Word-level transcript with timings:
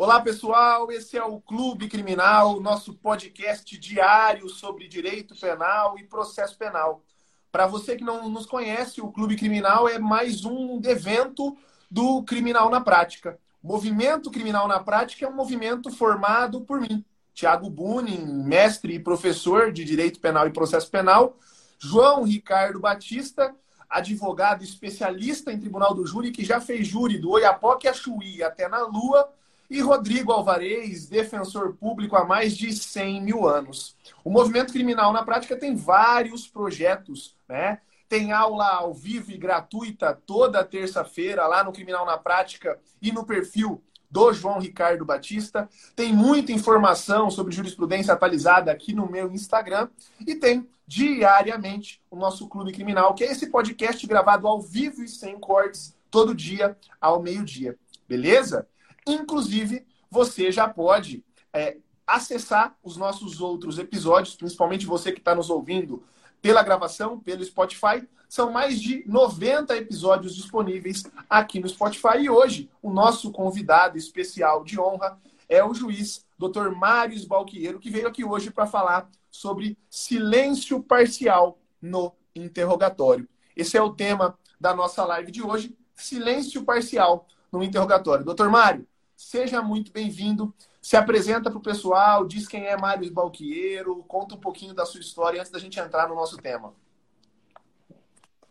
Olá, 0.00 0.20
pessoal. 0.20 0.92
Esse 0.92 1.16
é 1.16 1.24
o 1.24 1.40
Clube 1.40 1.88
Criminal, 1.88 2.60
nosso 2.60 2.94
podcast 2.94 3.76
diário 3.76 4.48
sobre 4.48 4.86
direito 4.86 5.34
penal 5.34 5.98
e 5.98 6.04
processo 6.04 6.56
penal. 6.56 7.02
Para 7.50 7.66
você 7.66 7.96
que 7.96 8.04
não 8.04 8.28
nos 8.28 8.46
conhece, 8.46 9.00
o 9.00 9.10
Clube 9.10 9.34
Criminal 9.34 9.88
é 9.88 9.98
mais 9.98 10.44
um 10.44 10.80
evento 10.84 11.56
do 11.90 12.22
Criminal 12.22 12.70
na 12.70 12.80
Prática. 12.80 13.40
O 13.60 13.66
movimento 13.66 14.30
Criminal 14.30 14.68
na 14.68 14.78
Prática 14.78 15.26
é 15.26 15.28
um 15.28 15.34
movimento 15.34 15.90
formado 15.90 16.60
por 16.60 16.80
mim, 16.80 17.04
Tiago 17.34 17.68
Bunin, 17.68 18.24
mestre 18.44 18.94
e 18.94 19.00
professor 19.00 19.72
de 19.72 19.84
Direito 19.84 20.20
Penal 20.20 20.46
e 20.46 20.52
Processo 20.52 20.88
Penal, 20.88 21.36
João 21.76 22.22
Ricardo 22.22 22.78
Batista, 22.78 23.52
advogado 23.90 24.62
especialista 24.62 25.52
em 25.52 25.58
Tribunal 25.58 25.92
do 25.92 26.06
Júri, 26.06 26.30
que 26.30 26.44
já 26.44 26.60
fez 26.60 26.86
júri 26.86 27.18
do 27.18 27.30
Oiapoque 27.30 27.88
a 27.88 27.92
Chuí 27.92 28.44
até 28.44 28.68
na 28.68 28.86
Lua, 28.86 29.28
e 29.70 29.80
Rodrigo 29.80 30.32
Alvarez, 30.32 31.06
defensor 31.06 31.74
público 31.74 32.16
há 32.16 32.24
mais 32.24 32.56
de 32.56 32.72
100 32.72 33.22
mil 33.22 33.46
anos. 33.46 33.96
O 34.24 34.30
movimento 34.30 34.72
criminal 34.72 35.12
na 35.12 35.22
prática 35.22 35.56
tem 35.56 35.76
vários 35.76 36.48
projetos, 36.48 37.36
né? 37.48 37.80
Tem 38.08 38.32
aula 38.32 38.66
ao 38.66 38.94
vivo 38.94 39.30
e 39.30 39.36
gratuita 39.36 40.14
toda 40.14 40.64
terça-feira 40.64 41.46
lá 41.46 41.62
no 41.62 41.72
Criminal 41.72 42.06
na 42.06 42.16
Prática 42.16 42.80
e 43.02 43.12
no 43.12 43.26
perfil 43.26 43.82
do 44.10 44.32
João 44.32 44.58
Ricardo 44.58 45.04
Batista. 45.04 45.68
Tem 45.94 46.10
muita 46.10 46.50
informação 46.50 47.30
sobre 47.30 47.54
jurisprudência 47.54 48.14
atualizada 48.14 48.72
aqui 48.72 48.94
no 48.94 49.10
meu 49.10 49.30
Instagram 49.30 49.88
e 50.26 50.34
tem 50.34 50.66
diariamente 50.86 52.00
o 52.10 52.16
nosso 52.16 52.48
Clube 52.48 52.72
Criminal, 52.72 53.14
que 53.14 53.22
é 53.22 53.30
esse 53.30 53.50
podcast 53.50 54.06
gravado 54.06 54.48
ao 54.48 54.62
vivo 54.62 55.02
e 55.02 55.08
sem 55.08 55.38
cortes 55.38 55.94
todo 56.10 56.34
dia 56.34 56.74
ao 56.98 57.22
meio-dia. 57.22 57.76
Beleza? 58.08 58.66
Inclusive, 59.08 59.86
você 60.10 60.52
já 60.52 60.68
pode 60.68 61.24
é, 61.52 61.78
acessar 62.06 62.76
os 62.82 62.96
nossos 62.96 63.40
outros 63.40 63.78
episódios, 63.78 64.36
principalmente 64.36 64.86
você 64.86 65.12
que 65.12 65.18
está 65.18 65.34
nos 65.34 65.50
ouvindo 65.50 66.02
pela 66.40 66.62
gravação, 66.62 67.18
pelo 67.18 67.44
Spotify. 67.44 68.06
São 68.28 68.52
mais 68.52 68.80
de 68.80 69.02
90 69.06 69.74
episódios 69.76 70.36
disponíveis 70.36 71.02
aqui 71.28 71.58
no 71.58 71.68
Spotify. 71.68 72.18
E 72.20 72.30
hoje, 72.30 72.70
o 72.82 72.90
nosso 72.90 73.32
convidado 73.32 73.96
especial 73.96 74.62
de 74.62 74.78
honra 74.78 75.18
é 75.48 75.64
o 75.64 75.72
juiz 75.72 76.26
Dr. 76.38 76.70
Mário 76.76 77.26
Balqueiro, 77.26 77.80
que 77.80 77.90
veio 77.90 78.06
aqui 78.06 78.24
hoje 78.24 78.50
para 78.50 78.66
falar 78.66 79.10
sobre 79.30 79.78
silêncio 79.88 80.82
parcial 80.82 81.58
no 81.80 82.12
interrogatório. 82.34 83.26
Esse 83.56 83.76
é 83.76 83.82
o 83.82 83.94
tema 83.94 84.38
da 84.60 84.74
nossa 84.74 85.04
live 85.04 85.32
de 85.32 85.42
hoje, 85.42 85.76
silêncio 85.94 86.62
parcial 86.64 87.26
no 87.50 87.62
interrogatório. 87.62 88.24
Doutor 88.24 88.50
Mário, 88.50 88.86
Seja 89.18 89.60
muito 89.60 89.90
bem-vindo. 89.90 90.54
Se 90.80 90.96
apresenta 90.96 91.50
para 91.50 91.58
o 91.58 91.62
pessoal, 91.62 92.24
diz 92.24 92.46
quem 92.46 92.66
é 92.66 92.76
Mário 92.76 93.12
Balqueiro, 93.12 94.04
conta 94.06 94.36
um 94.36 94.38
pouquinho 94.38 94.72
da 94.72 94.86
sua 94.86 95.00
história 95.00 95.40
antes 95.40 95.50
da 95.50 95.58
gente 95.58 95.78
entrar 95.80 96.08
no 96.08 96.14
nosso 96.14 96.36
tema. 96.36 96.72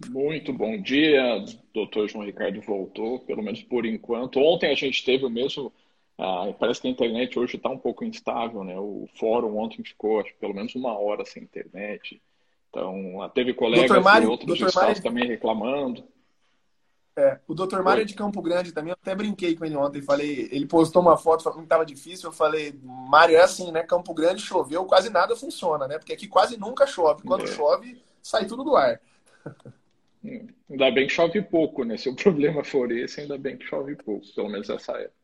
Muito 0.09 0.52
bom 0.52 0.80
dia, 0.82 1.46
doutor 1.74 2.09
João 2.09 2.26
Ricardo 2.26 2.59
voltou, 2.59 3.20
pelo 3.20 3.42
menos 3.42 3.64
por 3.64 3.86
enquanto. 3.86 4.42
Ontem 4.42 4.70
a 4.70 4.76
gente 4.76 5.06
teve 5.06 5.26
o 5.26 5.30
mesmo. 5.30 5.72
Ah, 6.18 6.54
parece 6.59 6.81
que 6.81 6.90
a 6.90 6.92
internet 6.92 7.40
hoje 7.40 7.56
está 7.56 7.70
um 7.70 7.80
pouco 7.80 8.04
instável, 8.04 8.62
né? 8.66 8.78
O 8.78 9.08
fórum 9.18 9.58
ontem 9.58 9.81
ficou 9.81 10.20
acho, 10.20 10.36
pelo 10.36 10.54
menos 10.54 10.76
uma 10.76 11.00
hora 11.00 11.24
sem 11.24 11.44
internet. 11.44 12.22
Então, 12.70 13.31
teve 13.34 13.54
colegas 13.54 14.04
Mário, 14.04 14.28
de 14.28 14.31
outros 14.31 14.59
estados 14.59 14.76
Mário... 14.76 15.02
também 15.02 15.28
reclamando. 15.28 16.04
É, 17.18 17.40
o 17.48 17.56
Dr. 17.56 17.82
Mário 17.82 18.04
é 18.04 18.06
de 18.06 18.14
Campo 18.14 18.40
Grande 18.44 18.72
também, 18.72 18.92
eu 18.92 18.98
até 19.02 19.16
brinquei 19.16 19.56
com 19.56 19.66
ele 19.66 19.76
ontem, 19.76 20.04
falei, 20.04 20.48
ele 20.52 20.68
postou 20.68 21.02
uma 21.02 21.18
foto 21.18 21.42
falando 21.42 21.58
que 21.58 21.66
estava 21.66 21.84
difícil, 21.84 22.30
eu 22.30 22.32
falei, 22.32 22.80
Mário, 22.84 23.36
é 23.36 23.42
assim, 23.42 23.72
né? 23.72 23.82
Campo 23.82 24.14
Grande 24.14 24.44
choveu, 24.44 24.86
quase 24.86 25.09
nada 25.09 25.36
funciona, 25.36 25.88
né? 25.88 25.98
Porque 25.98 26.14
aqui 26.14 26.28
quase 26.28 26.59
nunca 26.59 26.86
chove. 26.86 27.24
Quando 27.24 27.46
é. 27.46 27.48
chove, 27.48 28.00
sai 28.22 28.46
tudo 28.46 28.64
do 28.64 28.75
ar. 28.75 29.02
Ainda 30.69 30.91
bem 30.91 31.08
que 31.08 31.14
chove 31.14 31.41
pouco, 31.41 31.84
né? 31.84 31.97
Se 31.97 32.08
o 32.08 32.14
problema 32.16 32.64
for 32.64 32.91
esse, 32.91 33.22
ainda 33.22 33.36
bem 33.36 33.58
que 33.58 33.66
chove 33.66 33.96
pouco, 33.96 34.24
pelo 34.36 34.50
menos 34.50 34.70
essa 34.70 34.91
época. 34.91 35.16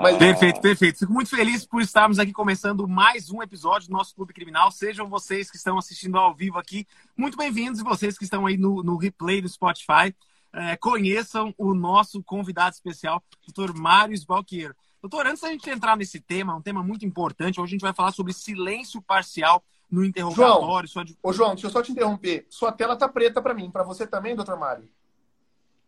Mas... 0.00 0.16
Perfeito, 0.16 0.60
perfeito. 0.60 0.98
Fico 0.98 1.12
muito 1.12 1.30
feliz 1.30 1.64
por 1.64 1.80
estarmos 1.80 2.18
aqui 2.18 2.32
começando 2.32 2.88
mais 2.88 3.30
um 3.30 3.40
episódio 3.40 3.88
do 3.88 3.92
nosso 3.92 4.14
Clube 4.14 4.32
Criminal. 4.32 4.72
Sejam 4.72 5.08
vocês 5.08 5.50
que 5.50 5.56
estão 5.56 5.78
assistindo 5.78 6.18
ao 6.18 6.34
vivo 6.34 6.58
aqui, 6.58 6.86
muito 7.16 7.36
bem-vindos. 7.36 7.80
E 7.80 7.84
vocês 7.84 8.18
que 8.18 8.24
estão 8.24 8.44
aí 8.44 8.56
no, 8.56 8.82
no 8.82 8.96
replay 8.96 9.40
do 9.40 9.48
Spotify, 9.48 10.12
é, 10.52 10.76
conheçam 10.76 11.54
o 11.56 11.74
nosso 11.74 12.22
convidado 12.24 12.74
especial, 12.74 13.22
doutor 13.46 13.72
Mário 13.76 14.16
Sbalqueiro. 14.16 14.74
Doutor, 15.00 15.26
antes 15.28 15.42
da 15.42 15.48
gente 15.48 15.70
entrar 15.70 15.96
nesse 15.96 16.18
tema, 16.18 16.56
um 16.56 16.62
tema 16.62 16.82
muito 16.82 17.06
importante, 17.06 17.60
hoje 17.60 17.70
a 17.70 17.74
gente 17.74 17.82
vai 17.82 17.94
falar 17.94 18.10
sobre 18.10 18.32
silêncio 18.32 19.00
parcial 19.00 19.62
no 19.88 20.04
interrogatório. 20.04 20.88
João, 20.88 21.04
de... 21.04 21.16
Ô, 21.22 21.32
João, 21.32 21.50
deixa 21.50 21.68
eu 21.68 21.70
só 21.70 21.82
te 21.82 21.92
interromper. 21.92 22.46
Sua 22.50 22.72
tela 22.72 22.96
tá 22.96 23.08
preta 23.08 23.40
para 23.40 23.54
mim. 23.54 23.70
Para 23.70 23.84
você 23.84 24.06
também, 24.08 24.34
doutor 24.34 24.58
Mário? 24.58 24.88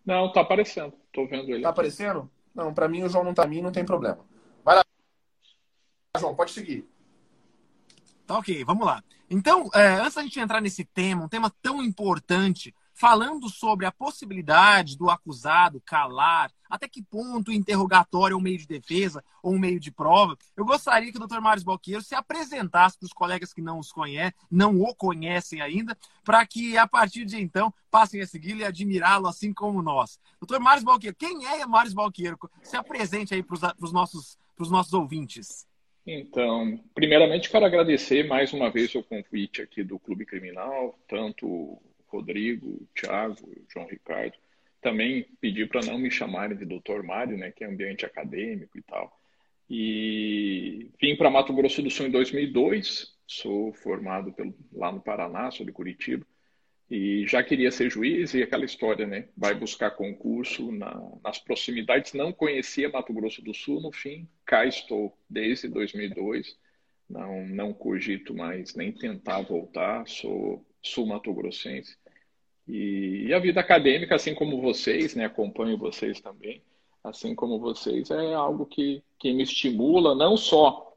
Não, 0.06 0.30
tá 0.30 0.42
aparecendo. 0.42 0.94
Tô 1.12 1.26
vendo 1.26 1.50
ele. 1.50 1.62
Tá 1.62 1.70
aqui. 1.70 1.80
aparecendo? 1.80 2.30
Não, 2.54 2.74
para 2.74 2.88
mim 2.88 3.02
o 3.02 3.08
João 3.08 3.24
não 3.24 3.34
tá 3.34 3.46
mim, 3.46 3.62
não 3.62 3.72
tem 3.72 3.84
problema. 3.84 4.18
Vai 4.64 4.76
lá, 4.76 4.84
João, 6.18 6.34
pode 6.34 6.52
seguir. 6.52 6.88
Tá 8.26 8.38
ok, 8.38 8.64
vamos 8.64 8.86
lá. 8.86 9.02
Então, 9.28 9.68
é, 9.74 9.94
antes 9.94 10.14
da 10.14 10.22
gente 10.22 10.40
entrar 10.40 10.60
nesse 10.60 10.84
tema, 10.84 11.24
um 11.24 11.28
tema 11.28 11.52
tão 11.62 11.82
importante, 11.82 12.74
falando 13.00 13.48
sobre 13.48 13.86
a 13.86 13.90
possibilidade 13.90 14.94
do 14.94 15.08
acusado 15.08 15.80
calar, 15.80 16.52
até 16.68 16.86
que 16.86 17.02
ponto 17.02 17.50
o 17.50 17.54
interrogatório 17.54 18.34
é 18.34 18.36
um 18.36 18.42
meio 18.42 18.58
de 18.58 18.66
defesa 18.66 19.24
ou 19.42 19.54
um 19.54 19.58
meio 19.58 19.80
de 19.80 19.90
prova, 19.90 20.36
eu 20.54 20.66
gostaria 20.66 21.10
que 21.10 21.16
o 21.16 21.26
Dr. 21.26 21.40
Mário 21.40 21.64
Balqueiro 21.64 22.02
se 22.02 22.14
apresentasse 22.14 22.98
para 22.98 23.06
os 23.06 23.12
colegas 23.14 23.54
que 23.54 23.62
não 23.62 23.78
os 23.78 23.90
conhecem, 23.90 24.34
não 24.50 24.78
o 24.78 24.94
conhecem 24.94 25.62
ainda, 25.62 25.96
para 26.22 26.44
que 26.46 26.76
a 26.76 26.86
partir 26.86 27.24
de 27.24 27.40
então 27.40 27.72
passem 27.90 28.20
a 28.20 28.26
segui-lo 28.26 28.60
e 28.60 28.64
admirá-lo 28.66 29.28
assim 29.28 29.50
como 29.50 29.80
nós. 29.80 30.20
Dr. 30.38 30.58
Mário 30.58 30.84
Balqueiro, 30.84 31.16
quem 31.16 31.46
é 31.46 31.64
Mário 31.64 31.94
Balqueiro? 31.94 32.38
Se 32.62 32.76
apresente 32.76 33.32
aí 33.32 33.42
para 33.42 33.74
os 33.80 33.92
nossos, 33.94 34.38
nossos 34.58 34.92
ouvintes. 34.92 35.66
Então, 36.06 36.78
primeiramente 36.94 37.48
quero 37.48 37.64
agradecer 37.64 38.28
mais 38.28 38.52
uma 38.52 38.70
vez 38.70 38.94
o 38.94 39.02
convite 39.02 39.62
aqui 39.62 39.82
do 39.82 39.98
Clube 39.98 40.26
Criminal, 40.26 40.98
tanto 41.08 41.80
Rodrigo, 42.10 42.86
Thiago, 42.94 43.36
João 43.72 43.86
Ricardo. 43.86 44.36
Também 44.80 45.26
pedi 45.40 45.66
para 45.66 45.84
não 45.84 45.98
me 45.98 46.10
chamarem 46.10 46.56
de 46.56 46.64
doutor 46.64 47.02
Mário, 47.02 47.36
né, 47.36 47.50
que 47.50 47.64
é 47.64 47.66
ambiente 47.66 48.04
acadêmico 48.04 48.78
e 48.78 48.82
tal. 48.82 49.20
E 49.68 50.90
vim 51.00 51.16
para 51.16 51.30
Mato 51.30 51.52
Grosso 51.52 51.80
do 51.80 51.90
Sul 51.90 52.06
em 52.06 52.10
2002, 52.10 53.16
sou 53.26 53.72
formado 53.72 54.32
pelo, 54.32 54.52
lá 54.72 54.90
no 54.90 55.00
Paraná, 55.00 55.50
sou 55.50 55.64
de 55.64 55.70
Curitiba, 55.70 56.26
e 56.90 57.24
já 57.28 57.40
queria 57.40 57.70
ser 57.70 57.88
juiz 57.88 58.34
e 58.34 58.42
aquela 58.42 58.64
história, 58.64 59.06
né? 59.06 59.28
Vai 59.36 59.54
buscar 59.54 59.92
concurso 59.92 60.72
na, 60.72 61.00
nas 61.22 61.38
proximidades, 61.38 62.14
não 62.14 62.32
conhecia 62.32 62.88
Mato 62.88 63.12
Grosso 63.12 63.40
do 63.42 63.54
Sul, 63.54 63.80
no 63.80 63.92
fim, 63.92 64.28
cá 64.44 64.66
estou 64.66 65.16
desde 65.28 65.68
2002, 65.68 66.58
não, 67.08 67.46
não 67.46 67.72
cogito 67.72 68.34
mais 68.34 68.74
nem 68.74 68.92
tentar 68.92 69.42
voltar, 69.42 70.04
sou 70.08 70.66
sul-mato-grossense. 70.82 71.96
E, 72.68 73.26
e, 73.26 73.34
a 73.34 73.38
vida 73.38 73.60
acadêmica, 73.60 74.14
assim 74.14 74.34
como 74.34 74.60
vocês, 74.60 75.14
né, 75.14 75.24
acompanho 75.24 75.76
vocês 75.76 76.20
também, 76.20 76.62
assim 77.02 77.34
como 77.34 77.58
vocês, 77.58 78.10
é 78.10 78.34
algo 78.34 78.66
que, 78.66 79.02
que 79.18 79.32
me 79.32 79.42
estimula, 79.42 80.14
não 80.14 80.36
só 80.36 80.94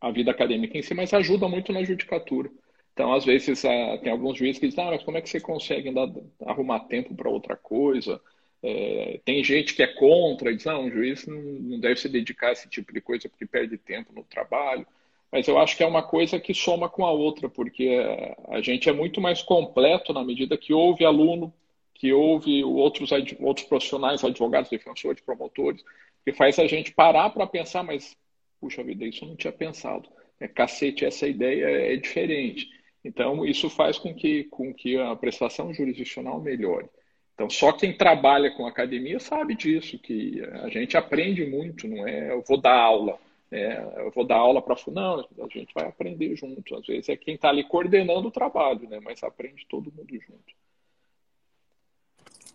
a 0.00 0.10
vida 0.10 0.30
acadêmica 0.30 0.78
em 0.78 0.82
si, 0.82 0.94
mas 0.94 1.12
ajuda 1.12 1.48
muito 1.48 1.72
na 1.72 1.82
judicatura. 1.82 2.50
Então, 2.92 3.12
às 3.12 3.24
vezes, 3.24 3.64
ah, 3.64 3.98
tem 4.02 4.10
alguns 4.10 4.38
juízes 4.38 4.58
que 4.58 4.68
dizem, 4.68 4.84
ah, 4.84 4.90
mas 4.90 5.02
como 5.02 5.16
é 5.16 5.20
que 5.20 5.28
você 5.28 5.40
consegue 5.40 5.88
andar, 5.88 6.08
arrumar 6.44 6.80
tempo 6.80 7.14
para 7.14 7.30
outra 7.30 7.56
coisa? 7.56 8.20
É, 8.62 9.20
tem 9.24 9.42
gente 9.44 9.74
que 9.74 9.82
é 9.82 9.86
contra, 9.86 10.54
diz, 10.54 10.64
não, 10.64 10.84
um 10.84 10.90
juiz 10.90 11.26
não 11.26 11.78
deve 11.78 11.96
se 11.96 12.08
dedicar 12.08 12.48
a 12.48 12.52
esse 12.52 12.68
tipo 12.68 12.92
de 12.92 13.00
coisa 13.00 13.28
porque 13.28 13.46
perde 13.46 13.78
tempo 13.78 14.12
no 14.12 14.24
trabalho. 14.24 14.86
Mas 15.30 15.46
eu 15.46 15.58
acho 15.58 15.76
que 15.76 15.82
é 15.82 15.86
uma 15.86 16.02
coisa 16.02 16.40
que 16.40 16.54
soma 16.54 16.88
com 16.88 17.04
a 17.04 17.12
outra, 17.12 17.48
porque 17.48 18.00
a 18.48 18.60
gente 18.60 18.88
é 18.88 18.92
muito 18.92 19.20
mais 19.20 19.42
completo 19.42 20.12
na 20.12 20.24
medida 20.24 20.56
que 20.56 20.72
houve 20.72 21.04
aluno, 21.04 21.52
que 21.94 22.12
houve 22.12 22.64
outros, 22.64 23.10
outros 23.40 23.66
profissionais, 23.66 24.24
advogados, 24.24 24.70
defensores, 24.70 25.22
promotores, 25.22 25.84
que 26.24 26.32
faz 26.32 26.58
a 26.58 26.66
gente 26.66 26.92
parar 26.92 27.30
para 27.30 27.46
pensar, 27.46 27.82
mas, 27.82 28.16
puxa 28.60 28.82
vida, 28.82 29.04
isso 29.04 29.24
eu 29.24 29.28
não 29.28 29.36
tinha 29.36 29.52
pensado. 29.52 30.08
É, 30.40 30.46
cacete, 30.46 31.04
essa 31.04 31.26
ideia 31.26 31.92
é 31.92 31.96
diferente. 31.96 32.68
Então, 33.04 33.44
isso 33.44 33.68
faz 33.68 33.98
com 33.98 34.14
que, 34.14 34.44
com 34.44 34.72
que 34.72 34.96
a 34.98 35.14
prestação 35.16 35.74
jurisdicional 35.74 36.40
melhore. 36.40 36.88
Então, 37.34 37.48
só 37.48 37.72
quem 37.72 37.96
trabalha 37.96 38.50
com 38.50 38.66
academia 38.66 39.20
sabe 39.20 39.54
disso, 39.54 39.98
que 39.98 40.42
a 40.62 40.68
gente 40.68 40.96
aprende 40.96 41.46
muito, 41.46 41.86
não 41.86 42.06
é 42.06 42.32
eu 42.32 42.42
vou 42.42 42.60
dar 42.60 42.76
aula. 42.76 43.18
É, 43.50 44.04
eu 44.04 44.10
vou 44.10 44.26
dar 44.26 44.36
aula 44.36 44.60
para 44.60 44.76
não, 44.88 45.20
a 45.20 45.48
gente 45.48 45.72
vai 45.74 45.86
aprender 45.86 46.36
junto. 46.36 46.76
Às 46.76 46.86
vezes 46.86 47.08
é 47.08 47.16
quem 47.16 47.34
está 47.34 47.48
ali 47.48 47.64
coordenando 47.64 48.28
o 48.28 48.32
trabalho, 48.32 48.88
né? 48.88 49.00
Mas 49.02 49.22
aprende 49.22 49.66
todo 49.68 49.92
mundo 49.92 50.12
junto. 50.12 50.54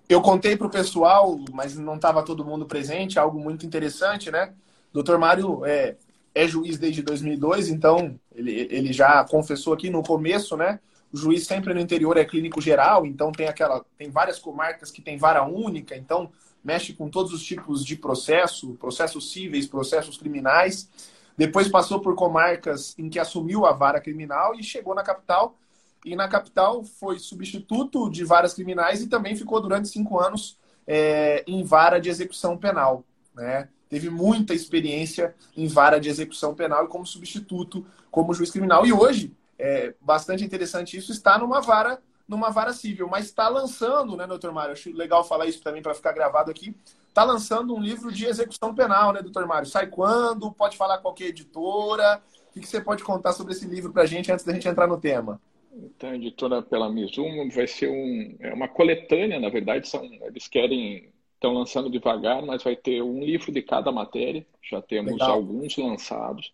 eu 0.07 0.21
contei 0.21 0.55
para 0.55 0.67
o 0.67 0.69
pessoal, 0.69 1.39
mas 1.51 1.75
não 1.75 1.95
estava 1.95 2.23
todo 2.23 2.45
mundo 2.45 2.67
presente, 2.67 3.17
algo 3.17 3.39
muito 3.39 3.65
interessante, 3.65 4.29
né? 4.29 4.53
Doutor 4.91 5.17
Mário 5.17 5.65
é, 5.65 5.95
é 6.35 6.47
juiz 6.47 6.77
desde 6.77 7.01
2002, 7.01 7.69
então 7.69 8.19
ele, 8.35 8.67
ele 8.69 8.93
já 8.93 9.23
confessou 9.23 9.73
aqui 9.73 9.89
no 9.89 10.03
começo, 10.03 10.55
né? 10.55 10.79
O 11.11 11.17
juiz 11.17 11.45
sempre 11.45 11.73
no 11.73 11.79
interior 11.79 12.17
é 12.17 12.25
clínico 12.25 12.61
geral, 12.61 13.05
então 13.05 13.31
tem 13.31 13.47
aquela 13.47 13.83
tem 13.97 14.11
várias 14.11 14.37
comarcas 14.37 14.91
que 14.91 15.01
tem 15.01 15.17
vara 15.17 15.43
única, 15.43 15.95
então 15.95 16.31
mexe 16.63 16.93
com 16.93 17.09
todos 17.09 17.33
os 17.33 17.43
tipos 17.43 17.83
de 17.83 17.95
processo, 17.95 18.75
processos 18.79 19.31
cíveis, 19.31 19.67
processos 19.67 20.17
criminais. 20.17 20.89
Depois 21.37 21.67
passou 21.67 21.99
por 21.99 22.15
comarcas 22.15 22.95
em 22.97 23.09
que 23.09 23.19
assumiu 23.19 23.65
a 23.65 23.73
vara 23.73 23.99
criminal 23.99 24.55
e 24.55 24.63
chegou 24.63 24.95
na 24.95 25.03
capital. 25.03 25.57
E 26.05 26.15
na 26.15 26.27
capital 26.27 26.83
foi 26.83 27.19
substituto 27.19 28.09
de 28.09 28.23
varas 28.23 28.53
criminais 28.53 29.01
e 29.01 29.07
também 29.07 29.35
ficou 29.35 29.59
durante 29.61 29.87
cinco 29.87 30.19
anos 30.19 30.57
é, 30.85 31.43
em 31.47 31.63
vara 31.63 31.99
de 31.99 32.09
execução 32.09 32.57
penal. 32.57 33.03
Né? 33.33 33.67
Teve 33.89 34.09
muita 34.09 34.53
experiência 34.53 35.35
em 35.55 35.67
vara 35.67 35.99
de 35.99 36.09
execução 36.09 36.53
penal 36.53 36.85
e 36.85 36.87
como 36.87 37.05
substituto, 37.05 37.85
como 38.11 38.33
juiz 38.33 38.51
criminal. 38.51 38.85
E 38.85 38.93
hoje, 38.93 39.33
é 39.57 39.93
bastante 40.01 40.43
interessante 40.43 40.97
isso, 40.97 41.11
está 41.11 41.37
numa 41.37 41.61
vara 41.61 42.01
numa 42.27 42.49
vara 42.49 42.73
civil, 42.73 43.07
mas 43.07 43.25
está 43.25 43.49
lançando, 43.49 44.15
né, 44.15 44.25
doutor 44.25 44.51
Mário? 44.51 44.73
Acho 44.73 44.91
legal 44.91 45.23
falar 45.23 45.45
isso 45.45 45.61
também 45.61 45.81
para 45.81 45.93
ficar 45.93 46.13
gravado 46.13 46.49
aqui 46.49 46.75
está 47.13 47.23
lançando 47.23 47.75
um 47.75 47.79
livro 47.79 48.11
de 48.11 48.25
execução 48.25 48.73
penal, 48.73 49.13
né, 49.13 49.21
doutor 49.21 49.45
Mário? 49.45 49.67
Sai 49.67 49.87
quando? 49.87 50.51
Pode 50.51 50.75
falar 50.75 50.97
qualquer 50.97 51.25
editora? 51.25 52.21
O 52.55 52.59
que 52.59 52.67
você 52.67 52.81
pode 52.81 53.03
contar 53.03 53.33
sobre 53.33 53.53
esse 53.53 53.67
livro 53.67 53.93
para 53.93 54.03
a 54.03 54.05
gente 54.05 54.31
antes 54.31 54.43
da 54.43 54.51
gente 54.51 54.67
entrar 54.67 54.87
no 54.87 54.99
tema? 54.99 55.39
Então, 55.71 56.09
a 56.09 56.15
editora 56.15 56.61
pela 56.61 56.91
Mizuno 56.91 57.49
vai 57.51 57.67
ser 57.67 57.89
um, 57.89 58.35
é 58.39 58.53
uma 58.53 58.67
coletânea, 58.67 59.39
na 59.39 59.49
verdade, 59.49 59.87
são, 59.87 60.03
eles 60.03 60.47
querem, 60.47 61.09
estão 61.35 61.53
lançando 61.53 61.89
devagar, 61.89 62.43
mas 62.43 62.63
vai 62.63 62.75
ter 62.75 63.01
um 63.01 63.23
livro 63.23 63.51
de 63.51 63.61
cada 63.61 63.91
matéria, 63.91 64.45
já 64.61 64.81
temos 64.81 65.13
Legal. 65.13 65.31
alguns 65.31 65.77
lançados, 65.77 66.51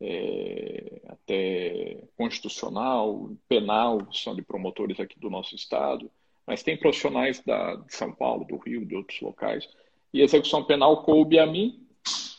é, 0.00 1.00
até 1.08 2.04
constitucional, 2.16 3.30
penal, 3.48 4.06
são 4.12 4.34
de 4.34 4.42
promotores 4.42 5.00
aqui 5.00 5.18
do 5.18 5.30
nosso 5.30 5.54
estado, 5.54 6.10
mas 6.46 6.62
tem 6.62 6.76
profissionais 6.76 7.42
da, 7.44 7.74
de 7.76 7.94
São 7.94 8.12
Paulo, 8.12 8.44
do 8.44 8.56
Rio, 8.56 8.86
de 8.86 8.94
outros 8.94 9.20
locais, 9.20 9.68
e 10.12 10.22
execução 10.22 10.64
penal 10.64 11.02
coube 11.02 11.38
a 11.38 11.46
mim, 11.46 11.86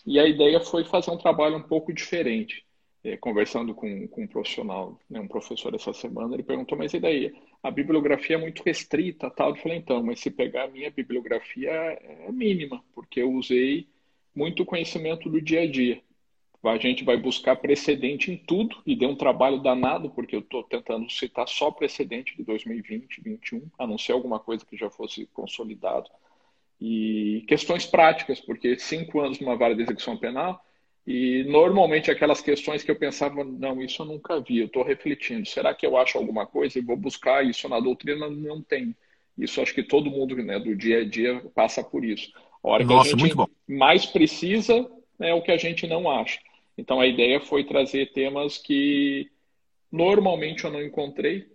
e 0.05 0.19
a 0.19 0.27
ideia 0.27 0.59
foi 0.59 0.83
fazer 0.83 1.11
um 1.11 1.17
trabalho 1.17 1.57
um 1.57 1.63
pouco 1.63 1.93
diferente. 1.93 2.65
É, 3.01 3.15
conversando 3.15 3.73
com, 3.73 4.07
com 4.09 4.23
um 4.23 4.27
profissional, 4.27 4.99
né, 5.09 5.21
um 5.21 5.27
professor 5.27 5.73
essa 5.73 5.93
semana, 5.93 6.33
ele 6.33 6.43
perguntou, 6.43 6.77
mas 6.77 6.93
e 6.93 6.99
daí? 6.99 7.33
A 7.63 7.71
bibliografia 7.71 8.35
é 8.35 8.39
muito 8.39 8.61
restrita, 8.61 9.29
tal. 9.29 9.51
Eu 9.51 9.55
falei, 9.55 9.77
então, 9.77 10.03
mas 10.03 10.19
se 10.19 10.29
pegar 10.29 10.65
a 10.65 10.67
minha 10.67 10.91
bibliografia 10.91 11.69
é 11.71 12.29
mínima, 12.29 12.83
porque 12.93 13.21
eu 13.21 13.31
usei 13.31 13.87
muito 14.35 14.65
conhecimento 14.65 15.29
do 15.29 15.39
dia 15.39 15.61
a 15.61 15.71
dia. 15.71 16.01
A 16.63 16.77
gente 16.77 17.05
vai 17.05 17.15
buscar 17.15 17.55
precedente 17.55 18.31
em 18.31 18.37
tudo 18.37 18.77
e 18.85 18.95
deu 18.95 19.09
um 19.09 19.15
trabalho 19.15 19.59
danado, 19.59 20.09
porque 20.09 20.35
eu 20.35 20.41
estou 20.41 20.63
tentando 20.63 21.09
citar 21.09 21.47
só 21.47 21.71
precedente 21.71 22.35
de 22.35 22.43
2020, 22.43 23.21
2021, 23.21 23.69
a 23.77 23.87
não 23.87 23.97
ser 23.97 24.11
alguma 24.11 24.39
coisa 24.39 24.65
que 24.65 24.75
já 24.75 24.89
fosse 24.89 25.25
consolidado 25.33 26.09
e 26.81 27.43
questões 27.47 27.85
práticas, 27.85 28.39
porque 28.39 28.79
cinco 28.79 29.19
anos 29.19 29.39
numa 29.39 29.55
vara 29.55 29.75
de 29.75 29.81
execução 29.81 30.17
penal 30.17 30.63
e 31.05 31.43
normalmente 31.45 32.11
aquelas 32.11 32.41
questões 32.41 32.83
que 32.83 32.91
eu 32.91 32.95
pensava, 32.95 33.43
não, 33.43 33.81
isso 33.81 34.01
eu 34.01 34.05
nunca 34.05 34.39
vi, 34.39 34.59
eu 34.59 34.67
estou 34.67 34.83
refletindo, 34.83 35.47
será 35.47 35.73
que 35.73 35.85
eu 35.85 35.97
acho 35.97 36.17
alguma 36.17 36.45
coisa 36.45 36.77
e 36.77 36.83
vou 36.83 36.95
buscar 36.95 37.45
isso 37.45 37.67
na 37.67 37.79
doutrina? 37.79 38.29
Não 38.29 38.61
tem. 38.61 38.95
Isso 39.37 39.61
acho 39.61 39.73
que 39.73 39.83
todo 39.83 40.11
mundo 40.11 40.35
né, 40.35 40.59
do 40.59 40.75
dia 40.75 40.99
a 40.99 41.05
dia 41.05 41.41
passa 41.55 41.83
por 41.83 42.03
isso. 42.03 42.31
A 42.63 42.69
hora 42.69 42.83
Nossa, 42.83 43.15
que 43.15 43.23
a 43.23 43.27
gente 43.27 43.51
mais 43.67 44.05
precisa 44.05 44.89
é 45.19 45.33
o 45.33 45.41
que 45.41 45.51
a 45.51 45.57
gente 45.57 45.87
não 45.87 46.09
acha. 46.09 46.39
Então 46.79 46.99
a 46.99 47.07
ideia 47.07 47.39
foi 47.41 47.63
trazer 47.63 48.11
temas 48.13 48.57
que 48.57 49.29
normalmente 49.91 50.63
eu 50.63 50.71
não 50.71 50.81
encontrei, 50.81 51.51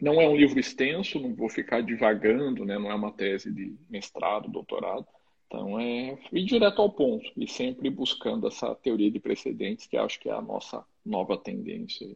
não 0.00 0.20
é 0.20 0.28
um 0.28 0.36
livro 0.36 0.58
extenso, 0.58 1.20
não 1.20 1.34
vou 1.34 1.48
ficar 1.48 1.80
divagando, 1.80 2.64
né? 2.64 2.78
não 2.78 2.90
é 2.90 2.94
uma 2.94 3.12
tese 3.12 3.52
de 3.52 3.76
mestrado, 3.88 4.48
doutorado. 4.48 5.06
Então, 5.46 5.80
é 5.80 6.18
ir 6.30 6.44
direto 6.44 6.82
ao 6.82 6.90
ponto 6.90 7.30
e 7.34 7.48
sempre 7.48 7.88
buscando 7.88 8.46
essa 8.46 8.74
teoria 8.74 9.10
de 9.10 9.18
precedentes, 9.18 9.86
que 9.86 9.96
acho 9.96 10.20
que 10.20 10.28
é 10.28 10.32
a 10.32 10.42
nossa 10.42 10.84
nova 11.04 11.38
tendência. 11.38 12.06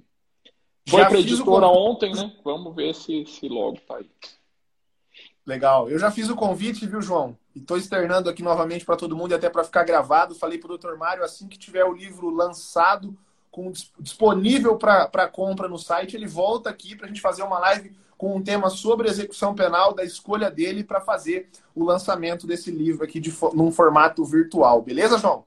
Foi 0.87 1.03
para 1.07 1.19
editora 1.19 1.67
o... 1.67 1.91
ontem, 1.91 2.13
né? 2.13 2.31
Vamos 2.45 2.75
ver 2.75 2.95
se, 2.95 3.25
se 3.25 3.49
logo 3.49 3.79
está 3.79 3.97
aí. 3.97 4.11
Legal. 5.47 5.89
Eu 5.89 5.99
já 5.99 6.11
fiz 6.11 6.29
o 6.29 6.37
convite, 6.37 6.87
viu, 6.87 7.01
João? 7.01 7.37
E 7.55 7.59
estou 7.59 7.77
externando 7.77 8.29
aqui 8.29 8.43
novamente 8.43 8.85
para 8.85 8.97
todo 8.97 9.17
mundo 9.17 9.33
e 9.33 9.35
até 9.35 9.51
para 9.51 9.65
ficar 9.65 9.85
gravado. 9.85 10.35
Falei 10.35 10.59
para 10.59 10.67
o 10.67 10.69
doutor 10.71 10.97
Mário, 10.97 11.25
assim 11.25 11.47
que 11.47 11.59
tiver 11.59 11.85
o 11.85 11.93
livro 11.93 12.31
lançado, 12.31 13.17
com, 13.51 13.71
disponível 13.99 14.77
para 14.77 15.29
compra 15.29 15.69
no 15.69 15.79
site, 15.79 16.17
ele 16.17 16.27
volta 16.27 16.71
aqui 16.71 16.97
para 16.97 17.07
a 17.07 17.09
gente 17.09 17.21
fazer 17.21 17.43
uma 17.43 17.59
live 17.59 17.95
com 18.17 18.37
um 18.37 18.43
tema 18.43 18.71
sobre 18.71 19.09
execução 19.09 19.55
penal, 19.55 19.93
da 19.93 20.05
escolha 20.05 20.51
dele 20.51 20.85
para 20.85 21.01
fazer 21.01 21.51
o 21.75 21.85
lançamento 21.85 22.47
desse 22.47 22.71
livro 22.71 23.05
aqui 23.05 23.19
de, 23.19 23.35
num 23.53 23.73
formato 23.73 24.25
virtual. 24.25 24.81
Beleza, 24.81 25.19
João? 25.19 25.45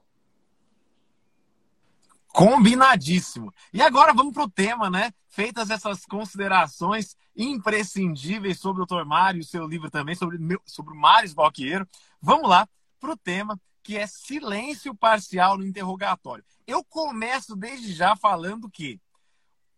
Combinadíssimo. 2.36 3.50
E 3.72 3.80
agora 3.80 4.12
vamos 4.12 4.34
para 4.34 4.42
o 4.42 4.50
tema, 4.50 4.90
né? 4.90 5.10
Feitas 5.26 5.70
essas 5.70 6.04
considerações 6.04 7.16
imprescindíveis 7.34 8.58
sobre 8.58 8.82
o 8.82 8.84
Dr. 8.84 9.06
Mário 9.06 9.38
e 9.38 9.40
o 9.40 9.46
seu 9.46 9.66
livro 9.66 9.90
também, 9.90 10.14
sobre, 10.14 10.36
meu, 10.36 10.60
sobre 10.66 10.92
o 10.92 10.96
Mário 10.98 11.34
Balqueiro, 11.34 11.88
vamos 12.20 12.46
lá 12.46 12.68
para 13.00 13.10
o 13.10 13.16
tema 13.16 13.58
que 13.82 13.96
é 13.96 14.06
silêncio 14.06 14.94
parcial 14.94 15.56
no 15.56 15.64
interrogatório. 15.64 16.44
Eu 16.66 16.84
começo 16.84 17.56
desde 17.56 17.94
já 17.94 18.14
falando 18.14 18.70
que 18.70 19.00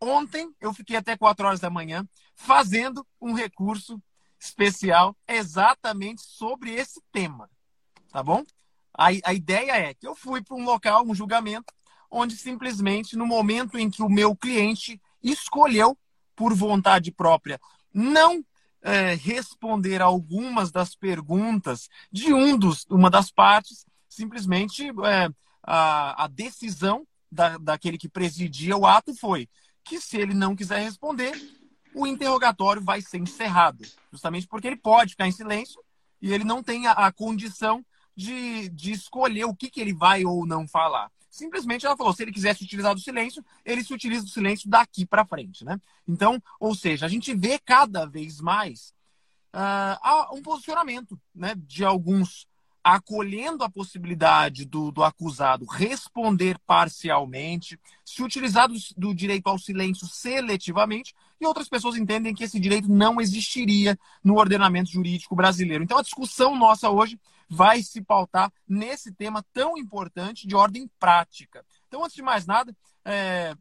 ontem 0.01 0.53
eu 0.61 0.75
fiquei 0.75 0.97
até 0.97 1.17
4 1.17 1.47
horas 1.47 1.61
da 1.61 1.71
manhã 1.71 2.05
fazendo 2.35 3.07
um 3.21 3.35
recurso 3.35 4.03
especial 4.37 5.17
exatamente 5.29 6.23
sobre 6.23 6.75
esse 6.75 7.01
tema. 7.13 7.49
Tá 8.11 8.21
bom? 8.21 8.43
A, 8.93 9.11
a 9.23 9.33
ideia 9.33 9.77
é 9.77 9.95
que 9.95 10.09
eu 10.09 10.17
fui 10.17 10.43
para 10.43 10.57
um 10.57 10.65
local, 10.65 11.07
um 11.07 11.15
julgamento, 11.15 11.73
onde 12.11 12.37
simplesmente 12.37 13.17
no 13.17 13.27
momento 13.27 13.79
em 13.79 13.91
que 13.91 14.03
o 14.03 14.09
meu 14.09 14.35
cliente 14.35 15.01
escolheu, 15.23 15.97
por 16.35 16.55
vontade 16.55 17.11
própria, 17.11 17.61
não 17.93 18.45
é, 18.81 19.15
responder 19.15 20.01
algumas 20.01 20.71
das 20.71 20.95
perguntas 20.95 21.89
de 22.13 22.33
um 22.33 22.57
dos, 22.57 22.87
uma 22.89 23.11
das 23.11 23.31
partes, 23.31 23.85
simplesmente 24.09 24.89
é, 24.89 25.29
a, 25.63 26.25
a 26.25 26.29
decisão 26.29 27.07
da, 27.31 27.59
daquele 27.59 27.99
que 27.99 28.09
presidia 28.09 28.77
o 28.77 28.87
ato 28.87 29.15
foi 29.15 29.49
que 29.85 30.01
se 30.01 30.17
ele 30.17 30.35
não 30.35 30.55
quiser 30.55 30.81
responder, 30.81 31.33
o 31.95 32.07
interrogatório 32.07 32.83
vai 32.83 33.01
ser 33.01 33.19
encerrado, 33.19 33.85
justamente 34.13 34.47
porque 34.47 34.67
ele 34.67 34.77
pode 34.77 35.13
ficar 35.13 35.27
em 35.27 35.33
silêncio 35.33 35.83
e 36.21 36.33
ele 36.33 36.45
não 36.45 36.63
tem 36.63 36.87
a, 36.87 36.93
a 36.93 37.13
condição 37.13 37.85
de, 38.15 38.69
de 38.69 38.93
escolher 38.93 39.45
o 39.45 39.55
que, 39.55 39.71
que 39.71 39.81
ele 39.81 39.95
vai 39.95 40.25
ou 40.25 40.47
não 40.47 40.69
falar. 40.69 41.11
Simplesmente 41.39 41.87
ela 41.87 41.97
falou, 41.97 42.13
se 42.13 42.23
ele 42.23 42.33
quisesse 42.33 42.65
utilizar 42.65 42.95
do 42.95 43.01
silêncio, 43.01 43.45
ele 43.65 43.85
se 43.85 43.95
utiliza 43.95 44.25
do 44.25 44.31
silêncio 44.31 44.69
daqui 44.69 45.07
para 45.07 45.25
frente, 45.25 45.65
né? 45.65 45.81
Então, 46.07 46.43
ou 46.59 46.75
seja, 46.75 47.07
a 47.07 47.09
gente 47.09 47.33
vê 47.33 47.61
cada 47.61 48.05
vez 48.07 48.41
mais 48.41 48.93
uh, 49.55 50.35
um 50.37 50.43
posicionamento 50.43 51.19
né, 51.33 51.55
de 51.57 51.85
alguns 51.85 52.49
acolhendo 52.83 53.63
a 53.63 53.71
possibilidade 53.71 54.65
do, 54.65 54.91
do 54.91 55.05
acusado 55.05 55.65
responder 55.67 56.59
parcialmente, 56.67 57.79
se 58.05 58.23
utilizar 58.23 58.67
do, 58.67 58.75
do, 58.97 59.15
direito 59.15 59.47
ao 59.47 59.59
silêncio 59.59 60.07
seletivamente, 60.07 61.15
e 61.41 61.47
outras 61.47 61.69
pessoas 61.69 61.97
entendem 61.97 62.35
que 62.35 62.43
esse 62.43 62.59
direito 62.59 62.89
não 62.89 63.21
existiria 63.21 63.97
no 64.25 64.39
ordenamento 64.39 64.91
jurídico 64.91 65.37
brasileiro. 65.37 65.85
Então, 65.85 65.99
a 65.99 66.03
discussão 66.03 66.57
nossa 66.57 66.91
hoje 66.91 67.19
vai 67.49 67.83
se 67.83 68.01
pautar 68.01 68.53
nesse 68.69 69.13
tema 69.13 69.45
tão 69.53 69.79
importante 69.79 70.47
de 70.47 70.55
ordem 70.55 70.91
prática. 70.99 71.65
Então, 71.87 72.05
antes 72.05 72.15
de 72.15 72.23
mais 72.23 72.47
nada, 72.47 72.77
é, 73.05 73.55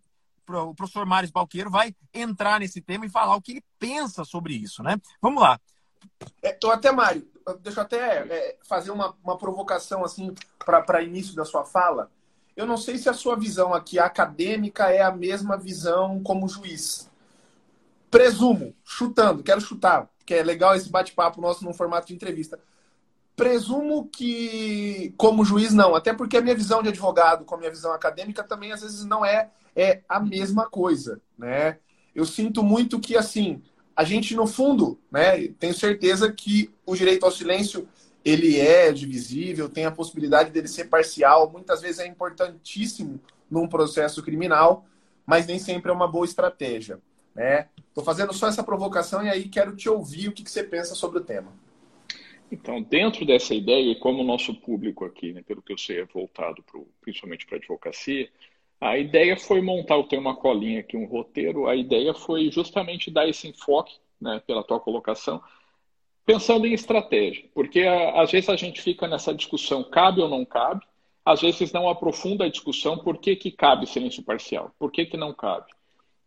o 0.47 0.73
professor 0.73 1.05
Maris 1.05 1.31
Balqueiro 1.31 1.69
vai 1.69 1.95
entrar 2.13 2.59
nesse 2.59 2.81
tema 2.81 3.05
e 3.05 3.09
falar 3.09 3.35
o 3.35 3.41
que 3.41 3.53
ele 3.53 3.65
pensa 3.79 4.23
sobre 4.23 4.53
isso, 4.53 4.83
né? 4.83 4.97
Vamos 5.21 5.41
lá. 5.41 5.59
Eu 6.61 6.71
até, 6.71 6.91
Mário, 6.91 7.27
deixa 7.61 7.79
eu 7.79 7.83
até 7.83 8.27
é, 8.27 8.57
fazer 8.67 8.91
uma, 8.91 9.15
uma 9.23 9.37
provocação 9.37 10.03
assim 10.03 10.33
para 10.65 11.01
início 11.01 11.35
da 11.35 11.45
sua 11.45 11.65
fala. 11.65 12.11
Eu 12.55 12.65
não 12.65 12.77
sei 12.77 12.97
se 12.97 13.07
a 13.07 13.13
sua 13.13 13.35
visão 13.35 13.73
aqui 13.73 13.99
acadêmica 13.99 14.89
é 14.89 15.01
a 15.01 15.11
mesma 15.11 15.57
visão 15.57 16.21
como 16.23 16.47
juiz. 16.47 17.09
Presumo, 18.09 18.73
chutando, 18.83 19.43
quero 19.43 19.61
chutar, 19.61 20.09
que 20.25 20.33
é 20.33 20.43
legal 20.43 20.75
esse 20.75 20.89
bate-papo 20.89 21.39
nosso 21.39 21.63
num 21.63 21.73
formato 21.73 22.07
de 22.07 22.15
entrevista. 22.15 22.59
Presumo 23.37 24.09
que, 24.11 25.13
como 25.15 25.45
juiz, 25.45 25.71
não, 25.71 25.93
até 25.93 26.11
porque 26.11 26.37
a 26.37 26.41
minha 26.41 26.55
visão 26.55 26.81
de 26.81 26.89
advogado 26.89 27.45
com 27.45 27.53
a 27.53 27.57
minha 27.59 27.69
visão 27.69 27.93
acadêmica 27.93 28.43
também 28.43 28.71
às 28.71 28.81
vezes 28.81 29.05
não 29.05 29.23
é, 29.23 29.51
é 29.75 30.01
a 30.09 30.19
mesma 30.19 30.67
coisa, 30.67 31.21
né? 31.37 31.77
Eu 32.15 32.25
sinto 32.25 32.63
muito 32.63 32.99
que, 32.99 33.15
assim, 33.15 33.61
a 33.95 34.03
gente, 34.03 34.35
no 34.35 34.47
fundo, 34.47 34.99
né, 35.11 35.49
tenho 35.59 35.73
certeza 35.75 36.31
que 36.31 36.73
o 36.83 36.95
direito 36.95 37.25
ao 37.25 37.31
silêncio 37.31 37.87
ele 38.25 38.59
é 38.59 38.91
divisível, 38.91 39.69
tem 39.69 39.85
a 39.85 39.91
possibilidade 39.91 40.49
dele 40.49 40.67
ser 40.67 40.85
parcial, 40.85 41.51
muitas 41.51 41.81
vezes 41.81 41.99
é 41.99 42.07
importantíssimo 42.07 43.21
num 43.49 43.67
processo 43.67 44.23
criminal, 44.23 44.83
mas 45.27 45.45
nem 45.45 45.59
sempre 45.59 45.91
é 45.91 45.93
uma 45.93 46.07
boa 46.07 46.25
estratégia. 46.25 46.99
Né? 47.35 47.67
Estou 47.87 48.03
fazendo 48.03 48.33
só 48.33 48.47
essa 48.47 48.63
provocação 48.63 49.23
e 49.23 49.29
aí 49.29 49.47
quero 49.47 49.75
te 49.75 49.87
ouvir 49.87 50.29
o 50.29 50.31
que, 50.31 50.43
que 50.43 50.49
você 50.49 50.63
pensa 50.63 50.95
sobre 50.95 51.19
o 51.19 51.23
tema. 51.23 51.53
Então, 52.51 52.81
dentro 52.81 53.25
dessa 53.25 53.53
ideia, 53.53 53.91
e 53.91 53.95
como 53.95 54.21
o 54.21 54.25
nosso 54.25 54.53
público 54.53 55.03
aqui, 55.03 55.33
né, 55.33 55.41
pelo 55.41 55.61
que 55.61 55.73
eu 55.73 55.77
sei, 55.77 55.99
é 55.99 56.05
voltado 56.05 56.63
pro, 56.63 56.87
principalmente 57.01 57.45
para 57.45 57.57
a 57.57 57.59
advocacia, 57.59 58.29
a 58.79 58.97
ideia 58.97 59.35
foi 59.35 59.59
montar, 59.59 59.95
eu 59.95 60.03
tenho 60.03 60.21
uma 60.21 60.35
colinha 60.35 60.79
aqui, 60.79 60.95
um 60.95 61.05
roteiro, 61.05 61.67
a 61.67 61.75
ideia 61.75 62.13
foi 62.13 62.49
justamente 62.51 63.11
dar 63.11 63.27
esse 63.27 63.47
enfoque, 63.47 63.95
né, 64.19 64.41
pela 64.45 64.63
tua 64.63 64.79
colocação, 64.79 65.41
pensando 66.25 66.65
em 66.65 66.73
estratégia, 66.73 67.45
porque 67.53 67.81
às 67.81 68.31
vezes 68.31 68.49
a 68.49 68.55
gente 68.55 68.81
fica 68.81 69.07
nessa 69.07 69.33
discussão, 69.33 69.83
cabe 69.83 70.21
ou 70.21 70.29
não 70.29 70.45
cabe, 70.45 70.85
às 71.25 71.41
vezes 71.41 71.73
não 71.73 71.89
aprofunda 71.89 72.45
a 72.45 72.49
discussão 72.49 72.97
por 72.97 73.17
que, 73.17 73.35
que 73.35 73.51
cabe 73.51 73.85
silêncio 73.87 74.23
parcial, 74.23 74.71
por 74.79 74.91
que, 74.91 75.05
que 75.05 75.17
não 75.17 75.33
cabe. 75.33 75.67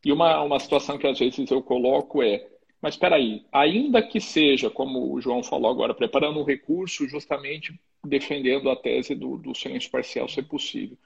E 0.05 0.13
uma, 0.13 0.43
uma 0.43 0.59
situação 0.59 0.99
que 0.99 1.07
às 1.07 1.19
vezes 1.19 1.51
eu 1.51 1.63
coloco 1.63 2.23
é, 2.23 2.47
mas 2.81 2.95
espera 2.95 3.17
aí, 3.17 3.45
ainda 3.53 4.03
que 4.03 4.21
seja, 4.21 4.71
como 4.71 5.13
o 5.13 5.21
João 5.21 5.43
falou 5.43 5.71
agora, 5.71 5.95
preparando 5.95 6.41
um 6.41 6.45
recurso 6.45 7.07
justamente 7.09 7.79
defendendo 8.05 8.71
a 8.71 8.77
tese 8.77 9.15
do, 9.15 9.37
do 9.37 9.55
silêncio 9.55 9.91
parcial 9.91 10.29
ser 10.29 10.45
possível. 10.45 10.97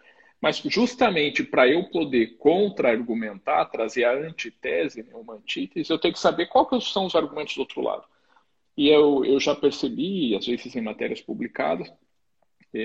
Mas 0.41 0.59
justamente 0.59 1.43
para 1.43 1.67
eu 1.69 1.85
poder 1.85 2.37
contra-argumentar, 2.37 3.65
trazer 3.67 4.05
a 4.05 4.13
antitese, 4.13 5.03
né, 5.03 5.13
uma 5.15 5.35
antítese, 5.35 5.91
eu 5.91 5.99
tenho 5.99 6.15
que 6.15 6.21
saber 6.21 6.47
quais 6.47 6.93
são 6.93 7.07
os 7.07 7.15
argumentos 7.15 7.55
do 7.55 7.61
outro 7.61 7.81
lado. 7.81 8.05
E 8.77 8.89
eu, 8.89 9.25
eu 9.25 9.41
já 9.41 9.55
percebi, 9.55 10.37
às 10.37 10.47
vezes 10.47 10.75
em 10.77 10.81
matérias 10.81 11.21
publicadas, 11.21 11.93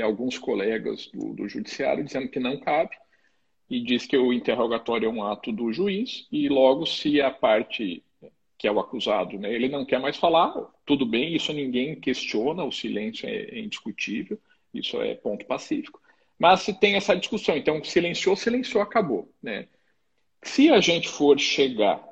alguns 0.04 0.38
colegas 0.38 1.08
do, 1.08 1.34
do 1.34 1.50
judiciário 1.50 2.04
dizendo 2.04 2.30
que 2.30 2.40
não 2.40 2.60
cabe 2.60 2.96
e 3.68 3.82
diz 3.82 4.06
que 4.06 4.18
o 4.18 4.32
interrogatório 4.32 5.08
é 5.08 5.10
um 5.10 5.24
ato 5.24 5.52
do 5.52 5.74
juiz 5.74 6.28
e 6.32 6.48
logo 6.48 6.86
se 6.86 7.20
a 7.22 7.32
parte 7.32 8.04
que 8.60 8.68
é 8.68 8.72
o 8.72 8.80
acusado, 8.80 9.40
né, 9.40 9.52
ele 9.54 9.70
não 9.70 9.86
quer 9.86 10.00
mais 10.00 10.18
falar, 10.18 10.54
tudo 10.86 11.06
bem, 11.06 11.34
isso 11.34 11.54
ninguém 11.54 11.98
questiona, 11.98 12.66
o 12.66 12.72
silêncio 12.74 13.28
é, 13.28 13.58
indiscutível, 13.58 14.38
isso 14.74 15.02
é 15.02 15.16
ponto 15.16 15.46
pacífico. 15.46 16.02
Mas 16.38 16.62
se 16.62 16.74
tem 16.78 16.96
essa 16.96 17.16
discussão, 17.16 17.56
então 17.56 17.82
silenciou, 17.84 18.36
silenciou, 18.36 18.84
acabou. 18.84 19.34
Né? 19.42 19.68
Se 20.44 20.70
a 20.70 20.82
gente 20.82 21.08
for 21.08 21.40
chegar 21.40 22.04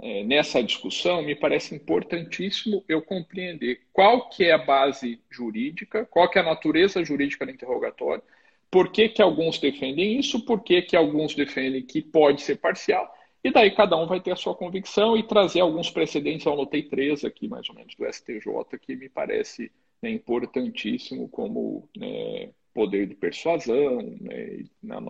é, 0.00 0.22
nessa 0.24 0.62
discussão, 0.62 1.22
me 1.22 1.34
parece 1.34 1.74
importantíssimo 1.74 2.84
eu 2.86 3.00
compreender 3.00 3.80
qual 3.90 4.28
que 4.28 4.44
é 4.44 4.52
a 4.52 4.58
base 4.58 5.18
jurídica, 5.30 6.04
qual 6.04 6.30
que 6.30 6.38
é 6.38 6.42
a 6.42 6.44
natureza 6.44 7.02
jurídica 7.02 7.46
do 7.46 7.52
interrogatório, 7.52 8.22
por 8.70 8.92
que, 8.92 9.08
que 9.08 9.22
alguns 9.22 9.58
defendem 9.58 10.18
isso, 10.18 10.44
por 10.44 10.62
que, 10.62 10.82
que 10.82 10.94
alguns 10.94 11.34
defendem 11.34 11.82
que 11.82 12.02
pode 12.02 12.42
ser 12.42 12.56
parcial, 12.56 13.10
e 13.42 13.50
daí 13.52 13.70
cada 13.70 13.96
um 13.96 14.06
vai 14.06 14.20
ter 14.20 14.32
a 14.32 14.36
sua 14.36 14.54
convicção 14.54 15.16
e 15.16 15.22
trazer 15.22 15.60
alguns 15.60 15.90
precedentes. 15.90 16.44
Eu 16.44 16.52
anotei 16.52 16.82
três 16.82 17.24
aqui, 17.24 17.48
mais 17.48 17.68
ou 17.68 17.74
menos, 17.74 17.94
do 17.94 18.04
STJ, 18.04 18.78
que 18.80 18.96
me 18.96 19.08
parece 19.08 19.70
né, 20.02 20.10
importantíssimo 20.10 21.28
como 21.28 21.88
né, 21.96 22.50
poder 22.74 23.06
de 23.06 23.14
persuasão, 23.14 24.02
né, 24.20 24.64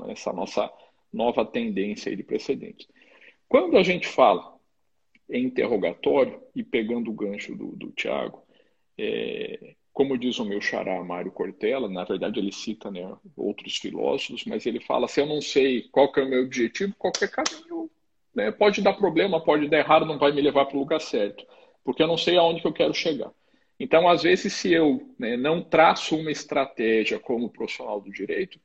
nessa 0.07 0.33
nossa 0.33 0.71
nova 1.13 1.45
tendência 1.45 2.15
de 2.15 2.23
precedentes. 2.23 2.87
Quando 3.49 3.79
a 3.79 3.83
gente 3.83 4.07
fala 4.07 4.57
em 5.29 5.45
interrogatório, 5.45 6.43
e 6.55 6.63
pegando 6.63 7.11
o 7.11 7.15
gancho 7.15 7.55
do, 7.55 7.77
do 7.77 7.91
Tiago, 7.93 8.43
é, 8.99 9.75
como 9.93 10.19
diz 10.19 10.39
o 10.39 10.45
meu 10.45 10.61
xará 10.61 11.03
Mário 11.03 11.33
Cortella, 11.33 11.89
na 11.89 12.05
verdade 12.05 12.39
ele 12.39 12.53
cita 12.53 12.91
né, 12.91 13.17
outros 13.37 13.77
filósofos, 13.77 14.45
mas 14.45 14.65
ele 14.65 14.81
fala: 14.81 15.09
se 15.09 15.21
eu 15.21 15.27
não 15.27 15.41
sei 15.41 15.89
qual 15.91 16.13
que 16.13 16.21
é 16.21 16.25
o 16.25 16.29
meu 16.29 16.45
objetivo, 16.45 16.95
qualquer 16.97 17.31
caminho 17.31 17.91
né, 18.39 18.53
pode 18.53 18.81
dar 18.81 18.93
problema, 18.93 19.43
pode 19.43 19.69
dar 19.69 19.79
errado, 19.79 20.07
não 20.07 20.17
vai 20.17 20.31
me 20.31 20.41
levar 20.41 20.67
para 20.67 20.77
o 20.77 20.81
lugar 20.81 21.01
certo, 21.01 21.45
porque 21.85 22.01
eu 22.03 22.07
não 22.07 22.17
sei 22.17 22.37
aonde 22.39 22.61
que 22.61 22.67
eu 22.69 22.73
quero 22.73 22.95
chegar. 22.95 23.33
Então, 23.81 24.09
às 24.09 24.23
vezes, 24.23 24.53
se 24.53 24.73
eu 24.73 25.13
né, 25.19 25.37
não 25.37 25.61
traço 25.61 26.17
uma 26.17 26.31
estratégia 26.31 27.19
como 27.19 27.51
profissional 27.51 28.01
do 28.01 28.13
direito, 28.13 28.61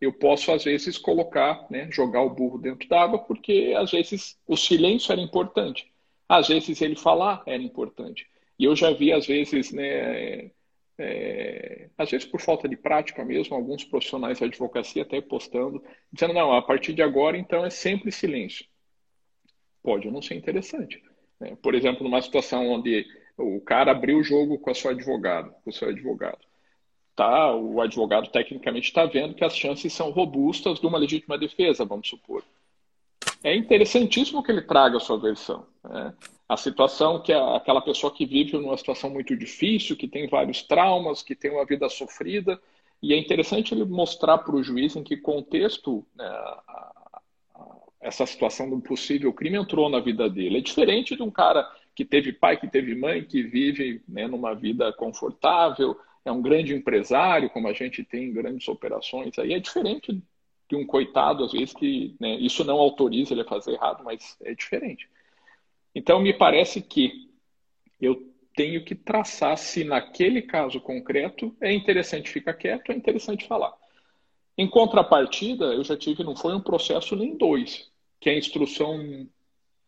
eu 0.00 0.12
posso, 0.12 0.50
às 0.52 0.64
vezes, 0.64 0.96
colocar, 0.96 1.66
né, 1.70 1.88
jogar 1.90 2.22
o 2.22 2.30
burro 2.30 2.58
dentro 2.58 2.88
d'água, 2.88 3.18
porque, 3.18 3.74
às 3.76 3.90
vezes, 3.90 4.38
o 4.46 4.56
silêncio 4.56 5.12
era 5.12 5.20
importante. 5.20 5.92
Às 6.28 6.48
vezes 6.48 6.80
ele 6.80 6.96
falar 6.96 7.42
era 7.46 7.62
importante. 7.62 8.26
E 8.58 8.64
eu 8.64 8.74
já 8.76 8.90
vi, 8.92 9.12
às 9.12 9.26
vezes, 9.26 9.72
né, 9.72 10.50
é, 10.98 11.88
às 11.96 12.10
vezes 12.10 12.26
por 12.26 12.40
falta 12.40 12.68
de 12.68 12.76
prática 12.76 13.24
mesmo, 13.24 13.54
alguns 13.54 13.84
profissionais 13.84 14.40
da 14.40 14.46
advocacia 14.46 15.02
até 15.02 15.20
postando, 15.20 15.82
dizendo, 16.12 16.34
não, 16.34 16.52
a 16.52 16.62
partir 16.62 16.92
de 16.92 17.02
agora, 17.02 17.36
então, 17.38 17.64
é 17.64 17.70
sempre 17.70 18.10
silêncio. 18.10 18.66
Pode 19.82 20.10
não 20.10 20.22
ser 20.22 20.34
interessante. 20.34 21.02
Né? 21.40 21.56
Por 21.62 21.74
exemplo, 21.74 22.04
numa 22.04 22.22
situação 22.22 22.68
onde 22.68 23.06
o 23.36 23.60
cara 23.60 23.92
abriu 23.92 24.18
o 24.18 24.24
jogo 24.24 24.58
com 24.58 24.70
a 24.70 24.74
sua 24.74 24.90
advogada, 24.90 25.50
com 25.64 25.70
o 25.70 25.72
seu 25.72 25.88
advogado. 25.88 26.38
Tá, 27.14 27.52
o 27.54 27.80
advogado 27.80 28.30
tecnicamente 28.30 28.88
está 28.88 29.04
vendo 29.04 29.34
que 29.34 29.44
as 29.44 29.56
chances 29.56 29.92
são 29.92 30.10
robustas 30.10 30.78
de 30.78 30.86
uma 30.86 30.98
legítima 30.98 31.36
defesa, 31.36 31.84
vamos 31.84 32.08
supor 32.08 32.44
é 33.42 33.54
interessantíssimo 33.54 34.42
que 34.42 34.50
ele 34.50 34.62
traga 34.62 34.96
a 34.96 35.00
sua 35.00 35.18
versão. 35.18 35.66
Né? 35.84 36.14
A 36.48 36.56
situação 36.56 37.20
que 37.20 37.32
é 37.32 37.56
aquela 37.56 37.80
pessoa 37.80 38.12
que 38.12 38.26
vive 38.26 38.56
numa 38.56 38.76
situação 38.76 39.10
muito 39.10 39.36
difícil, 39.36 39.96
que 39.96 40.08
tem 40.08 40.28
vários 40.28 40.62
traumas, 40.62 41.22
que 41.22 41.34
tem 41.34 41.50
uma 41.50 41.64
vida 41.64 41.88
sofrida, 41.88 42.60
e 43.02 43.12
é 43.12 43.18
interessante 43.18 43.74
ele 43.74 43.84
mostrar 43.84 44.38
para 44.38 44.56
o 44.56 44.62
juiz 44.62 44.96
em 44.96 45.04
que 45.04 45.16
contexto 45.16 46.04
né, 46.16 46.24
essa 48.00 48.24
situação 48.26 48.68
de 48.68 48.74
um 48.74 48.80
possível 48.80 49.32
crime 49.32 49.58
entrou 49.58 49.88
na 49.88 50.00
vida 50.00 50.28
dele. 50.28 50.58
É 50.58 50.60
diferente 50.60 51.16
de 51.16 51.22
um 51.22 51.30
cara 51.30 51.68
que 51.94 52.04
teve 52.04 52.32
pai, 52.32 52.56
que 52.56 52.68
teve 52.68 52.94
mãe, 52.94 53.24
que 53.24 53.42
vive 53.42 54.02
né, 54.08 54.26
numa 54.28 54.54
vida 54.54 54.92
confortável, 54.92 55.98
é 56.24 56.30
um 56.30 56.42
grande 56.42 56.74
empresário, 56.74 57.50
como 57.50 57.66
a 57.66 57.72
gente 57.72 58.04
tem 58.04 58.24
em 58.24 58.32
grandes 58.32 58.68
operações, 58.68 59.38
aí 59.38 59.52
é 59.52 59.58
diferente 59.58 60.22
de 60.68 60.76
um 60.76 60.86
coitado, 60.86 61.44
às 61.44 61.52
vezes, 61.52 61.72
que 61.72 62.14
né, 62.20 62.34
isso 62.36 62.62
não 62.62 62.76
autoriza 62.78 63.32
ele 63.32 63.40
a 63.40 63.46
fazer 63.46 63.72
errado, 63.72 64.04
mas 64.04 64.36
é 64.42 64.54
diferente. 64.54 65.08
Então, 65.94 66.20
me 66.20 66.32
parece 66.32 66.82
que 66.82 67.30
eu 68.00 68.32
tenho 68.54 68.84
que 68.84 68.94
traçar 68.94 69.56
se 69.56 69.82
naquele 69.82 70.42
caso 70.42 70.80
concreto 70.80 71.56
é 71.60 71.72
interessante 71.72 72.28
ficar 72.28 72.54
quieto, 72.54 72.92
é 72.92 72.94
interessante 72.94 73.46
falar. 73.46 73.72
Em 74.56 74.68
contrapartida, 74.68 75.66
eu 75.66 75.82
já 75.82 75.96
tive, 75.96 76.22
não 76.22 76.36
foi 76.36 76.54
um 76.54 76.60
processo 76.60 77.16
nem 77.16 77.36
dois, 77.36 77.87
que 78.20 78.30
a 78.30 78.36
instrução 78.36 79.28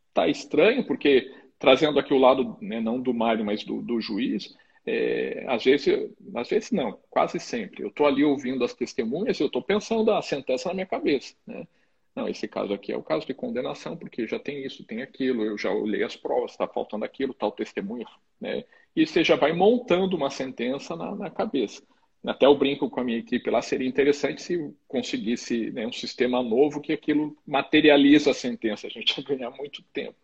está 0.09 0.29
estranha, 0.29 0.85
porque 0.85 1.33
trazendo 1.59 1.99
aqui 1.99 2.15
o 2.15 2.19
lado, 2.19 2.57
né, 2.61 2.81
não 2.81 3.01
do 3.01 3.13
Mário, 3.13 3.45
mas 3.45 3.65
do, 3.65 3.83
do 3.83 4.01
juiz, 4.01 4.57
é, 4.87 5.45
às 5.47 5.65
vezes, 5.65 6.11
às 6.35 6.49
vezes 6.49 6.71
não, 6.73 6.99
quase 7.11 7.39
sempre. 7.39 7.83
Eu 7.83 7.89
estou 7.89 8.07
ali 8.07 8.25
ouvindo 8.25 8.65
as 8.65 8.75
testemunhas 8.75 9.39
e 9.39 9.43
eu 9.43 9.47
estou 9.47 9.63
pensando 9.63 10.11
a 10.11 10.23
sentença 10.23 10.69
na 10.69 10.75
minha 10.75 10.87
cabeça. 10.87 11.35
Né? 11.47 11.67
Não, 12.15 12.29
esse 12.29 12.49
caso 12.49 12.73
aqui 12.73 12.93
é 12.93 12.97
o 12.97 13.03
caso 13.03 13.27
de 13.27 13.35
condenação, 13.35 13.97
porque 13.97 14.27
já 14.27 14.39
tem 14.39 14.65
isso, 14.65 14.85
tem 14.85 15.03
aquilo, 15.03 15.45
eu 15.45 15.57
já 15.57 15.71
olhei 15.71 16.03
as 16.03 16.17
provas, 16.17 16.53
está 16.53 16.67
faltando 16.67 17.05
aquilo, 17.05 17.35
tal 17.35 17.53
testemunho. 17.53 18.07
Né? 18.41 18.65
E 18.97 19.07
você 19.07 19.23
já 19.23 19.37
vai 19.37 19.53
montando 19.53 20.17
uma 20.17 20.31
sentença 20.31 20.97
na, 20.97 21.15
na 21.15 21.31
cabeça. 21.31 21.83
Até 22.25 22.47
eu 22.47 22.55
brinco 22.55 22.91
com 22.91 23.01
a 23.01 23.05
minha 23.05 23.19
equipe 23.19 23.49
lá, 23.51 23.63
seria 23.63 23.89
interessante 23.89 24.43
se 24.43 24.75
conseguisse 24.87 25.71
né, 25.71 25.87
um 25.87 25.93
sistema 25.93 26.43
novo 26.43 26.81
que 26.81 26.93
aquilo 26.93 27.37
materializa 27.47 28.33
a 28.33 28.35
sentença. 28.35 28.87
A 28.87 28.91
gente 28.91 29.17
ia 29.19 29.25
ganhar 29.25 29.51
muito 29.51 29.83
tempo. 29.93 30.17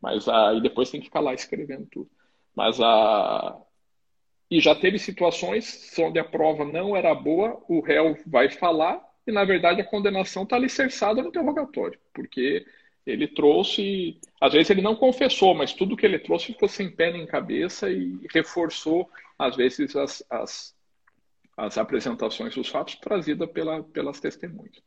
Mas 0.00 0.28
aí 0.28 0.60
depois 0.60 0.90
tem 0.90 1.00
que 1.00 1.06
ficar 1.06 1.20
lá 1.20 1.34
escrevendo 1.34 1.86
tudo. 1.86 2.10
Mas 2.54 2.80
a, 2.80 3.58
e 4.50 4.60
já 4.60 4.74
teve 4.74 4.98
situações 4.98 5.92
onde 5.98 6.18
a 6.18 6.24
prova 6.24 6.64
não 6.64 6.96
era 6.96 7.14
boa, 7.14 7.62
o 7.68 7.80
réu 7.80 8.16
vai 8.26 8.48
falar 8.50 9.02
e, 9.26 9.32
na 9.32 9.44
verdade, 9.44 9.80
a 9.80 9.84
condenação 9.84 10.44
está 10.44 10.56
alicerçada 10.56 11.22
no 11.22 11.28
interrogatório, 11.28 11.98
porque 12.12 12.64
ele 13.06 13.26
trouxe, 13.26 14.18
às 14.40 14.52
vezes 14.52 14.70
ele 14.70 14.82
não 14.82 14.94
confessou, 14.94 15.54
mas 15.54 15.72
tudo 15.72 15.96
que 15.96 16.06
ele 16.06 16.18
trouxe 16.18 16.46
ficou 16.46 16.68
sem 16.68 16.90
pé 16.90 17.12
nem 17.12 17.26
cabeça 17.26 17.90
e 17.90 18.18
reforçou, 18.32 19.08
às 19.38 19.56
vezes, 19.56 19.96
as, 19.96 20.24
as, 20.30 20.74
as 21.56 21.78
apresentações 21.78 22.54
dos 22.54 22.68
fatos 22.68 22.96
trazidas 22.96 23.50
pela, 23.50 23.82
pelas 23.82 24.20
testemunhas. 24.20 24.82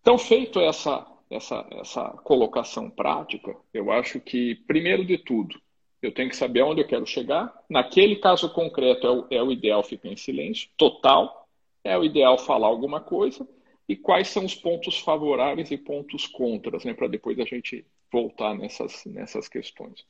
Então, 0.00 0.16
feito 0.16 0.60
essa, 0.60 1.06
essa, 1.30 1.66
essa 1.72 2.08
colocação 2.24 2.88
prática, 2.90 3.54
eu 3.72 3.90
acho 3.90 4.20
que, 4.20 4.54
primeiro 4.66 5.04
de 5.04 5.18
tudo, 5.18 5.60
eu 6.02 6.12
tenho 6.12 6.30
que 6.30 6.36
saber 6.36 6.62
onde 6.62 6.80
eu 6.80 6.86
quero 6.86 7.04
chegar. 7.04 7.52
Naquele 7.68 8.16
caso 8.16 8.52
concreto, 8.52 9.06
é 9.06 9.10
o, 9.10 9.26
é 9.30 9.42
o 9.42 9.52
ideal 9.52 9.82
ficar 9.82 10.08
em 10.08 10.16
silêncio, 10.16 10.70
total. 10.76 11.48
É 11.84 11.96
o 11.96 12.04
ideal 12.04 12.38
falar 12.38 12.68
alguma 12.68 13.00
coisa. 13.00 13.46
E 13.88 13.96
quais 13.96 14.28
são 14.28 14.44
os 14.44 14.54
pontos 14.54 14.98
favoráveis 14.98 15.70
e 15.70 15.76
pontos 15.76 16.26
contras, 16.26 16.84
né, 16.84 16.94
para 16.94 17.08
depois 17.08 17.38
a 17.38 17.44
gente 17.44 17.84
voltar 18.10 18.54
nessas, 18.54 19.04
nessas 19.04 19.48
questões. 19.48 20.06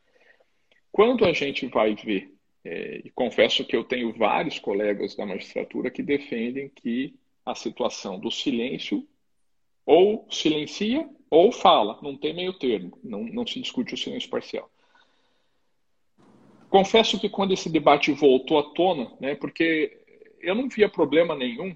Quando 0.93 1.25
a 1.25 1.33
gente 1.33 1.67
vai 1.67 1.95
ver, 1.95 2.33
é, 2.65 3.01
e 3.05 3.11
confesso 3.11 3.65
que 3.65 3.75
eu 3.75 3.85
tenho 3.85 4.13
vários 4.13 4.59
colegas 4.59 5.15
da 5.15 5.25
magistratura 5.25 5.91
que 5.91 6.03
defendem 6.03 6.69
que 6.69 7.15
a 7.45 7.55
situação 7.55 8.19
do 8.19 8.31
silêncio 8.31 9.07
ou 9.87 10.27
silencia 10.31 11.09
ou 11.31 11.53
fala, 11.53 11.99
não 12.03 12.17
tem 12.17 12.35
meio 12.35 12.53
termo, 12.53 12.99
não, 13.03 13.23
não 13.25 13.47
se 13.47 13.61
discute 13.61 13.95
o 13.95 13.97
silêncio 13.97 14.29
parcial. 14.29 14.71
Confesso 16.69 17.19
que 17.19 17.29
quando 17.29 17.53
esse 17.53 17.69
debate 17.69 18.13
voltou 18.13 18.59
à 18.59 18.63
tona, 18.75 19.13
né, 19.21 19.35
porque 19.35 19.99
eu 20.41 20.55
não 20.55 20.69
via 20.69 20.89
problema 20.89 21.35
nenhum 21.35 21.75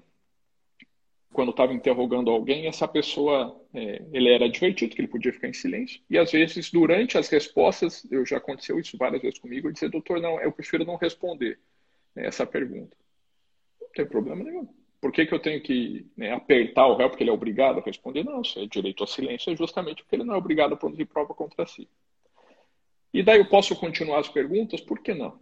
quando 1.35 1.49
estava 1.51 1.73
interrogando 1.73 2.31
alguém, 2.31 2.65
essa 2.65 2.87
pessoa, 2.87 3.61
é, 3.73 4.01
ele 4.13 4.29
era 4.29 4.49
divertido, 4.49 4.95
que 4.95 5.01
ele 5.01 5.09
podia 5.09 5.33
ficar 5.33 5.49
em 5.49 5.53
silêncio. 5.53 5.99
E 6.09 6.17
às 6.17 6.31
vezes, 6.31 6.71
durante 6.71 7.17
as 7.17 7.27
respostas, 7.27 8.07
eu 8.09 8.25
já 8.25 8.37
aconteceu 8.37 8.79
isso 8.79 8.97
várias 8.97 9.21
vezes 9.21 9.37
comigo, 9.37 9.67
eu 9.67 9.73
dizia, 9.73 9.89
doutor, 9.89 10.21
não, 10.21 10.39
eu 10.39 10.49
prefiro 10.49 10.85
não 10.85 10.95
responder 10.95 11.59
né, 12.15 12.25
essa 12.25 12.45
pergunta. 12.45 12.95
Não 13.81 13.89
tem 13.89 14.05
problema 14.05 14.45
nenhum. 14.45 14.65
Por 15.01 15.11
que, 15.11 15.25
que 15.25 15.33
eu 15.33 15.39
tenho 15.39 15.61
que 15.61 16.09
né, 16.15 16.31
apertar 16.31 16.87
o 16.87 16.95
réu 16.95 17.09
porque 17.09 17.21
ele 17.21 17.29
é 17.29 17.33
obrigado 17.33 17.79
a 17.79 17.83
responder? 17.83 18.23
Não, 18.23 18.41
se 18.41 18.57
é 18.57 18.65
direito 18.65 19.03
ao 19.03 19.07
silêncio 19.07 19.51
é 19.51 19.57
justamente 19.57 20.03
porque 20.03 20.15
ele 20.15 20.23
não 20.23 20.35
é 20.35 20.37
obrigado 20.37 20.73
a 20.73 20.77
produzir 20.77 21.05
prova 21.05 21.33
contra 21.33 21.67
si. 21.67 21.87
E 23.13 23.21
daí 23.21 23.39
eu 23.39 23.49
posso 23.49 23.75
continuar 23.75 24.19
as 24.19 24.29
perguntas? 24.29 24.79
Por 24.79 24.99
que 24.99 25.13
não? 25.13 25.37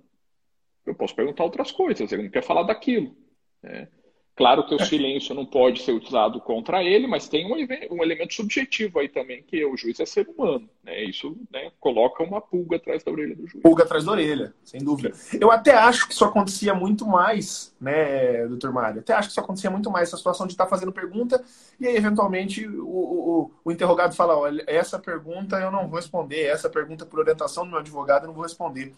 Eu 0.86 0.96
posso 0.96 1.16
perguntar 1.16 1.44
outras 1.44 1.72
coisas, 1.72 2.12
ele 2.12 2.24
não 2.24 2.32
quer 2.32 2.44
falar 2.44 2.64
daquilo. 2.64 3.16
Né? 3.62 3.88
Claro 4.36 4.66
que 4.66 4.74
o 4.74 4.84
silêncio 4.84 5.36
não 5.36 5.46
pode 5.46 5.84
ser 5.84 5.92
utilizado 5.92 6.40
contra 6.40 6.84
ele, 6.84 7.06
mas 7.06 7.28
tem 7.28 7.46
um, 7.46 7.56
um, 7.96 8.04
elemento 8.04 8.34
subjetivo 8.34 8.98
aí 8.98 9.08
também, 9.08 9.44
que 9.44 9.64
o 9.64 9.78
juiz 9.78 10.00
é 10.00 10.08
ser 10.08 10.28
humano. 10.28 10.68
Né? 10.84 11.04
Isso 11.04 11.38
né, 11.52 11.72
coloca 11.80 12.24
uma 12.24 12.42
pulga 12.42 12.78
atrás 12.78 13.04
da 13.04 13.12
orelha 13.12 13.36
do 13.36 13.48
juiz. 13.48 13.62
Pulga 13.62 13.84
atrás 13.84 14.04
da 14.04 14.12
orelha, 14.12 14.52
sem 14.64 14.84
dúvida. 14.84 15.14
Eu 15.40 15.52
até 15.52 15.74
acho 15.76 16.08
que 16.08 16.16
isso 16.16 16.26
acontecia 16.26 16.74
muito 16.74 17.06
mais, 17.06 17.76
né, 17.80 18.48
doutor 18.48 18.74
Mário? 18.74 19.02
Até 19.02 19.14
acho 19.14 19.28
que 19.28 19.34
isso 19.34 19.40
acontecia 19.40 19.70
muito 19.70 19.92
mais, 19.92 20.10
essa 20.10 20.18
situação 20.18 20.48
de 20.48 20.54
estar 20.54 20.66
fazendo 20.66 20.92
pergunta 20.92 21.44
e 21.80 21.88
aí, 21.88 21.96
eventualmente, 21.96 22.68
o, 22.68 22.88
o, 22.88 23.52
o 23.66 23.72
interrogado 23.72 24.16
fala: 24.16 24.38
olha, 24.38 24.64
essa 24.68 24.98
pergunta 24.98 25.58
eu 25.58 25.72
não 25.72 25.88
vou 25.88 25.98
responder, 25.98 26.46
essa 26.46 26.70
pergunta 26.70 27.06
por 27.06 27.20
orientação 27.20 27.66
do 27.66 27.70
meu 27.70 27.80
advogado 27.80 28.24
eu 28.24 28.28
não 28.28 28.34
vou 28.34 28.44
responder. 28.44 28.94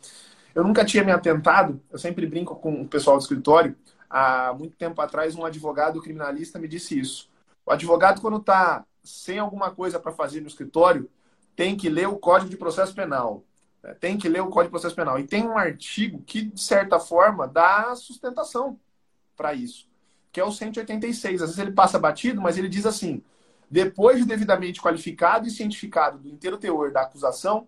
Eu 0.54 0.64
nunca 0.64 0.86
tinha 0.86 1.04
me 1.04 1.12
atentado, 1.12 1.82
eu 1.92 2.00
sempre 2.00 2.26
brinco 2.26 2.56
com 2.56 2.82
o 2.82 2.88
pessoal 2.88 3.18
do 3.18 3.22
escritório 3.22 3.76
há 4.16 4.54
muito 4.54 4.78
tempo 4.78 5.02
atrás, 5.02 5.36
um 5.36 5.44
advogado 5.44 6.02
criminalista 6.02 6.58
me 6.58 6.70
disse 6.70 6.98
isso. 6.98 7.30
O 7.66 7.72
advogado, 7.72 8.22
quando 8.22 8.38
está 8.38 8.86
sem 9.04 9.38
alguma 9.38 9.72
coisa 9.72 10.00
para 10.00 10.14
fazer 10.14 10.40
no 10.40 10.48
escritório, 10.48 11.10
tem 11.54 11.76
que 11.76 11.90
ler 11.90 12.08
o 12.08 12.16
Código 12.16 12.50
de 12.50 12.56
Processo 12.56 12.96
Penal. 12.96 13.44
Né? 13.84 13.94
Tem 13.96 14.18
que 14.18 14.30
ler 14.30 14.42
o 14.42 14.48
Código 14.48 14.70
de 14.70 14.72
Processo 14.72 14.96
Penal. 14.96 15.20
E 15.20 15.28
tem 15.28 15.46
um 15.46 15.58
artigo 15.58 16.24
que, 16.26 16.44
de 16.44 16.62
certa 16.62 16.98
forma, 16.98 17.46
dá 17.46 17.94
sustentação 17.94 18.80
para 19.36 19.54
isso, 19.54 19.86
que 20.32 20.40
é 20.40 20.46
o 20.46 20.52
186. 20.52 21.42
Às 21.42 21.50
vezes 21.50 21.60
ele 21.60 21.74
passa 21.74 22.00
batido, 22.00 22.42
mas 22.42 22.58
ele 22.58 22.70
diz 22.70 22.86
assim: 22.86 23.22
depois 23.70 24.20
de 24.20 24.26
devidamente 24.26 24.82
qualificado 24.82 25.46
e 25.46 25.52
cientificado 25.52 26.20
do 26.20 26.30
inteiro 26.30 26.58
teor 26.58 26.90
da 26.90 27.02
acusação, 27.02 27.68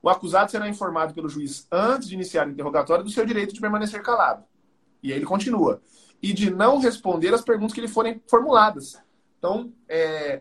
o 0.00 0.08
acusado 0.08 0.48
será 0.48 0.68
informado 0.68 1.12
pelo 1.12 1.28
juiz 1.28 1.66
antes 1.72 2.08
de 2.08 2.14
iniciar 2.14 2.46
o 2.46 2.50
interrogatório 2.50 3.02
do 3.02 3.10
seu 3.10 3.26
direito 3.26 3.52
de 3.52 3.60
permanecer 3.60 4.00
calado. 4.00 4.44
E 5.02 5.12
aí 5.12 5.18
ele 5.18 5.26
continua. 5.26 5.80
E 6.22 6.32
de 6.32 6.50
não 6.50 6.78
responder 6.78 7.32
as 7.32 7.42
perguntas 7.42 7.74
que 7.74 7.80
lhe 7.80 7.88
forem 7.88 8.20
formuladas. 8.26 8.98
Então, 9.38 9.72
é, 9.88 10.40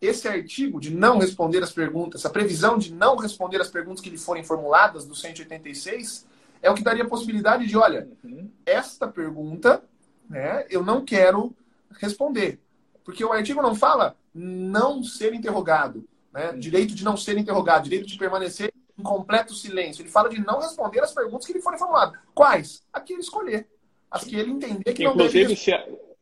esse 0.00 0.28
artigo 0.28 0.80
de 0.80 0.94
não 0.94 1.18
responder 1.18 1.62
as 1.62 1.72
perguntas, 1.72 2.20
essa 2.20 2.30
previsão 2.30 2.78
de 2.78 2.92
não 2.92 3.16
responder 3.16 3.60
as 3.60 3.68
perguntas 3.68 4.00
que 4.00 4.10
lhe 4.10 4.18
forem 4.18 4.44
formuladas 4.44 5.04
do 5.04 5.14
186, 5.14 6.26
é 6.62 6.70
o 6.70 6.74
que 6.74 6.82
daria 6.82 7.04
a 7.04 7.08
possibilidade 7.08 7.66
de, 7.66 7.76
olha, 7.76 8.08
uhum. 8.22 8.50
esta 8.64 9.08
pergunta 9.08 9.82
né, 10.28 10.64
eu 10.70 10.82
não 10.82 11.04
quero 11.04 11.54
responder. 11.98 12.60
Porque 13.04 13.24
o 13.24 13.32
artigo 13.32 13.60
não 13.60 13.74
fala 13.74 14.16
não 14.34 15.02
ser 15.02 15.34
interrogado, 15.34 16.06
né, 16.32 16.50
uhum. 16.50 16.58
direito 16.58 16.94
de 16.94 17.04
não 17.04 17.16
ser 17.16 17.36
interrogado, 17.36 17.84
direito 17.84 18.06
de 18.06 18.18
permanecer 18.18 18.72
em 18.98 19.02
completo 19.02 19.54
silêncio. 19.54 20.02
Ele 20.02 20.10
fala 20.10 20.28
de 20.28 20.40
não 20.40 20.60
responder 20.60 21.00
as 21.00 21.12
perguntas 21.12 21.46
que 21.46 21.52
lhe 21.52 21.60
forem 21.60 21.78
formuladas. 21.78 22.18
Quais? 22.34 22.82
A 22.92 23.00
que 23.00 23.12
ele 23.12 23.22
escolher. 23.22 23.68
As 24.10 24.24
que 24.24 24.36
ele 24.36 24.52
entender 24.52 24.92
que 24.92 25.04
Inclusive, 25.04 25.42
não 25.42 25.48
deve... 25.48 25.56
se, 25.56 25.72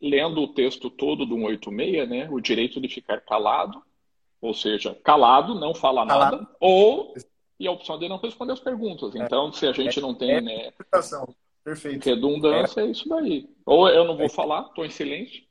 lendo 0.01 0.41
o 0.41 0.47
texto 0.53 0.89
todo 0.89 1.25
do 1.25 1.35
186, 1.35 2.09
né, 2.09 2.27
o 2.31 2.39
direito 2.39 2.81
de 2.81 2.87
ficar 2.87 3.21
calado, 3.21 3.81
ou 4.41 4.53
seja, 4.53 4.93
calado, 5.03 5.55
não 5.55 5.73
falar 5.73 6.05
calado. 6.05 6.37
nada, 6.37 6.49
ou 6.59 7.13
e 7.59 7.67
a 7.67 7.71
opção 7.71 7.97
de 7.97 8.09
não 8.09 8.17
responder 8.17 8.53
as 8.53 8.59
perguntas. 8.59 9.15
É. 9.15 9.19
Então, 9.19 9.53
se 9.53 9.65
a 9.65 9.71
gente 9.71 9.99
é, 9.99 10.01
não 10.01 10.13
tem 10.13 10.31
é, 10.31 10.41
né, 10.41 10.73
Perfeito. 11.63 12.03
redundância, 12.03 12.81
é. 12.81 12.87
isso 12.87 13.07
daí. 13.07 13.47
Ou 13.65 13.87
eu 13.87 14.03
não 14.03 14.17
vou 14.17 14.29
falar, 14.29 14.63
estou 14.63 14.85
em 14.85 14.89
silêncio, 14.89 15.43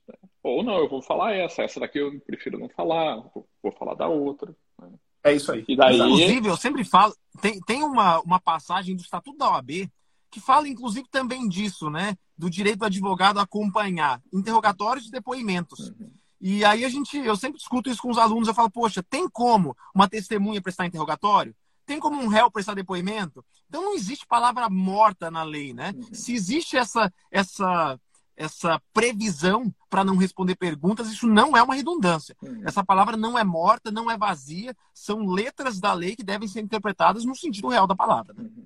ou 0.42 0.62
não, 0.62 0.76
eu 0.78 0.88
vou 0.88 1.00
falar 1.00 1.34
essa, 1.34 1.62
essa 1.62 1.80
daqui 1.80 1.98
eu 1.98 2.20
prefiro 2.20 2.58
não 2.58 2.68
falar, 2.68 3.22
vou 3.62 3.72
falar 3.72 3.94
da 3.94 4.08
outra. 4.08 4.54
Né? 4.80 4.90
É 5.24 5.32
isso 5.34 5.52
aí. 5.52 5.64
E 5.68 5.76
daí... 5.76 5.96
Inclusive, 5.96 6.48
eu 6.48 6.56
sempre 6.56 6.84
falo, 6.84 7.14
tem, 7.40 7.60
tem 7.60 7.82
uma, 7.82 8.20
uma 8.20 8.40
passagem 8.40 8.96
do 8.96 9.02
Estatuto 9.02 9.38
da 9.38 9.50
OAB 9.50 9.88
que 10.30 10.40
fala, 10.40 10.66
inclusive, 10.66 11.06
também 11.10 11.46
disso, 11.46 11.90
né? 11.90 12.16
Do 12.36 12.48
direito 12.48 12.78
do 12.78 12.86
advogado 12.86 13.38
acompanhar 13.38 14.20
interrogatórios 14.32 15.06
e 15.06 15.10
depoimentos. 15.10 15.90
Uhum. 15.90 16.10
E 16.40 16.64
aí 16.64 16.84
a 16.84 16.88
gente, 16.88 17.16
eu 17.18 17.36
sempre 17.36 17.58
discuto 17.58 17.88
isso 17.88 18.02
com 18.02 18.10
os 18.10 18.18
alunos, 18.18 18.48
eu 18.48 18.54
falo, 18.54 18.70
poxa, 18.70 19.02
tem 19.02 19.28
como 19.28 19.76
uma 19.94 20.08
testemunha 20.08 20.60
prestar 20.60 20.86
interrogatório? 20.86 21.54
Tem 21.86 22.00
como 22.00 22.20
um 22.20 22.26
réu 22.28 22.50
prestar 22.50 22.74
depoimento? 22.74 23.44
Então 23.68 23.82
não 23.82 23.94
existe 23.94 24.26
palavra 24.26 24.68
morta 24.68 25.30
na 25.30 25.42
lei, 25.42 25.72
né? 25.72 25.92
Uhum. 25.94 26.14
Se 26.14 26.32
existe 26.32 26.76
essa, 26.76 27.12
essa 27.30 28.00
essa 28.36 28.80
previsão 28.92 29.72
para 29.88 30.04
não 30.04 30.16
responder 30.16 30.54
perguntas, 30.54 31.10
isso 31.10 31.26
não 31.26 31.56
é 31.56 31.62
uma 31.62 31.74
redundância. 31.74 32.36
Uhum. 32.42 32.62
Essa 32.66 32.84
palavra 32.84 33.16
não 33.16 33.38
é 33.38 33.44
morta, 33.44 33.90
não 33.90 34.10
é 34.10 34.16
vazia, 34.16 34.74
são 34.94 35.26
letras 35.26 35.78
da 35.78 35.92
lei 35.92 36.16
que 36.16 36.24
devem 36.24 36.48
ser 36.48 36.60
interpretadas 36.60 37.24
no 37.24 37.34
sentido 37.34 37.68
real 37.68 37.86
da 37.86 37.94
palavra. 37.94 38.34
Né? 38.34 38.44
Uhum. 38.44 38.64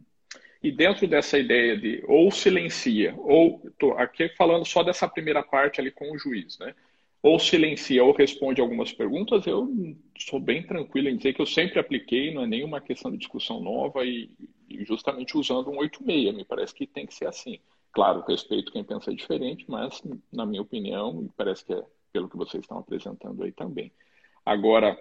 E 0.63 0.73
dentro 0.73 1.07
dessa 1.07 1.39
ideia 1.39 1.77
de 1.77 2.03
ou 2.09 2.31
silencia, 2.31 3.15
ou 3.19 3.63
tô 3.79 3.93
aqui 3.93 4.29
falando 4.31 4.65
só 4.65 4.83
dessa 4.83 5.07
primeira 5.07 5.43
parte 5.43 5.81
ali 5.81 5.91
com 5.91 6.11
o 6.11 6.19
juiz, 6.19 6.59
né? 6.59 6.75
Ou 7.23 7.39
silencia 7.39 8.05
ou 8.05 8.13
responde 8.13 8.61
algumas 8.61 8.93
perguntas, 8.93 9.47
eu 9.47 9.69
sou 10.19 10.41
bem 10.41 10.63
tranquilo 10.63 11.09
em 11.09 11.17
dizer 11.17 11.35
que 11.35 11.43
eu 11.43 11.47
sempre 11.47 11.79
apliquei, 11.79 12.33
não 12.33 12.43
é 12.43 12.47
nenhuma 12.47 12.81
questão 12.81 13.11
de 13.11 13.19
discussão 13.19 13.61
nova 13.61 14.05
e, 14.05 14.31
e 14.69 14.85
justamente 14.85 15.37
usando 15.37 15.71
um 15.71 15.79
86, 15.79 16.35
me 16.35 16.45
parece 16.45 16.75
que 16.75 16.87
tem 16.87 17.07
que 17.07 17.15
ser 17.15 17.27
assim. 17.27 17.59
Claro, 17.97 18.23
respeito 18.29 18.71
quem 18.71 18.85
pensa 18.85 19.11
diferente, 19.11 19.65
mas, 19.67 20.03
na 20.31 20.45
minha 20.45 20.61
opinião, 20.61 21.33
parece 21.35 21.65
que 21.65 21.73
é 21.73 21.83
pelo 22.13 22.29
que 22.29 22.37
vocês 22.37 22.63
estão 22.63 22.77
apresentando 22.77 23.43
aí 23.43 23.51
também. 23.53 23.91
Agora, 24.45 24.95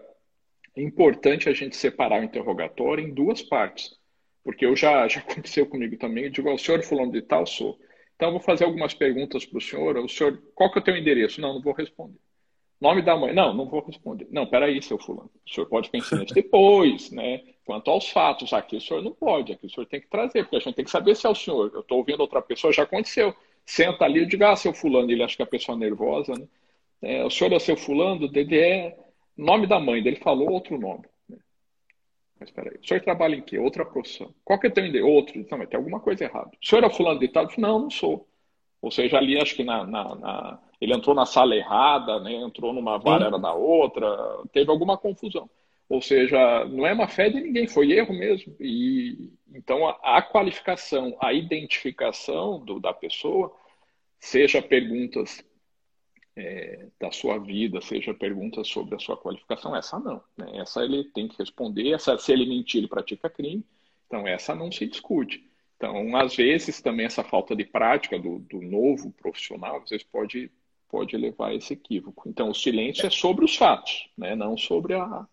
é 0.73 0.81
importante 0.81 1.49
a 1.49 1.53
gente 1.53 1.75
separar 1.75 2.21
o 2.21 2.23
interrogatório 2.23 3.05
em 3.05 3.13
duas 3.13 3.41
partes, 3.41 3.99
porque 4.45 4.65
eu 4.65 4.77
já, 4.77 5.05
já 5.09 5.19
aconteceu 5.27 5.65
comigo 5.65 5.97
também, 5.97 6.23
eu 6.23 6.29
digo, 6.29 6.49
o 6.49 6.57
senhor 6.57 6.81
fulano 6.83 7.11
de 7.11 7.21
tal 7.21 7.45
sou. 7.45 7.77
Então, 8.15 8.29
eu 8.29 8.35
vou 8.35 8.41
fazer 8.41 8.63
algumas 8.63 8.93
perguntas 8.93 9.45
para 9.45 9.57
o 9.57 9.61
senhor. 9.61 9.97
O 9.97 10.07
senhor, 10.07 10.41
qual 10.55 10.71
que 10.71 10.79
é 10.79 10.81
o 10.81 10.85
teu 10.85 10.95
endereço? 10.95 11.41
Não, 11.41 11.55
não 11.55 11.61
vou 11.61 11.73
responder. 11.73 12.17
Nome 12.79 13.01
da 13.01 13.15
mãe? 13.15 13.33
Não, 13.33 13.53
não 13.53 13.65
vou 13.67 13.81
responder. 13.81 14.27
Não, 14.29 14.45
peraí, 14.45 14.81
seu 14.81 14.97
fulano. 14.97 15.29
O 15.45 15.49
senhor 15.49 15.67
pode 15.67 15.89
pensar 15.89 16.17
nisso 16.17 16.33
depois, 16.33 17.09
né? 17.11 17.41
Quanto 17.65 17.89
aos 17.89 18.09
fatos, 18.09 18.53
aqui 18.53 18.75
o 18.75 18.81
senhor 18.81 19.01
não 19.01 19.11
pode, 19.11 19.53
aqui 19.53 19.65
o 19.65 19.69
senhor 19.69 19.87
tem 19.87 19.99
que 19.99 20.07
trazer, 20.07 20.43
porque 20.43 20.57
a 20.57 20.59
gente 20.59 20.75
tem 20.75 20.85
que 20.85 20.91
saber 20.91 21.15
se 21.15 21.25
é 21.25 21.29
o 21.29 21.35
senhor. 21.35 21.71
Eu 21.73 21.79
estou 21.79 21.97
ouvindo 21.97 22.19
outra 22.19 22.41
pessoa, 22.41 22.71
já 22.71 22.83
aconteceu. 22.83 23.33
Senta 23.65 24.05
ali 24.05 24.21
e 24.21 24.25
diga, 24.25 24.51
ah, 24.51 24.55
seu 24.55 24.73
fulano, 24.73 25.09
ele 25.09 25.23
acha 25.23 25.35
que 25.35 25.41
a 25.41 25.47
pessoa 25.47 25.75
é 25.75 25.79
nervosa, 25.79 26.33
né? 26.33 26.47
É, 27.01 27.23
o 27.25 27.29
senhor 27.29 27.51
é 27.53 27.59
seu 27.59 27.75
fulano, 27.75 28.27
DDE, 28.27 28.59
é 28.59 28.97
nome 29.37 29.67
da 29.67 29.79
mãe 29.79 30.01
dele, 30.01 30.17
falou 30.17 30.51
outro 30.51 30.77
nome. 30.79 31.03
Né? 31.27 31.37
Mas 32.39 32.51
peraí, 32.51 32.77
o 32.81 32.87
senhor 32.87 33.01
trabalha 33.01 33.35
em 33.35 33.41
quê? 33.41 33.57
Outra 33.57 33.85
profissão. 33.85 34.33
Qual 34.43 34.59
que 34.59 34.67
é 34.67 34.69
o 34.69 34.73
teu 34.73 34.85
endereço? 34.85 35.07
Outro. 35.07 35.45
Não, 35.49 35.57
mas 35.57 35.69
tem 35.69 35.77
alguma 35.77 35.99
coisa 35.99 36.23
errada. 36.23 36.51
O 36.61 36.65
senhor 36.65 36.83
é 36.83 36.89
fulano 36.89 37.19
de 37.19 37.27
tal? 37.27 37.47
Não, 37.57 37.79
não 37.79 37.89
sou. 37.89 38.27
Ou 38.85 38.91
seja, 38.91 39.17
ali 39.17 39.35
acho 39.41 39.55
que 39.55 39.63
na, 39.63 39.83
na, 39.83 40.13
na, 40.13 40.59
ele 40.79 40.93
entrou 40.93 41.15
na 41.15 41.25
sala 41.25 41.55
errada, 41.55 42.19
né? 42.19 42.33
entrou 42.33 42.71
numa 42.71 42.99
vara 42.99 43.25
era 43.25 43.39
da 43.39 43.51
outra, 43.51 44.07
teve 44.53 44.69
alguma 44.69 44.95
confusão. 44.95 45.49
Ou 45.89 45.99
seja, 45.99 46.65
não 46.65 46.85
é 46.85 46.93
uma 46.93 47.07
fé 47.07 47.27
de 47.27 47.41
ninguém, 47.41 47.67
foi 47.67 47.93
erro 47.93 48.13
mesmo. 48.13 48.55
E 48.59 49.31
então 49.55 49.87
a, 49.87 50.17
a 50.17 50.21
qualificação, 50.21 51.17
a 51.19 51.33
identificação 51.33 52.63
do, 52.63 52.79
da 52.79 52.93
pessoa, 52.93 53.51
seja 54.19 54.61
perguntas 54.61 55.43
é, 56.35 56.85
da 57.01 57.11
sua 57.11 57.39
vida, 57.39 57.81
seja 57.81 58.13
perguntas 58.13 58.67
sobre 58.67 58.93
a 58.93 58.99
sua 58.99 59.17
qualificação, 59.17 59.75
essa 59.75 59.97
não. 59.97 60.21
Né? 60.37 60.59
Essa 60.59 60.83
ele 60.83 61.05
tem 61.05 61.27
que 61.27 61.39
responder. 61.39 61.91
Essa, 61.91 62.19
se 62.19 62.31
ele 62.31 62.45
mentir, 62.45 62.81
ele 62.81 62.87
pratica 62.87 63.31
crime. 63.31 63.65
Então 64.05 64.27
essa 64.27 64.53
não 64.53 64.71
se 64.71 64.85
discute. 64.85 65.43
Então, 65.85 66.15
às 66.17 66.35
vezes, 66.35 66.81
também 66.81 67.05
essa 67.05 67.23
falta 67.23 67.55
de 67.55 67.63
prática 67.63 68.17
do, 68.17 68.39
do 68.39 68.59
novo 68.61 69.11
profissional, 69.11 69.77
às 69.77 69.89
vezes 69.89 70.05
pode, 70.05 70.51
pode 70.89 71.15
levar 71.15 71.49
a 71.49 71.53
esse 71.53 71.73
equívoco. 71.73 72.27
Então, 72.27 72.49
o 72.49 72.55
silêncio 72.55 73.05
é 73.05 73.09
sobre 73.11 73.45
os 73.45 73.55
fatos, 73.55 74.09
né? 74.17 74.35
não 74.35 74.57
sobre 74.57 74.95
a, 74.95 75.27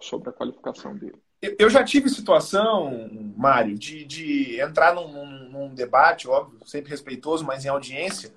sobre 0.00 0.30
a 0.30 0.32
qualificação 0.32 0.96
dele. 0.96 1.20
Eu 1.58 1.70
já 1.70 1.84
tive 1.84 2.08
situação, 2.08 3.08
Mário, 3.36 3.78
de, 3.78 4.04
de 4.04 4.60
entrar 4.60 4.94
num, 4.94 5.08
num, 5.08 5.48
num 5.48 5.74
debate, 5.74 6.28
óbvio, 6.28 6.58
sempre 6.66 6.90
respeitoso, 6.90 7.44
mas 7.44 7.64
em 7.64 7.68
audiência, 7.68 8.32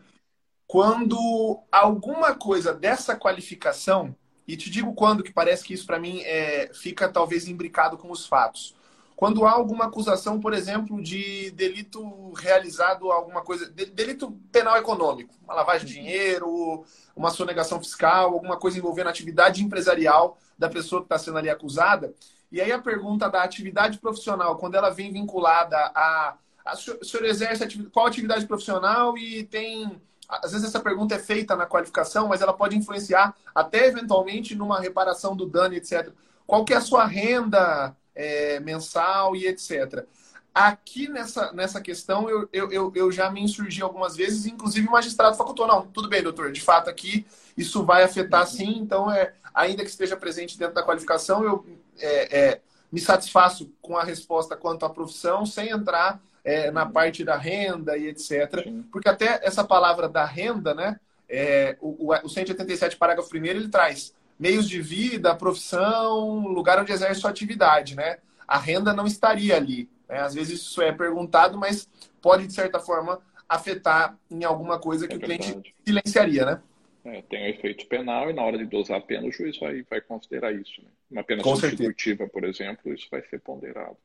quando 0.67 1.59
alguma 1.71 2.35
coisa 2.35 2.73
dessa 2.73 3.15
qualificação, 3.15 4.15
e 4.47 4.55
te 4.55 4.69
digo 4.69 4.93
quando, 4.93 5.23
que 5.23 5.33
parece 5.33 5.63
que 5.63 5.73
isso 5.73 5.85
para 5.85 5.99
mim 5.99 6.21
é, 6.21 6.71
fica 6.73 7.09
talvez 7.09 7.47
imbricado 7.47 7.97
com 7.97 8.11
os 8.11 8.27
fatos. 8.27 8.75
Quando 9.15 9.45
há 9.45 9.51
alguma 9.51 9.85
acusação, 9.85 10.41
por 10.41 10.53
exemplo, 10.53 11.01
de 11.01 11.49
delito 11.51 12.33
realizado, 12.33 13.11
alguma 13.11 13.41
coisa, 13.41 13.69
delito 13.69 14.31
penal 14.51 14.75
econômico, 14.75 15.33
uma 15.43 15.53
lavagem 15.53 15.87
de 15.87 15.93
dinheiro, 15.93 16.83
uma 17.15 17.29
sonegação 17.29 17.79
fiscal, 17.79 18.33
alguma 18.33 18.57
coisa 18.57 18.77
envolvendo 18.77 19.07
atividade 19.07 19.63
empresarial 19.63 20.37
da 20.57 20.67
pessoa 20.67 21.01
que 21.01 21.05
está 21.05 21.17
sendo 21.17 21.37
ali 21.37 21.49
acusada. 21.49 22.13
E 22.51 22.59
aí 22.59 22.71
a 22.71 22.79
pergunta 22.79 23.29
da 23.29 23.41
atividade 23.41 23.99
profissional, 23.99 24.57
quando 24.57 24.75
ela 24.75 24.89
vem 24.89 25.11
vinculada 25.11 25.77
a. 25.95 26.35
a 26.65 26.73
o 26.73 27.05
senhor 27.05 27.25
exerce 27.25 27.83
qual 27.89 28.07
atividade 28.07 28.45
profissional 28.45 29.17
e 29.17 29.43
tem. 29.45 30.01
Às 30.27 30.51
vezes 30.51 30.67
essa 30.67 30.79
pergunta 30.79 31.15
é 31.15 31.19
feita 31.19 31.55
na 31.55 31.67
qualificação, 31.67 32.27
mas 32.27 32.41
ela 32.41 32.53
pode 32.53 32.75
influenciar 32.75 33.35
até 33.53 33.87
eventualmente 33.87 34.55
numa 34.55 34.79
reparação 34.79 35.35
do 35.35 35.45
dano, 35.45 35.75
etc. 35.75 36.11
Qual 36.47 36.65
que 36.65 36.73
é 36.73 36.77
a 36.77 36.81
sua 36.81 37.05
renda 37.05 37.95
é, 38.15 38.59
mensal 38.59 39.35
e 39.35 39.45
etc. 39.47 40.05
Aqui 40.53 41.09
nessa, 41.09 41.51
nessa 41.51 41.81
questão 41.81 42.29
eu, 42.29 42.47
eu, 42.53 42.91
eu, 42.95 43.11
já 43.11 43.29
me 43.29 43.41
insurgi 43.41 43.81
algumas 43.81 44.15
vezes, 44.15 44.45
inclusive 44.45 44.87
o 44.87 44.91
magistrado 44.91 45.35
facultou, 45.35 45.67
não, 45.67 45.85
tudo 45.87 46.07
bem, 46.07 46.23
doutor, 46.23 46.51
de 46.51 46.61
fato 46.61 46.89
aqui 46.89 47.25
isso 47.57 47.83
vai 47.83 48.03
afetar 48.03 48.47
sim, 48.47 48.77
então 48.77 49.11
é, 49.11 49.33
ainda 49.53 49.83
que 49.83 49.89
esteja 49.89 50.15
presente 50.15 50.57
dentro 50.57 50.75
da 50.75 50.83
qualificação, 50.83 51.43
eu 51.43 51.65
é, 51.99 52.39
é, 52.39 52.61
me 52.91 52.99
satisfaço 52.99 53.71
com 53.81 53.97
a 53.97 54.03
resposta 54.03 54.55
quanto 54.55 54.85
à 54.85 54.89
profissão, 54.89 55.45
sem 55.45 55.69
entrar 55.69 56.21
é, 56.43 56.69
na 56.71 56.85
parte 56.85 57.23
da 57.23 57.35
renda 57.35 57.97
e 57.97 58.07
etc. 58.07 58.67
Porque 58.91 59.09
até 59.09 59.39
essa 59.43 59.63
palavra 59.63 60.07
da 60.07 60.23
renda, 60.23 60.73
né? 60.73 60.99
É, 61.27 61.75
o, 61.81 62.13
o 62.13 62.29
187, 62.29 62.97
parágrafo 62.97 63.35
1 63.35 63.45
ele 63.45 63.67
traz 63.67 64.13
meios 64.37 64.67
de 64.67 64.81
vida, 64.81 65.35
profissão, 65.35 66.47
lugar 66.47 66.79
onde 66.79 66.91
exerce 66.91 67.21
sua 67.21 67.29
atividade, 67.29 67.95
né? 67.95 68.17
A 68.47 68.57
renda 68.57 68.93
não 68.93 69.07
estaria 69.07 69.55
ali. 69.55 69.89
Né? 70.07 70.19
Às 70.19 70.33
vezes 70.33 70.61
isso 70.61 70.81
é 70.81 70.91
perguntado, 70.91 71.57
mas 71.57 71.89
pode, 72.21 72.47
de 72.47 72.53
certa 72.53 72.79
forma, 72.79 73.19
afetar 73.47 74.17
em 74.29 74.43
alguma 74.43 74.79
coisa 74.79 75.07
que 75.07 75.13
é 75.13 75.17
o 75.17 75.19
cliente 75.19 75.75
silenciaria, 75.85 76.45
né? 76.45 76.61
É, 77.05 77.21
tem 77.21 77.45
o 77.45 77.49
efeito 77.49 77.85
penal 77.87 78.31
e 78.31 78.33
na 78.33 78.41
hora 78.41 78.57
de 78.57 78.65
dosar 78.65 78.97
a 78.97 79.01
pena 79.01 79.27
o 79.27 79.31
juiz 79.31 79.59
vai, 79.59 79.83
vai 79.83 80.01
considerar 80.01 80.51
isso. 80.51 80.81
Né? 80.81 80.87
Uma 81.11 81.23
pena 81.23 81.43
com 81.43 81.55
substitutiva, 81.55 82.17
certeza. 82.17 82.31
por 82.31 82.43
exemplo, 82.43 82.93
isso 82.93 83.07
vai 83.11 83.21
ser 83.21 83.39
ponderado. 83.41 83.95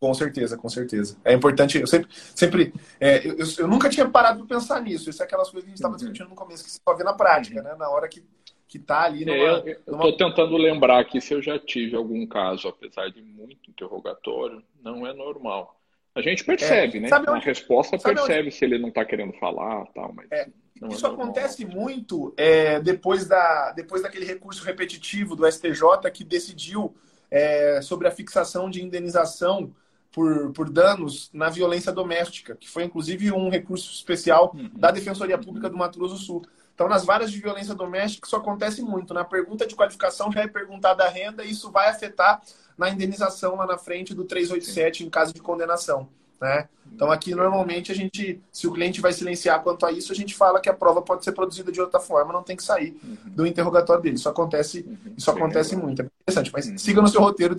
Com 0.00 0.12
certeza, 0.12 0.56
com 0.56 0.68
certeza. 0.68 1.16
É 1.24 1.32
importante. 1.32 1.78
Eu 1.78 1.86
sempre. 1.86 2.08
sempre 2.10 2.74
é, 2.98 3.24
eu, 3.24 3.36
eu, 3.58 3.68
nunca 3.68 3.88
tinha 3.88 4.08
parado 4.08 4.44
para 4.44 4.56
pensar 4.56 4.82
nisso. 4.82 5.08
Isso 5.08 5.22
é 5.22 5.24
aquelas 5.24 5.48
coisas 5.48 5.62
que 5.62 5.68
a 5.68 5.70
gente 5.70 5.76
estava 5.76 5.92
uhum. 5.92 5.98
discutindo 5.98 6.28
no 6.28 6.34
começo, 6.34 6.64
que 6.64 6.70
se 6.72 6.80
só 6.84 6.92
vê 6.96 7.04
na 7.04 7.12
prática, 7.12 7.58
uhum. 7.58 7.68
né? 7.68 7.76
Na 7.78 7.88
hora 7.88 8.08
que 8.08 8.24
que 8.72 8.78
está 8.78 9.02
ali 9.02 9.26
numa, 9.26 9.36
é, 9.36 9.50
eu 9.50 9.72
estou 9.72 9.98
numa... 9.98 10.16
tentando 10.16 10.56
lembrar 10.56 10.98
aqui 10.98 11.20
se 11.20 11.34
eu 11.34 11.42
já 11.42 11.58
tive 11.58 11.94
algum 11.94 12.26
caso, 12.26 12.68
apesar 12.68 13.10
de 13.10 13.20
muito 13.20 13.70
interrogatório, 13.70 14.62
não 14.82 15.06
é 15.06 15.12
normal. 15.12 15.78
A 16.14 16.22
gente 16.22 16.42
percebe, 16.42 16.96
é, 16.96 17.00
né? 17.02 17.10
Na 17.10 17.34
onde... 17.34 17.44
resposta 17.44 17.98
percebe 17.98 18.46
onde... 18.46 18.52
se 18.52 18.64
ele 18.64 18.78
não 18.78 18.88
está 18.88 19.04
querendo 19.04 19.34
falar, 19.34 19.84
tal, 19.94 20.14
mas 20.14 20.26
é, 20.32 20.48
isso 20.90 21.06
é 21.06 21.10
acontece 21.10 21.66
muito 21.66 22.32
é, 22.34 22.80
depois 22.80 23.28
da 23.28 23.72
depois 23.72 24.00
daquele 24.00 24.24
recurso 24.24 24.64
repetitivo 24.64 25.36
do 25.36 25.46
STJ 25.46 26.10
que 26.10 26.24
decidiu 26.24 26.94
é, 27.30 27.82
sobre 27.82 28.08
a 28.08 28.10
fixação 28.10 28.70
de 28.70 28.82
indenização 28.82 29.70
por, 30.10 30.50
por 30.52 30.70
danos 30.70 31.28
na 31.30 31.50
violência 31.50 31.92
doméstica, 31.92 32.56
que 32.56 32.70
foi 32.70 32.84
inclusive 32.84 33.32
um 33.32 33.50
recurso 33.50 33.92
especial 33.92 34.54
uhum. 34.54 34.70
da 34.74 34.90
Defensoria 34.90 35.36
Pública 35.36 35.68
do 35.68 35.76
Mato 35.76 35.98
Grosso 35.98 36.14
do 36.14 36.20
Sul. 36.20 36.42
Então, 36.74 36.88
nas 36.88 37.04
varas 37.04 37.30
de 37.30 37.38
violência 37.38 37.74
doméstica, 37.74 38.26
isso 38.26 38.36
acontece 38.36 38.82
muito. 38.82 39.12
Na 39.12 39.24
pergunta 39.24 39.66
de 39.66 39.74
qualificação 39.74 40.32
já 40.32 40.42
é 40.42 40.48
perguntada 40.48 41.04
a 41.04 41.08
renda 41.08 41.44
e 41.44 41.50
isso 41.50 41.70
vai 41.70 41.88
afetar 41.88 42.40
na 42.76 42.88
indenização 42.88 43.56
lá 43.56 43.66
na 43.66 43.78
frente 43.78 44.14
do 44.14 44.24
387 44.24 45.04
em 45.04 45.10
caso 45.10 45.32
de 45.32 45.40
condenação. 45.40 46.08
Né? 46.40 46.68
Então, 46.92 47.10
aqui, 47.12 47.34
normalmente, 47.34 47.92
a 47.92 47.94
gente, 47.94 48.40
se 48.50 48.66
o 48.66 48.72
cliente 48.72 49.00
vai 49.00 49.12
silenciar 49.12 49.62
quanto 49.62 49.86
a 49.86 49.92
isso, 49.92 50.10
a 50.10 50.14
gente 50.14 50.34
fala 50.34 50.60
que 50.60 50.68
a 50.68 50.74
prova 50.74 51.00
pode 51.00 51.24
ser 51.24 51.30
produzida 51.30 51.70
de 51.70 51.80
outra 51.80 52.00
forma, 52.00 52.32
não 52.32 52.42
tem 52.42 52.56
que 52.56 52.64
sair 52.64 52.98
uhum. 53.04 53.16
do 53.26 53.46
interrogatório 53.46 54.02
dele. 54.02 54.16
Isso 54.16 54.28
acontece, 54.28 54.80
uhum. 54.80 55.14
isso 55.16 55.30
acontece 55.30 55.76
muito. 55.76 56.02
É 56.02 56.06
interessante, 56.22 56.50
mas 56.52 56.66
uhum. 56.66 56.78
siga 56.78 57.00
no 57.00 57.06
seu 57.06 57.20
roteiro, 57.20 57.54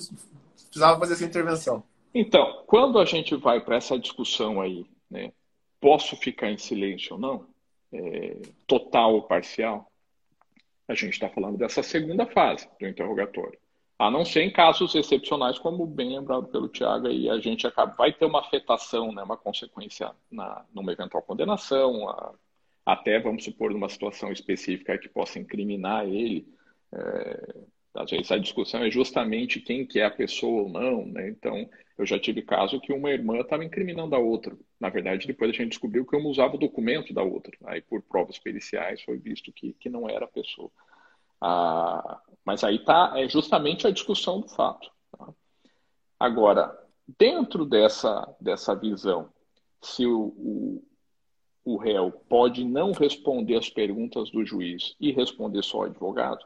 precisava 0.70 1.00
fazer 1.00 1.14
essa 1.14 1.24
intervenção. 1.24 1.82
Então, 2.14 2.64
quando 2.68 3.00
a 3.00 3.06
gente 3.06 3.36
vai 3.38 3.62
para 3.62 3.78
essa 3.78 3.98
discussão 3.98 4.60
aí, 4.60 4.86
né, 5.10 5.32
posso 5.80 6.18
ficar 6.18 6.52
em 6.52 6.58
silêncio 6.58 7.14
ou 7.14 7.20
não? 7.20 7.53
É, 7.94 8.42
total 8.68 9.16
ou 9.16 9.22
parcial, 9.24 9.92
a 10.88 10.94
gente 10.94 11.14
está 11.14 11.30
falando 11.30 11.58
dessa 11.58 11.82
segunda 11.82 12.26
fase 12.26 12.68
do 12.80 12.88
interrogatório. 12.88 13.58
A 13.98 14.12
não 14.12 14.26
ser 14.26 14.42
em 14.42 14.52
casos 14.52 14.96
excepcionais, 14.96 15.60
como 15.60 15.86
bem 15.86 16.18
lembrado 16.18 16.48
pelo 16.48 16.68
Tiago, 16.68 17.08
aí 17.08 17.30
a 17.30 17.38
gente 17.40 17.66
acaba, 17.66 17.94
vai 17.96 18.12
ter 18.12 18.26
uma 18.26 18.42
afetação, 18.42 19.14
né, 19.14 19.24
uma 19.24 19.38
consequência 19.38 20.12
na, 20.32 20.66
numa 20.74 20.92
eventual 20.92 21.24
condenação, 21.24 22.10
a, 22.10 22.34
até, 22.86 23.20
vamos 23.20 23.44
supor, 23.46 23.72
numa 23.72 23.88
situação 23.88 24.32
específica 24.32 24.98
que 24.98 25.08
possa 25.08 25.40
incriminar 25.40 26.06
ele. 26.06 26.46
É, 26.92 27.64
às 27.96 28.10
vezes 28.10 28.32
a 28.32 28.38
discussão 28.38 28.84
é 28.84 28.92
justamente 28.92 29.60
quem 29.60 29.86
que 29.86 30.00
é 30.00 30.06
a 30.06 30.12
pessoa 30.12 30.64
ou 30.64 30.70
não, 30.70 31.06
né? 31.06 31.30
Então, 31.30 31.70
eu 31.98 32.06
já 32.06 32.20
tive 32.20 32.42
caso 32.42 32.80
que 32.80 32.92
uma 32.92 33.12
irmã 33.12 33.40
estava 33.40 33.64
incriminando 33.64 34.16
a 34.16 34.20
outra. 34.20 34.58
Na 34.80 34.90
verdade, 34.90 35.28
depois 35.28 35.52
a 35.52 35.54
gente 35.54 35.70
descobriu 35.70 36.06
que 36.06 36.16
uma 36.16 36.30
usava 36.30 36.56
o 36.56 36.60
documento 36.60 37.14
da 37.14 37.22
outra. 37.22 37.56
Aí, 37.66 37.82
por 37.82 38.02
provas 38.02 38.40
periciais, 38.40 39.02
foi 39.04 39.18
visto 39.18 39.52
que, 39.52 39.74
que 39.74 39.90
não 39.90 40.10
era 40.10 40.26
a 40.26 40.28
pessoa. 40.28 40.72
Ah, 41.40 42.22
mas 42.44 42.64
aí 42.64 42.78
está 42.78 43.14
é 43.16 43.28
justamente 43.30 43.86
a 43.86 43.92
discussão 43.92 44.42
do 44.42 44.48
fato. 44.50 44.90
Tá? 45.12 45.34
Agora, 46.20 46.76
dentro 47.20 47.66
dessa, 47.66 48.36
dessa 48.40 48.74
visão, 48.76 49.30
se 49.82 50.06
o, 50.06 50.34
o, 50.36 50.84
o 51.64 51.78
réu 51.78 52.12
pode 52.12 52.64
não 52.64 52.92
responder 52.92 53.58
as 53.58 53.70
perguntas 53.70 54.32
do 54.32 54.44
juiz 54.46 54.96
e 55.00 55.12
responder 55.12 55.64
só 55.64 55.80
o 55.80 55.84
advogado, 55.84 56.44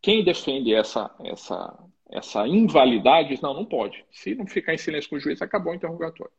quem 0.00 0.24
defende 0.24 0.74
essa, 0.74 1.14
essa, 1.20 1.78
essa 2.10 2.46
invalidade 2.46 3.40
não, 3.42 3.54
não 3.54 3.64
pode. 3.64 4.04
Se 4.10 4.34
não 4.34 4.46
ficar 4.46 4.74
em 4.74 4.78
silêncio 4.78 5.10
com 5.10 5.16
o 5.16 5.20
juiz, 5.20 5.42
acabou 5.42 5.72
o 5.72 5.76
interrogatório. 5.76 6.32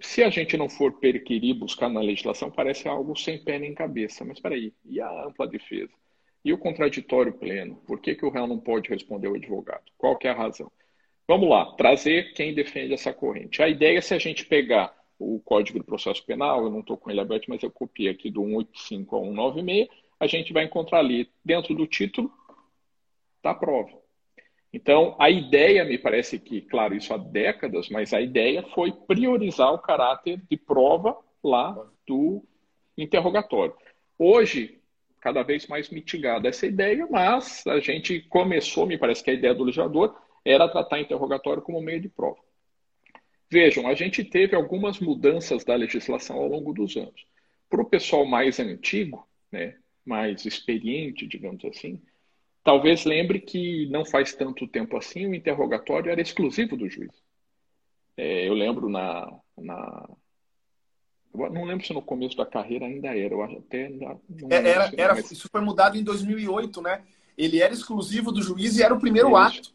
Se 0.00 0.22
a 0.22 0.30
gente 0.30 0.56
não 0.56 0.68
for 0.68 0.98
perquirir, 0.98 1.54
buscar 1.54 1.88
na 1.88 2.00
legislação, 2.00 2.50
parece 2.50 2.88
algo 2.88 3.14
sem 3.16 3.38
pé 3.38 3.58
nem 3.58 3.74
cabeça. 3.74 4.24
Mas 4.24 4.38
espera 4.38 4.54
aí, 4.54 4.72
e 4.84 5.00
a 5.00 5.26
ampla 5.26 5.46
defesa? 5.46 5.92
E 6.44 6.52
o 6.52 6.58
contraditório 6.58 7.34
pleno? 7.34 7.76
Por 7.86 8.00
que, 8.00 8.14
que 8.14 8.24
o 8.24 8.30
réu 8.30 8.46
não 8.46 8.58
pode 8.58 8.88
responder 8.88 9.28
ao 9.28 9.34
advogado? 9.34 9.84
Qual 9.98 10.16
que 10.16 10.26
é 10.26 10.30
a 10.30 10.34
razão? 10.34 10.72
Vamos 11.28 11.48
lá, 11.48 11.66
trazer 11.76 12.32
quem 12.32 12.54
defende 12.54 12.94
essa 12.94 13.12
corrente. 13.12 13.62
A 13.62 13.68
ideia 13.68 13.98
é 13.98 14.00
se 14.00 14.14
a 14.14 14.18
gente 14.18 14.46
pegar 14.46 14.92
o 15.18 15.38
Código 15.38 15.78
do 15.78 15.84
Processo 15.84 16.24
Penal, 16.24 16.64
eu 16.64 16.70
não 16.70 16.80
estou 16.80 16.96
com 16.96 17.10
ele 17.10 17.20
aberto, 17.20 17.46
mas 17.48 17.62
eu 17.62 17.70
copiei 17.70 18.10
aqui 18.10 18.30
do 18.30 18.42
185 18.42 19.16
a 19.16 19.20
196, 19.20 19.88
a 20.18 20.26
gente 20.26 20.52
vai 20.52 20.64
encontrar 20.64 20.98
ali, 20.98 21.30
dentro 21.44 21.74
do 21.74 21.86
título, 21.86 22.32
da 23.42 23.54
prova. 23.54 23.90
Então, 24.72 25.16
a 25.18 25.28
ideia, 25.28 25.84
me 25.84 25.98
parece 25.98 26.38
que, 26.38 26.60
claro, 26.60 26.94
isso 26.94 27.12
há 27.12 27.18
décadas, 27.18 27.88
mas 27.88 28.12
a 28.12 28.20
ideia 28.20 28.62
foi 28.74 28.92
priorizar 28.92 29.72
o 29.72 29.78
caráter 29.78 30.40
de 30.48 30.56
prova 30.56 31.18
lá 31.42 31.76
do 32.06 32.44
interrogatório. 32.96 33.74
Hoje, 34.16 34.80
cada 35.20 35.42
vez 35.42 35.66
mais 35.66 35.90
mitigada 35.90 36.48
essa 36.48 36.66
ideia, 36.66 37.06
mas 37.10 37.66
a 37.66 37.80
gente 37.80 38.20
começou, 38.22 38.86
me 38.86 38.96
parece 38.96 39.24
que 39.24 39.30
a 39.30 39.34
ideia 39.34 39.54
do 39.54 39.64
legislador 39.64 40.16
era 40.44 40.68
tratar 40.68 41.00
interrogatório 41.00 41.62
como 41.62 41.80
meio 41.80 42.00
de 42.00 42.08
prova. 42.08 42.38
Vejam, 43.50 43.88
a 43.88 43.94
gente 43.94 44.24
teve 44.24 44.54
algumas 44.54 45.00
mudanças 45.00 45.64
da 45.64 45.74
legislação 45.74 46.36
ao 46.36 46.46
longo 46.46 46.72
dos 46.72 46.96
anos. 46.96 47.26
Para 47.68 47.82
o 47.82 47.88
pessoal 47.88 48.24
mais 48.24 48.60
antigo, 48.60 49.28
né, 49.50 49.76
mais 50.04 50.46
experiente, 50.46 51.26
digamos 51.26 51.64
assim, 51.64 52.00
talvez 52.62 53.04
lembre 53.04 53.40
que 53.40 53.86
não 53.90 54.04
faz 54.04 54.34
tanto 54.34 54.66
tempo 54.66 54.96
assim 54.96 55.26
o 55.26 55.34
interrogatório 55.34 56.10
era 56.10 56.20
exclusivo 56.20 56.76
do 56.76 56.88
juiz. 56.88 57.12
É, 58.16 58.48
eu 58.48 58.54
lembro 58.54 58.88
na, 58.88 59.32
na 59.56 60.08
não 61.32 61.64
lembro 61.64 61.86
se 61.86 61.92
no 61.92 62.02
começo 62.02 62.36
da 62.36 62.44
carreira 62.44 62.86
ainda 62.86 63.08
era, 63.08 63.34
eu 63.34 63.42
até 63.42 63.88
não 63.88 64.20
é, 64.50 64.56
era, 64.56 64.92
era, 64.96 65.14
mas... 65.14 65.30
Isso 65.30 65.48
foi 65.50 65.60
mudado 65.60 65.96
em 65.96 66.02
2008, 66.02 66.82
né? 66.82 67.02
Ele 67.38 67.60
era 67.62 67.72
exclusivo 67.72 68.32
do 68.32 68.42
juiz 68.42 68.76
e 68.76 68.82
era 68.82 68.92
o 68.92 69.00
primeiro 69.00 69.28
isso. 69.28 69.36
ato. 69.36 69.74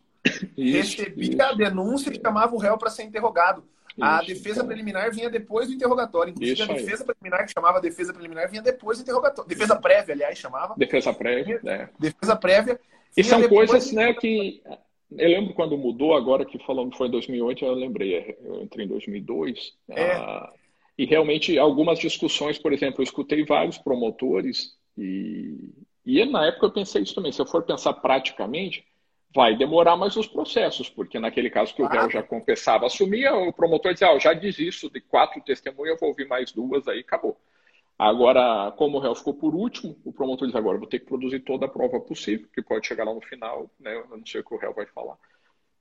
Isso, 0.58 0.98
Recebia 0.98 1.30
isso. 1.30 1.42
a 1.42 1.54
denúncia 1.54 2.12
e 2.12 2.20
chamava 2.20 2.54
o 2.56 2.58
réu 2.58 2.78
para 2.78 2.90
ser 2.90 3.04
interrogado. 3.04 3.64
A 4.00 4.22
defesa 4.22 4.60
então. 4.60 4.68
preliminar 4.68 5.12
vinha 5.12 5.30
depois 5.30 5.68
do 5.68 5.74
interrogatório. 5.74 6.32
Inclusive, 6.32 6.62
a 6.62 6.66
defesa 6.66 7.04
aí. 7.04 7.08
preliminar, 7.08 7.46
que 7.46 7.54
chamava 7.54 7.80
defesa 7.80 8.14
preliminar, 8.14 8.50
vinha 8.50 8.62
depois 8.62 8.98
do 8.98 9.02
interrogatório. 9.04 9.48
Defesa 9.48 9.76
prévia, 9.76 10.14
aliás, 10.14 10.38
chamava. 10.38 10.76
Defesa 10.78 11.14
prévia, 11.14 11.62
é. 11.66 11.90
Defesa 11.98 12.36
prévia. 12.36 12.80
E 13.16 13.24
são 13.24 13.48
coisas 13.48 13.92
né, 13.92 14.14
que. 14.14 14.62
Eu 15.12 15.30
lembro 15.30 15.54
quando 15.54 15.78
mudou, 15.78 16.14
agora 16.14 16.44
que 16.44 16.58
falando 16.66 16.96
foi 16.96 17.08
em 17.08 17.12
2008, 17.12 17.64
eu 17.64 17.74
lembrei, 17.74 18.36
eu 18.44 18.62
entrei 18.62 18.86
em 18.86 18.90
2002. 18.90 19.74
É. 19.90 20.14
Ah, 20.14 20.52
e 20.98 21.06
realmente, 21.06 21.58
algumas 21.58 22.00
discussões, 22.00 22.58
por 22.58 22.74
exemplo, 22.74 23.02
eu 23.02 23.04
escutei 23.04 23.46
vários 23.46 23.78
promotores, 23.78 24.76
e, 24.98 25.70
e 26.06 26.26
na 26.26 26.48
época 26.48 26.66
eu 26.66 26.72
pensei 26.72 27.04
isso 27.04 27.16
também. 27.16 27.32
Se 27.32 27.42
eu 27.42 27.46
for 27.46 27.64
pensar 27.64 27.94
praticamente, 27.94 28.84
vai 29.36 29.54
demorar 29.58 29.98
mais 29.98 30.16
os 30.16 30.26
processos, 30.26 30.90
porque 30.90 31.20
naquele 31.20 31.50
caso 31.50 31.76
que 31.76 31.84
o 31.84 31.88
réu 31.88 32.10
já 32.10 32.24
confessava, 32.24 32.86
assumia, 32.86 33.36
o 33.36 33.52
promotor 33.52 33.92
dizia, 33.92 34.10
ah, 34.10 34.18
já 34.18 34.34
desisto 34.34 34.90
de 34.90 35.02
quatro 35.02 35.42
testemunhas, 35.42 35.96
eu 35.96 36.00
vou 36.00 36.10
ouvir 36.10 36.26
mais 36.26 36.54
duas, 36.54 36.88
aí 36.88 37.02
acabou. 37.02 37.38
Agora, 38.00 38.72
como 38.78 38.98
o 38.98 39.00
réu 39.02 39.14
ficou 39.14 39.34
por 39.34 39.54
último, 39.54 39.98
o 40.06 40.14
promotor 40.14 40.48
diz 40.48 40.56
agora, 40.56 40.78
vou 40.78 40.88
ter 40.88 41.00
que 41.00 41.06
produzir 41.06 41.42
toda 41.42 41.66
a 41.66 41.70
prova 41.70 42.00
possível, 42.00 42.48
que 42.54 42.62
pode 42.62 42.88
chegar 42.88 43.04
lá 43.04 43.14
no 43.14 43.22
final, 43.22 43.70
né, 43.78 43.94
eu 43.94 44.18
não 44.18 44.26
sei 44.26 44.40
o 44.40 44.44
que 44.44 44.54
o 44.54 44.58
réu 44.58 44.74
vai 44.74 44.86
falar. 44.86 45.18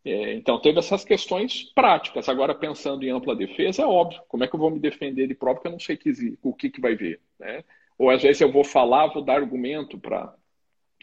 É, 0.05 0.35
então, 0.35 0.61
teve 0.61 0.81
essas 0.81 1.05
questões 1.05 1.73
práticas. 1.73 2.29
Agora, 2.29 2.55
pensando 2.55 3.05
em 3.05 3.11
ampla 3.11 3.35
defesa, 3.35 3.83
é 3.83 3.87
óbvio, 3.87 4.21
como 4.29 4.45
é 4.45 4.49
que 4.49 4.55
eu 4.55 4.61
vou 4.61 4.71
me 4.71 4.81
defender 4.81 5.29
de 5.29 5.35
prova 5.35 5.61
que 5.61 5.67
eu 5.67 5.73
não 5.73 5.79
sei 5.79 5.97
que, 5.97 6.13
o 6.43 6.53
que, 6.53 6.69
que 6.69 6.81
vai 6.81 6.95
ver, 6.95 7.21
né? 7.39 7.65
Ou 7.97 8.11
às 8.11 8.23
vezes 8.23 8.43
eu 8.43 8.53
vou 8.53 8.65
falar, 8.65 9.07
vou 9.07 9.23
dar 9.23 9.37
argumento 9.37 9.97
para 9.97 10.35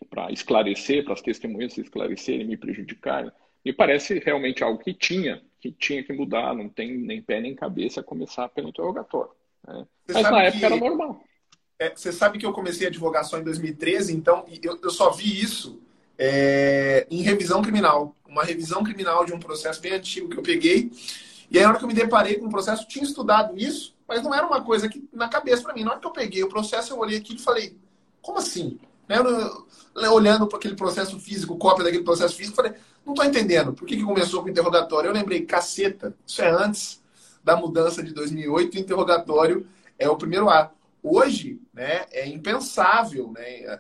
para 0.10 0.32
esclarecer, 0.32 1.04
para 1.04 1.14
as 1.14 1.22
testemunhas 1.22 1.74
se 1.74 1.82
esclarecerem, 1.82 2.48
me 2.48 2.58
prejudicarem. 2.58 3.32
Me 3.64 3.72
parece 3.72 4.20
realmente 4.20 4.64
algo 4.64 4.80
que 4.80 4.94
tinha, 4.94 5.42
que 5.60 5.72
tinha 5.72 6.04
que 6.04 6.12
mudar, 6.12 6.56
não 6.56 6.68
tem 6.68 6.98
nem 6.98 7.22
pé 7.22 7.40
nem 7.40 7.56
cabeça 7.56 8.02
começar 8.02 8.50
pelo 8.50 8.70
interrogatório. 8.70 9.32
Né? 9.68 9.86
Mas 10.12 10.24
na 10.24 10.44
época 10.44 10.60
que, 10.60 10.66
era 10.66 10.76
normal. 10.76 11.24
É, 11.80 11.90
você 11.96 12.12
sabe 12.12 12.40
que 12.40 12.46
eu 12.46 12.54
comecei 12.54 12.88
a 12.88 12.90
advogar 12.90 13.24
só 13.24 13.38
em 13.38 13.44
2013, 13.44 14.16
então 14.16 14.46
eu, 14.62 14.80
eu 14.82 14.90
só 14.90 15.12
vi 15.12 15.40
isso 15.40 15.82
é, 16.18 17.08
em 17.10 17.22
revisão 17.22 17.62
criminal. 17.62 18.16
Uma 18.28 18.44
revisão 18.44 18.84
criminal 18.84 19.26
de 19.26 19.34
um 19.34 19.40
processo 19.40 19.82
bem 19.82 19.94
antigo 19.94 20.30
que 20.30 20.38
eu 20.38 20.44
peguei. 20.44 20.92
E 21.50 21.58
aí, 21.58 21.64
na 21.64 21.70
hora 21.70 21.78
que 21.78 21.84
eu 21.84 21.88
me 21.88 21.94
deparei 21.94 22.38
com 22.38 22.46
o 22.46 22.52
processo, 22.52 22.88
tinha 22.88 23.04
estudado 23.04 23.58
isso, 23.58 23.96
mas 24.08 24.24
não 24.24 24.34
era 24.34 24.46
uma 24.46 24.64
coisa 24.64 24.88
que 24.88 25.04
na 25.12 25.28
cabeça 25.28 25.64
para 25.64 25.74
mim. 25.74 25.84
Na 25.84 25.92
hora 25.92 26.00
que 26.00 26.08
eu 26.08 26.12
peguei 26.12 26.44
o 26.44 26.50
processo, 26.50 26.94
eu 26.94 27.00
olhei 27.00 27.18
aqui 27.18 27.36
e 27.36 27.40
falei: 27.40 27.76
como 28.22 28.38
assim? 28.38 28.80
Olhando 30.12 30.48
para 30.48 30.58
aquele 30.58 30.76
processo 30.76 31.20
físico, 31.20 31.58
cópia 31.58 31.84
daquele 31.84 32.04
processo 32.04 32.36
físico, 32.36 32.56
falei, 32.56 32.74
não 33.06 33.14
estou 33.14 33.26
entendendo. 33.26 33.74
Por 33.74 33.86
que, 33.86 33.98
que 33.98 34.04
começou 34.04 34.42
com 34.42 34.48
o 34.48 34.52
interrogatório? 34.52 35.10
Eu 35.10 35.14
lembrei, 35.14 35.42
caceta, 35.46 36.16
isso 36.26 36.42
é 36.42 36.50
antes 36.50 37.02
da 37.44 37.56
mudança 37.56 38.04
de 38.04 38.14
2008, 38.14 38.76
o 38.76 38.80
interrogatório 38.80 39.68
é 39.98 40.10
o 40.10 40.16
primeiro 40.16 40.50
ato. 40.50 40.76
Hoje, 41.04 41.60
né, 41.74 42.06
é 42.12 42.28
impensável, 42.28 43.32
né? 43.32 43.42
É, 43.42 43.80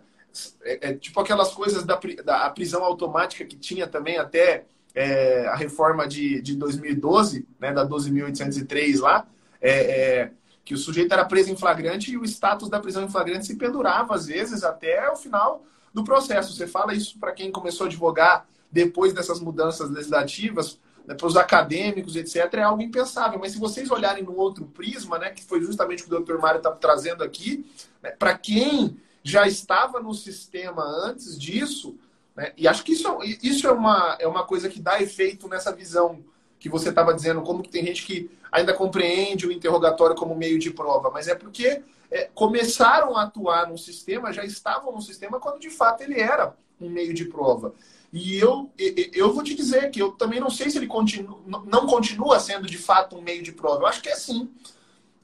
é, 0.63 0.89
é 0.89 0.93
tipo 0.93 1.19
aquelas 1.19 1.53
coisas 1.53 1.83
da, 1.83 1.99
da 2.23 2.49
prisão 2.49 2.83
automática 2.83 3.45
que 3.45 3.55
tinha 3.55 3.85
também 3.85 4.17
até 4.17 4.65
é, 4.95 5.45
a 5.47 5.55
reforma 5.55 6.07
de, 6.07 6.41
de 6.41 6.55
2012, 6.55 7.45
né, 7.59 7.71
da 7.71 7.87
12.803 7.87 8.99
lá, 8.99 9.27
é, 9.61 9.71
é 9.71 10.31
que 10.63 10.73
o 10.73 10.77
sujeito 10.77 11.11
era 11.11 11.25
preso 11.25 11.51
em 11.51 11.55
flagrante 11.55 12.11
e 12.11 12.17
o 12.17 12.23
status 12.23 12.69
da 12.69 12.79
prisão 12.79 13.03
em 13.03 13.09
flagrante 13.09 13.47
se 13.47 13.55
pendurava, 13.55 14.15
às 14.15 14.27
vezes, 14.27 14.63
até 14.63 15.09
o 15.09 15.15
final 15.15 15.63
do 15.93 16.03
processo. 16.03 16.53
Você 16.53 16.67
fala 16.67 16.93
isso 16.93 17.17
para 17.19 17.31
quem 17.31 17.51
começou 17.51 17.85
a 17.85 17.87
advogar 17.87 18.45
depois 18.71 19.13
dessas 19.13 19.39
mudanças 19.39 19.89
legislativas, 19.89 20.79
né, 21.05 21.15
para 21.15 21.27
os 21.27 21.35
acadêmicos, 21.35 22.15
etc., 22.15 22.53
é 22.53 22.61
algo 22.61 22.81
impensável. 22.81 23.39
Mas 23.39 23.51
se 23.53 23.59
vocês 23.59 23.89
olharem 23.91 24.23
no 24.23 24.35
outro 24.37 24.65
prisma, 24.65 25.17
né, 25.17 25.31
que 25.31 25.43
foi 25.43 25.61
justamente 25.61 26.01
o 26.01 26.05
que 26.05 26.13
o 26.13 26.17
doutor 26.17 26.39
Mário 26.39 26.59
está 26.59 26.71
trazendo 26.71 27.23
aqui, 27.23 27.65
né, 28.01 28.11
para 28.11 28.37
quem 28.37 28.97
já 29.23 29.47
estava 29.47 29.99
no 29.99 30.13
sistema 30.13 30.83
antes 30.83 31.37
disso, 31.37 31.97
né, 32.35 32.53
e 32.55 32.67
acho 32.67 32.83
que 32.83 32.93
isso, 32.93 33.07
é, 33.07 33.25
isso 33.43 33.67
é, 33.67 33.71
uma, 33.71 34.17
é 34.19 34.27
uma 34.27 34.45
coisa 34.45 34.69
que 34.69 34.79
dá 34.79 35.01
efeito 35.01 35.47
nessa 35.47 35.73
visão 35.75 36.23
que 36.61 36.69
você 36.69 36.89
estava 36.89 37.11
dizendo, 37.11 37.41
como 37.41 37.63
que 37.63 37.69
tem 37.69 37.83
gente 37.83 38.05
que 38.05 38.29
ainda 38.51 38.71
compreende 38.71 39.47
o 39.47 39.51
interrogatório 39.51 40.15
como 40.15 40.35
meio 40.35 40.59
de 40.59 40.69
prova, 40.69 41.09
mas 41.09 41.27
é 41.27 41.33
porque 41.33 41.81
é, 42.11 42.29
começaram 42.35 43.17
a 43.17 43.23
atuar 43.23 43.67
no 43.67 43.79
sistema, 43.79 44.31
já 44.31 44.45
estavam 44.45 44.93
no 44.93 45.01
sistema 45.01 45.39
quando 45.39 45.59
de 45.59 45.71
fato 45.71 46.03
ele 46.03 46.19
era 46.19 46.55
um 46.79 46.87
meio 46.87 47.15
de 47.15 47.25
prova. 47.25 47.73
E 48.13 48.37
eu, 48.37 48.69
eu 48.77 49.33
vou 49.33 49.43
te 49.43 49.55
dizer 49.55 49.89
que 49.89 49.99
eu 49.99 50.11
também 50.11 50.39
não 50.39 50.51
sei 50.51 50.69
se 50.69 50.77
ele 50.77 50.85
continua, 50.85 51.39
não 51.65 51.87
continua 51.87 52.39
sendo 52.39 52.67
de 52.67 52.77
fato 52.77 53.17
um 53.17 53.21
meio 53.21 53.41
de 53.41 53.53
prova. 53.53 53.81
Eu 53.81 53.87
acho 53.87 54.01
que 54.01 54.09
é 54.09 54.15
sim. 54.15 54.47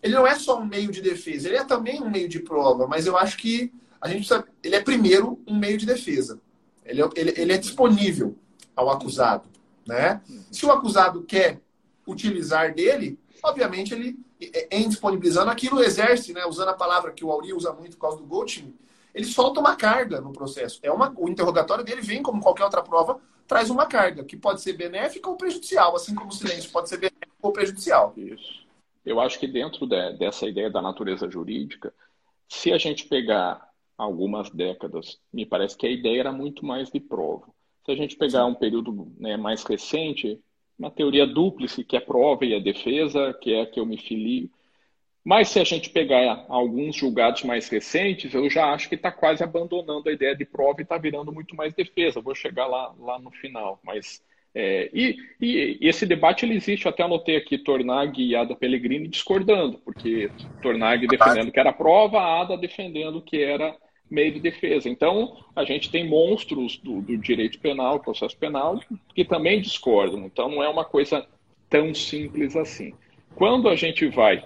Ele 0.01 0.15
não 0.15 0.25
é 0.25 0.39
só 0.39 0.59
um 0.59 0.65
meio 0.65 0.91
de 0.91 1.01
defesa, 1.01 1.47
ele 1.47 1.57
é 1.57 1.63
também 1.63 2.01
um 2.01 2.09
meio 2.09 2.27
de 2.27 2.39
prova, 2.39 2.87
mas 2.87 3.05
eu 3.05 3.15
acho 3.15 3.37
que 3.37 3.71
a 4.01 4.07
gente 4.07 4.27
precisa, 4.27 4.43
ele 4.63 4.75
é 4.75 4.81
primeiro 4.81 5.39
um 5.45 5.55
meio 5.55 5.77
de 5.77 5.85
defesa. 5.85 6.41
Ele 6.83 7.03
é, 7.03 7.09
ele, 7.15 7.33
ele 7.37 7.53
é 7.53 7.57
disponível 7.59 8.35
ao 8.75 8.89
acusado. 8.89 9.47
Né? 9.87 10.21
Se 10.51 10.65
o 10.65 10.71
acusado 10.71 11.23
quer 11.23 11.61
utilizar 12.05 12.73
dele, 12.73 13.19
obviamente 13.43 13.93
ele, 13.93 14.19
é, 14.41 14.67
em 14.77 14.87
disponibilizando 14.87 15.49
aquilo, 15.49 15.81
exerce, 15.81 16.33
né? 16.33 16.45
usando 16.45 16.69
a 16.69 16.73
palavra 16.73 17.11
que 17.11 17.23
o 17.23 17.31
Auri 17.31 17.53
usa 17.53 17.71
muito 17.73 17.97
por 17.97 18.01
causa 18.01 18.17
do 18.17 18.25
Goldstein, 18.25 18.73
ele 19.13 19.25
solta 19.25 19.59
uma 19.59 19.75
carga 19.75 20.21
no 20.21 20.31
processo. 20.31 20.79
É 20.83 20.91
uma, 20.91 21.13
o 21.17 21.29
interrogatório 21.29 21.83
dele 21.83 22.01
vem, 22.01 22.21
como 22.21 22.41
qualquer 22.41 22.63
outra 22.63 22.83
prova, 22.83 23.19
traz 23.47 23.69
uma 23.69 23.85
carga, 23.85 24.23
que 24.23 24.35
pode 24.35 24.61
ser 24.61 24.73
benéfica 24.73 25.29
ou 25.29 25.37
prejudicial, 25.37 25.95
assim 25.95 26.13
como 26.13 26.29
o 26.29 26.33
silêncio 26.33 26.69
pode 26.69 26.89
ser 26.89 26.97
benéfico 26.97 27.25
ou 27.41 27.51
prejudicial. 27.51 28.13
Isso. 28.15 28.67
Eu 29.05 29.19
acho 29.19 29.39
que 29.39 29.47
dentro 29.47 29.87
de, 29.87 30.13
dessa 30.17 30.45
ideia 30.45 30.69
da 30.69 30.81
natureza 30.81 31.29
jurídica, 31.31 31.93
se 32.47 32.71
a 32.71 32.77
gente 32.77 33.07
pegar 33.07 33.67
algumas 33.97 34.49
décadas, 34.49 35.17
me 35.33 35.45
parece 35.45 35.75
que 35.77 35.87
a 35.87 35.89
ideia 35.89 36.19
era 36.19 36.31
muito 36.31 36.65
mais 36.65 36.91
de 36.91 36.99
prova. 36.99 37.47
Se 37.87 37.93
a 37.93 37.95
gente 37.95 38.17
pegar 38.17 38.45
um 38.45 38.53
período 38.53 39.13
né, 39.17 39.37
mais 39.37 39.63
recente, 39.63 40.37
uma 40.77 40.91
teoria 40.91 41.25
dúplice, 41.25 41.85
que 41.85 41.95
é 41.95 42.01
prova 42.01 42.43
e 42.45 42.53
a 42.53 42.59
defesa, 42.59 43.33
que 43.41 43.53
é 43.53 43.61
a 43.61 43.65
que 43.65 43.79
eu 43.79 43.85
me 43.85 43.97
filio. 43.97 44.49
Mas 45.23 45.47
se 45.47 45.57
a 45.57 45.63
gente 45.63 45.89
pegar 45.89 46.45
alguns 46.49 46.97
julgados 46.97 47.43
mais 47.43 47.69
recentes, 47.69 48.33
eu 48.33 48.49
já 48.49 48.73
acho 48.73 48.89
que 48.89 48.95
está 48.95 49.09
quase 49.09 49.41
abandonando 49.41 50.09
a 50.09 50.11
ideia 50.11 50.35
de 50.35 50.43
prova 50.43 50.81
e 50.81 50.83
está 50.83 50.97
virando 50.97 51.31
muito 51.31 51.55
mais 51.55 51.73
defesa. 51.73 52.19
Vou 52.19 52.35
chegar 52.35 52.67
lá, 52.67 52.93
lá 52.99 53.17
no 53.19 53.31
final. 53.31 53.79
Mas 53.81 54.21
é, 54.53 54.89
e, 54.93 55.15
e, 55.39 55.77
e, 55.79 55.87
esse 55.87 56.05
debate 56.05 56.43
ele 56.43 56.55
existe, 56.55 56.87
eu 56.87 56.89
até 56.89 57.03
anotei 57.03 57.37
aqui 57.37 57.57
Tornag 57.57 58.21
e 58.21 58.35
Ada 58.35 58.53
Pellegrini 58.53 59.07
discordando, 59.07 59.77
porque 59.79 60.29
Tornag 60.61 61.07
defendendo 61.07 61.53
que 61.53 61.59
era 61.59 61.71
prova, 61.71 62.19
Ada 62.19 62.57
defendendo 62.57 63.21
que 63.21 63.41
era 63.41 63.73
meio 64.09 64.33
de 64.33 64.39
defesa. 64.39 64.89
Então, 64.89 65.37
a 65.55 65.63
gente 65.63 65.91
tem 65.91 66.07
monstros 66.07 66.77
do, 66.77 67.01
do 67.01 67.17
direito 67.17 67.59
penal, 67.59 67.99
processo 67.99 68.37
penal, 68.37 68.79
que 69.13 69.25
também 69.25 69.61
discordam. 69.61 70.25
Então, 70.25 70.49
não 70.49 70.63
é 70.63 70.69
uma 70.69 70.85
coisa 70.85 71.25
tão 71.69 71.93
simples 71.93 72.55
assim. 72.55 72.93
Quando 73.35 73.69
a 73.69 73.75
gente 73.75 74.07
vai 74.07 74.43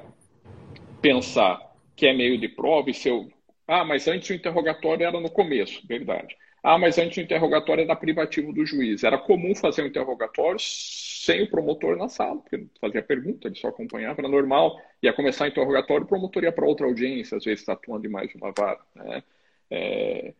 pensar 1.01 1.71
que 1.95 2.05
é 2.07 2.13
meio 2.13 2.37
de 2.37 2.47
prova 2.47 2.89
e 2.89 2.93
se 2.93 3.09
eu. 3.09 3.29
Ah, 3.67 3.85
mas 3.85 4.07
antes 4.07 4.29
o 4.29 4.33
interrogatório 4.33 5.05
era 5.05 5.19
no 5.19 5.29
começo, 5.29 5.85
verdade. 5.87 6.35
Ah, 6.63 6.77
mas 6.77 6.97
antes 6.97 7.17
o 7.17 7.21
interrogatório 7.21 7.83
era 7.83 7.95
privativo 7.95 8.53
do 8.53 8.65
juiz. 8.65 9.03
Era 9.03 9.17
comum 9.17 9.55
fazer 9.55 9.83
um 9.83 9.87
interrogatório 9.87 10.59
sem 10.59 11.43
o 11.43 11.49
promotor 11.49 11.97
na 11.97 12.07
sala, 12.07 12.39
porque 12.39 12.65
fazia 12.79 13.01
pergunta, 13.01 13.47
ele 13.47 13.55
só 13.55 13.69
acompanhava, 13.69 14.21
era 14.21 14.27
normal. 14.27 14.79
Ia 15.01 15.13
começar 15.13 15.45
o 15.45 15.47
interrogatório, 15.47 16.03
o 16.05 16.07
promotor 16.07 16.43
ia 16.43 16.51
para 16.51 16.65
outra 16.65 16.85
audiência, 16.85 17.37
às 17.37 17.45
vezes 17.45 17.61
está 17.61 17.73
atuando 17.73 18.05
em 18.05 18.09
mais 18.09 18.29
de 18.29 18.37
uma 18.37 18.51
vara. 18.51 18.79
Né? 18.95 19.23
É, 19.71 20.33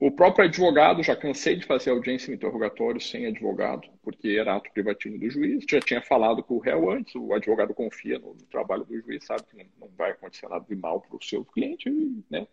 o 0.00 0.10
próprio 0.10 0.46
advogado, 0.46 1.02
já 1.02 1.14
cansei 1.14 1.56
de 1.56 1.66
fazer 1.66 1.90
audiência 1.90 2.32
em 2.32 2.34
interrogatório 2.34 2.98
sem 2.98 3.26
advogado, 3.26 3.86
porque 4.02 4.28
era 4.28 4.56
ato 4.56 4.72
privativo 4.72 5.18
do 5.18 5.28
juiz, 5.28 5.62
já 5.68 5.78
tinha 5.78 6.00
falado 6.00 6.42
com 6.42 6.54
o 6.54 6.58
réu 6.58 6.90
antes, 6.90 7.14
o 7.14 7.34
advogado 7.34 7.74
confia 7.74 8.18
no, 8.18 8.28
no 8.32 8.46
trabalho 8.50 8.82
do 8.86 8.98
juiz, 8.98 9.26
sabe 9.26 9.42
que 9.42 9.58
não, 9.58 9.66
não 9.78 9.88
vai 9.98 10.12
acontecer 10.12 10.48
nada 10.48 10.64
de 10.66 10.74
mal 10.74 11.02
para 11.02 11.16
o 11.16 11.22
seu 11.22 11.44
cliente, 11.44 11.90
né? 12.30 12.46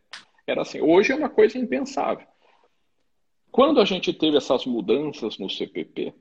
Era 0.45 0.61
assim. 0.61 0.81
Hoje 0.81 1.13
é 1.13 1.15
uma 1.15 1.29
coisa 1.29 1.57
impensável. 1.57 2.27
Quando 3.49 3.79
a 3.79 3.85
gente 3.85 4.13
teve 4.13 4.35
essas 4.35 4.65
mudanças 4.65 5.37
no 5.37 5.49
CPP 5.49 6.13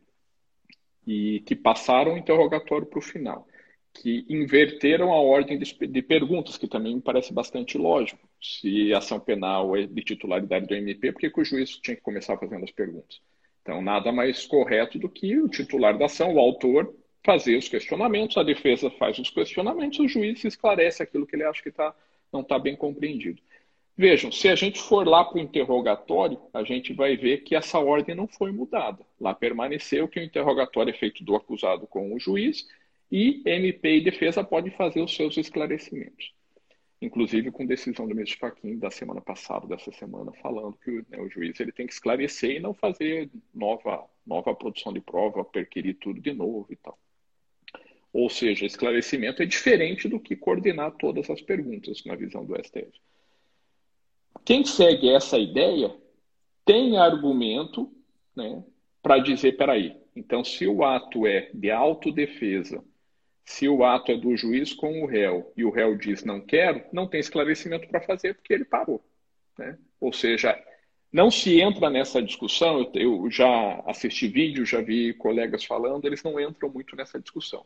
e 1.04 1.40
que 1.40 1.56
passaram 1.56 2.14
o 2.14 2.18
interrogatório 2.18 2.86
para 2.86 2.98
o 3.00 3.02
final, 3.02 3.48
que 3.96 4.24
inverteram 4.28 5.12
a 5.12 5.20
ordem 5.20 5.58
de, 5.58 6.02
perguntas, 6.02 6.56
que 6.56 6.68
também 6.68 6.94
me 6.94 7.00
parece 7.00 7.32
bastante 7.32 7.76
lógico. 7.76 8.28
Se 8.40 8.92
ação 8.92 9.18
penal 9.18 9.76
é 9.76 9.86
de 9.86 10.02
titularidade 10.02 10.66
do 10.66 10.74
MP, 10.74 11.12
por 11.12 11.20
que, 11.20 11.30
que 11.30 11.40
o 11.40 11.44
juiz 11.44 11.76
tinha 11.78 11.96
que 11.96 12.02
começar 12.02 12.36
fazendo 12.36 12.64
as 12.64 12.70
perguntas? 12.70 13.20
Então, 13.62 13.82
nada 13.82 14.12
mais 14.12 14.46
correto 14.46 14.98
do 14.98 15.08
que 15.08 15.38
o 15.38 15.48
titular 15.48 15.98
da 15.98 16.06
ação, 16.06 16.34
o 16.34 16.38
autor, 16.38 16.94
fazer 17.24 17.56
os 17.56 17.68
questionamentos, 17.68 18.36
a 18.36 18.44
defesa 18.44 18.88
faz 18.90 19.18
os 19.18 19.30
questionamentos, 19.30 19.98
o 19.98 20.06
juiz 20.06 20.44
esclarece 20.44 21.02
aquilo 21.02 21.26
que 21.26 21.34
ele 21.34 21.42
acha 21.42 21.62
que 21.62 21.72
tá, 21.72 21.92
não 22.32 22.42
está 22.42 22.58
bem 22.58 22.76
compreendido. 22.76 23.42
Vejam, 23.98 24.30
se 24.30 24.46
a 24.48 24.54
gente 24.54 24.78
for 24.78 25.08
lá 25.08 25.24
para 25.24 25.38
o 25.38 25.40
interrogatório, 25.40 26.38
a 26.52 26.62
gente 26.62 26.92
vai 26.92 27.16
ver 27.16 27.38
que 27.38 27.56
essa 27.56 27.78
ordem 27.78 28.14
não 28.14 28.28
foi 28.28 28.52
mudada. 28.52 29.02
Lá 29.18 29.34
permaneceu 29.34 30.06
que 30.06 30.20
o 30.20 30.22
interrogatório 30.22 30.90
é 30.90 30.96
feito 30.96 31.24
do 31.24 31.34
acusado 31.34 31.86
com 31.86 32.14
o 32.14 32.20
juiz 32.20 32.68
e 33.10 33.42
MP 33.44 33.98
e 33.98 34.04
defesa 34.04 34.42
podem 34.42 34.72
fazer 34.72 35.00
os 35.00 35.14
seus 35.14 35.36
esclarecimentos. 35.36 36.34
Inclusive 37.00 37.50
com 37.50 37.66
decisão 37.66 38.08
do 38.08 38.14
ministro 38.14 38.38
Fachin 38.38 38.78
da 38.78 38.90
semana 38.90 39.20
passada, 39.20 39.66
dessa 39.66 39.92
semana, 39.92 40.32
falando 40.42 40.76
que 40.82 41.04
né, 41.08 41.20
o 41.20 41.28
juiz 41.28 41.58
ele 41.60 41.72
tem 41.72 41.86
que 41.86 41.92
esclarecer 41.92 42.56
e 42.56 42.60
não 42.60 42.72
fazer 42.72 43.30
nova, 43.54 44.04
nova 44.26 44.54
produção 44.54 44.92
de 44.92 45.00
prova, 45.00 45.44
perquirir 45.44 45.94
tudo 45.94 46.20
de 46.20 46.32
novo 46.32 46.66
e 46.70 46.76
tal. 46.76 46.98
Ou 48.12 48.30
seja, 48.30 48.64
esclarecimento 48.64 49.42
é 49.42 49.46
diferente 49.46 50.08
do 50.08 50.18
que 50.18 50.34
coordenar 50.34 50.92
todas 50.92 51.28
as 51.28 51.42
perguntas 51.42 52.02
na 52.04 52.14
visão 52.14 52.46
do 52.46 52.56
STF. 52.56 52.98
Quem 54.42 54.64
segue 54.64 55.10
essa 55.10 55.38
ideia 55.38 55.94
tem 56.64 56.96
argumento 56.96 57.92
né, 58.34 58.64
para 59.02 59.18
dizer, 59.18 59.56
peraí, 59.56 59.96
então 60.14 60.42
se 60.42 60.66
o 60.66 60.82
ato 60.82 61.26
é 61.26 61.50
de 61.52 61.70
autodefesa, 61.70 62.82
se 63.46 63.68
o 63.68 63.84
ato 63.84 64.10
é 64.10 64.16
do 64.16 64.36
juiz 64.36 64.72
com 64.72 65.02
o 65.02 65.06
réu 65.06 65.52
e 65.56 65.64
o 65.64 65.70
réu 65.70 65.96
diz 65.96 66.24
não 66.24 66.40
quero, 66.40 66.82
não 66.92 67.06
tem 67.06 67.20
esclarecimento 67.20 67.86
para 67.86 68.00
fazer 68.00 68.34
porque 68.34 68.52
ele 68.52 68.64
parou. 68.64 69.00
Né? 69.56 69.78
Ou 70.00 70.12
seja, 70.12 70.60
não 71.12 71.30
se 71.30 71.60
entra 71.60 71.88
nessa 71.88 72.20
discussão, 72.20 72.90
eu 72.94 73.30
já 73.30 73.80
assisti 73.86 74.26
vídeo, 74.26 74.66
já 74.66 74.80
vi 74.80 75.14
colegas 75.14 75.64
falando, 75.64 76.04
eles 76.04 76.24
não 76.24 76.40
entram 76.40 76.68
muito 76.68 76.96
nessa 76.96 77.20
discussão. 77.20 77.64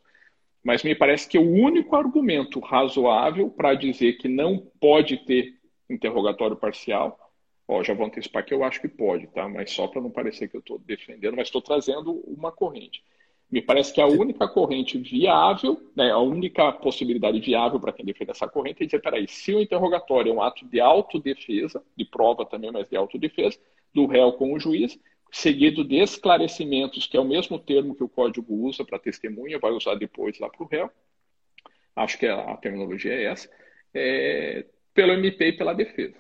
Mas 0.62 0.82
me 0.82 0.94
parece 0.94 1.26
que 1.26 1.38
o 1.38 1.50
único 1.50 1.96
argumento 1.96 2.60
razoável 2.60 3.48
para 3.48 3.74
dizer 3.74 4.18
que 4.18 4.28
não 4.28 4.58
pode 4.78 5.16
ter 5.24 5.58
interrogatório 5.88 6.56
parcial, 6.56 7.18
ó, 7.66 7.82
já 7.82 7.94
vou 7.94 8.06
antecipar 8.06 8.44
que 8.44 8.52
eu 8.52 8.62
acho 8.62 8.82
que 8.82 8.88
pode, 8.88 9.26
tá? 9.28 9.48
Mas 9.48 9.70
só 9.70 9.88
para 9.88 10.02
não 10.02 10.10
parecer 10.10 10.48
que 10.48 10.56
eu 10.56 10.60
estou 10.60 10.78
defendendo, 10.78 11.36
mas 11.36 11.48
estou 11.48 11.62
trazendo 11.62 12.12
uma 12.26 12.52
corrente. 12.52 13.02
Me 13.50 13.60
parece 13.60 13.92
que 13.92 14.00
a 14.00 14.06
única 14.06 14.46
corrente 14.46 14.96
viável, 14.96 15.90
né, 15.96 16.10
a 16.12 16.18
única 16.18 16.70
possibilidade 16.72 17.40
viável 17.40 17.80
para 17.80 17.92
quem 17.92 18.04
defende 18.04 18.30
essa 18.30 18.48
corrente 18.48 18.82
é 18.82 18.86
dizer, 18.86 19.00
peraí, 19.00 19.26
se 19.26 19.52
o 19.52 19.60
interrogatório 19.60 20.30
é 20.30 20.34
um 20.34 20.40
ato 20.40 20.64
de 20.66 20.80
autodefesa, 20.80 21.82
de 21.96 22.04
prova 22.04 22.46
também, 22.46 22.70
mas 22.70 22.88
de 22.88 22.96
autodefesa, 22.96 23.58
do 23.92 24.06
réu 24.06 24.32
com 24.34 24.52
o 24.52 24.60
juiz, 24.60 24.96
seguido 25.32 25.84
de 25.84 25.96
esclarecimentos, 25.96 27.06
que 27.06 27.16
é 27.16 27.20
o 27.20 27.24
mesmo 27.24 27.58
termo 27.58 27.94
que 27.94 28.04
o 28.04 28.08
código 28.08 28.54
usa 28.54 28.84
para 28.84 28.98
testemunha, 28.98 29.58
vai 29.58 29.72
usar 29.72 29.96
depois 29.96 30.38
lá 30.38 30.48
para 30.48 30.62
o 30.62 30.68
réu. 30.68 30.90
Acho 31.94 32.18
que 32.18 32.26
a, 32.26 32.56
terminologia 32.56 33.12
é 33.12 33.24
essa. 33.24 33.50
É, 33.92 34.64
pelo 34.94 35.12
MP 35.12 35.48
e 35.48 35.52
pela 35.56 35.72
defesa. 35.72 36.16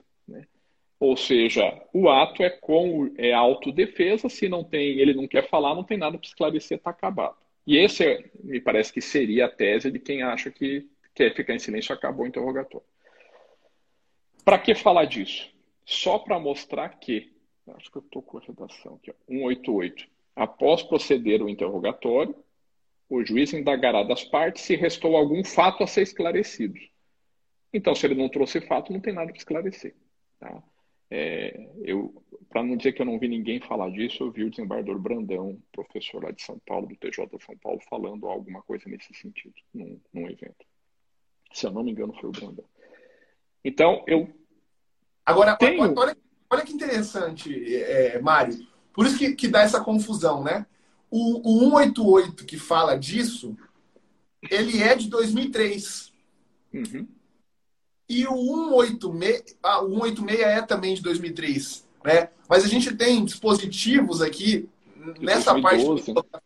Ou 1.00 1.16
seja, 1.16 1.82
o 1.94 2.10
ato 2.10 2.42
é 2.42 2.50
com 2.50 3.10
é 3.16 3.32
autodefesa, 3.32 4.28
se 4.28 4.50
não 4.50 4.62
tem, 4.62 4.98
ele 4.98 5.14
não 5.14 5.26
quer 5.26 5.48
falar, 5.48 5.74
não 5.74 5.82
tem 5.82 5.96
nada 5.96 6.18
para 6.18 6.26
esclarecer, 6.26 6.76
está 6.76 6.90
acabado. 6.90 7.36
E 7.66 7.78
esse 7.78 8.30
me 8.44 8.60
parece 8.60 8.92
que 8.92 9.00
seria 9.00 9.46
a 9.46 9.48
tese 9.48 9.90
de 9.90 9.98
quem 9.98 10.22
acha 10.22 10.50
que 10.50 10.86
quer 11.14 11.34
ficar 11.34 11.54
em 11.54 11.58
silêncio 11.58 11.94
acabou 11.94 12.26
o 12.26 12.28
interrogatório. 12.28 12.86
Para 14.44 14.58
que 14.58 14.74
falar 14.74 15.06
disso? 15.06 15.50
Só 15.86 16.18
para 16.18 16.38
mostrar 16.38 16.90
que 16.90 17.32
acho 17.76 17.90
que 17.90 17.96
eu 17.96 18.02
estou 18.02 18.20
com 18.20 18.38
a 18.38 18.42
redação 18.42 18.96
aqui, 18.96 19.10
ó, 19.10 19.14
188. 19.26 20.06
Após 20.36 20.82
proceder 20.82 21.42
o 21.42 21.48
interrogatório, 21.48 22.34
o 23.08 23.24
juiz 23.24 23.52
indagará 23.52 24.02
das 24.02 24.22
partes 24.22 24.64
se 24.64 24.76
restou 24.76 25.16
algum 25.16 25.42
fato 25.42 25.82
a 25.82 25.86
ser 25.86 26.02
esclarecido. 26.02 26.78
Então, 27.72 27.94
se 27.94 28.06
ele 28.06 28.14
não 28.14 28.28
trouxe 28.28 28.60
fato, 28.60 28.92
não 28.92 29.00
tem 29.00 29.14
nada 29.14 29.28
para 29.28 29.38
esclarecer. 29.38 29.94
Tá? 30.38 30.62
É, 31.10 31.68
eu, 31.82 32.22
para 32.48 32.62
não 32.62 32.76
dizer 32.76 32.92
que 32.92 33.02
eu 33.02 33.06
não 33.06 33.18
vi 33.18 33.28
ninguém 33.28 33.60
falar 33.60 33.90
disso, 33.90 34.22
eu 34.22 34.30
vi 34.30 34.44
o 34.44 34.50
desembargador 34.50 34.98
Brandão, 34.98 35.60
professor 35.72 36.22
lá 36.22 36.30
de 36.30 36.42
São 36.42 36.58
Paulo, 36.66 36.86
do 36.86 36.96
TJ 36.96 37.28
São 37.44 37.56
Paulo, 37.58 37.80
falando 37.88 38.26
alguma 38.26 38.62
coisa 38.62 38.84
nesse 38.88 39.12
sentido, 39.14 39.54
num, 39.74 40.00
num 40.12 40.28
evento. 40.28 40.64
Se 41.52 41.66
eu 41.66 41.72
não 41.72 41.82
me 41.82 41.90
engano, 41.90 42.14
foi 42.20 42.28
o 42.28 42.32
Brandão. 42.32 42.64
Então, 43.64 44.04
eu. 44.06 44.28
Agora, 45.26 45.56
tenho... 45.56 45.80
olha, 45.98 46.16
Olha 46.52 46.64
que 46.64 46.72
interessante, 46.72 47.76
é, 47.76 48.20
Mário. 48.20 48.58
Por 48.92 49.06
isso 49.06 49.16
que, 49.16 49.32
que 49.36 49.46
dá 49.46 49.60
essa 49.60 49.80
confusão, 49.80 50.42
né? 50.42 50.66
O, 51.08 51.68
o 51.68 51.78
188 51.78 52.44
que 52.44 52.58
fala 52.58 52.98
disso, 52.98 53.56
ele 54.50 54.82
é 54.82 54.96
de 54.96 55.08
2003. 55.08 56.12
Uhum. 56.74 57.06
E 58.10 58.26
o 58.26 58.82
186, 58.82 59.56
ah, 59.62 59.80
o 59.82 60.00
186 60.00 60.40
é 60.40 60.62
também 60.62 60.94
de 60.94 61.00
2003, 61.00 61.86
né? 62.04 62.28
Mas 62.48 62.64
a 62.64 62.66
gente 62.66 62.92
tem 62.96 63.24
dispositivos 63.24 64.20
aqui 64.20 64.68
de 65.14 65.24
nessa 65.24 65.52
2012. 65.52 66.12
parte 66.12 66.44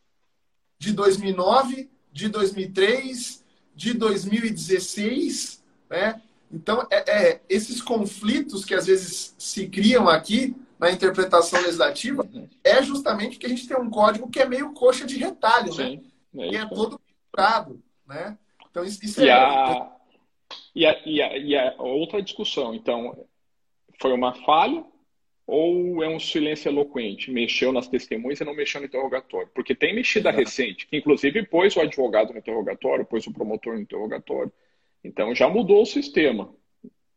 de 0.78 0.92
2009, 0.92 1.90
de 2.12 2.28
2003, 2.28 3.42
de 3.74 3.94
2016, 3.94 5.64
né? 5.88 6.20
Então, 6.52 6.86
é, 6.90 7.10
é, 7.10 7.40
esses 7.48 7.80
conflitos 7.80 8.62
que 8.62 8.74
às 8.74 8.84
vezes 8.84 9.34
se 9.38 9.66
criam 9.66 10.06
aqui 10.06 10.54
na 10.78 10.90
interpretação 10.90 11.62
legislativa 11.62 12.28
é 12.62 12.82
justamente 12.82 13.38
que 13.38 13.46
a 13.46 13.48
gente 13.48 13.66
tem 13.66 13.80
um 13.80 13.88
código 13.88 14.28
que 14.28 14.40
é 14.40 14.46
meio 14.46 14.74
coxa 14.74 15.06
de 15.06 15.16
retalho, 15.16 15.72
Sim, 15.72 16.02
né? 16.34 16.46
É 16.46 16.50
que 16.50 16.56
é 16.56 16.66
todo 16.66 17.00
misturado, 17.08 17.82
né? 18.06 18.36
Então, 18.70 18.84
isso, 18.84 19.02
isso 19.02 19.22
e 19.22 19.28
é... 19.30 19.32
A... 19.32 19.93
E, 20.74 20.86
a, 20.86 21.00
e, 21.04 21.22
a, 21.22 21.38
e 21.38 21.56
a 21.56 21.74
outra 21.78 22.22
discussão, 22.22 22.74
então, 22.74 23.26
foi 24.00 24.12
uma 24.12 24.34
falha 24.44 24.84
ou 25.46 26.02
é 26.02 26.08
um 26.08 26.18
silêncio 26.18 26.68
eloquente? 26.68 27.30
Mexeu 27.30 27.72
nas 27.72 27.88
testemunhas 27.88 28.40
e 28.40 28.44
não 28.44 28.54
mexeu 28.54 28.80
no 28.80 28.86
interrogatório? 28.86 29.50
Porque 29.54 29.74
tem 29.74 29.94
mexida 29.94 30.30
recente, 30.30 30.86
que 30.86 30.96
inclusive 30.96 31.46
pôs 31.46 31.76
o 31.76 31.80
advogado 31.80 32.32
no 32.32 32.38
interrogatório, 32.38 33.04
pôs 33.04 33.26
o 33.26 33.32
promotor 33.32 33.74
no 33.74 33.80
interrogatório. 33.80 34.52
Então 35.02 35.34
já 35.34 35.48
mudou 35.48 35.82
o 35.82 35.86
sistema. 35.86 36.52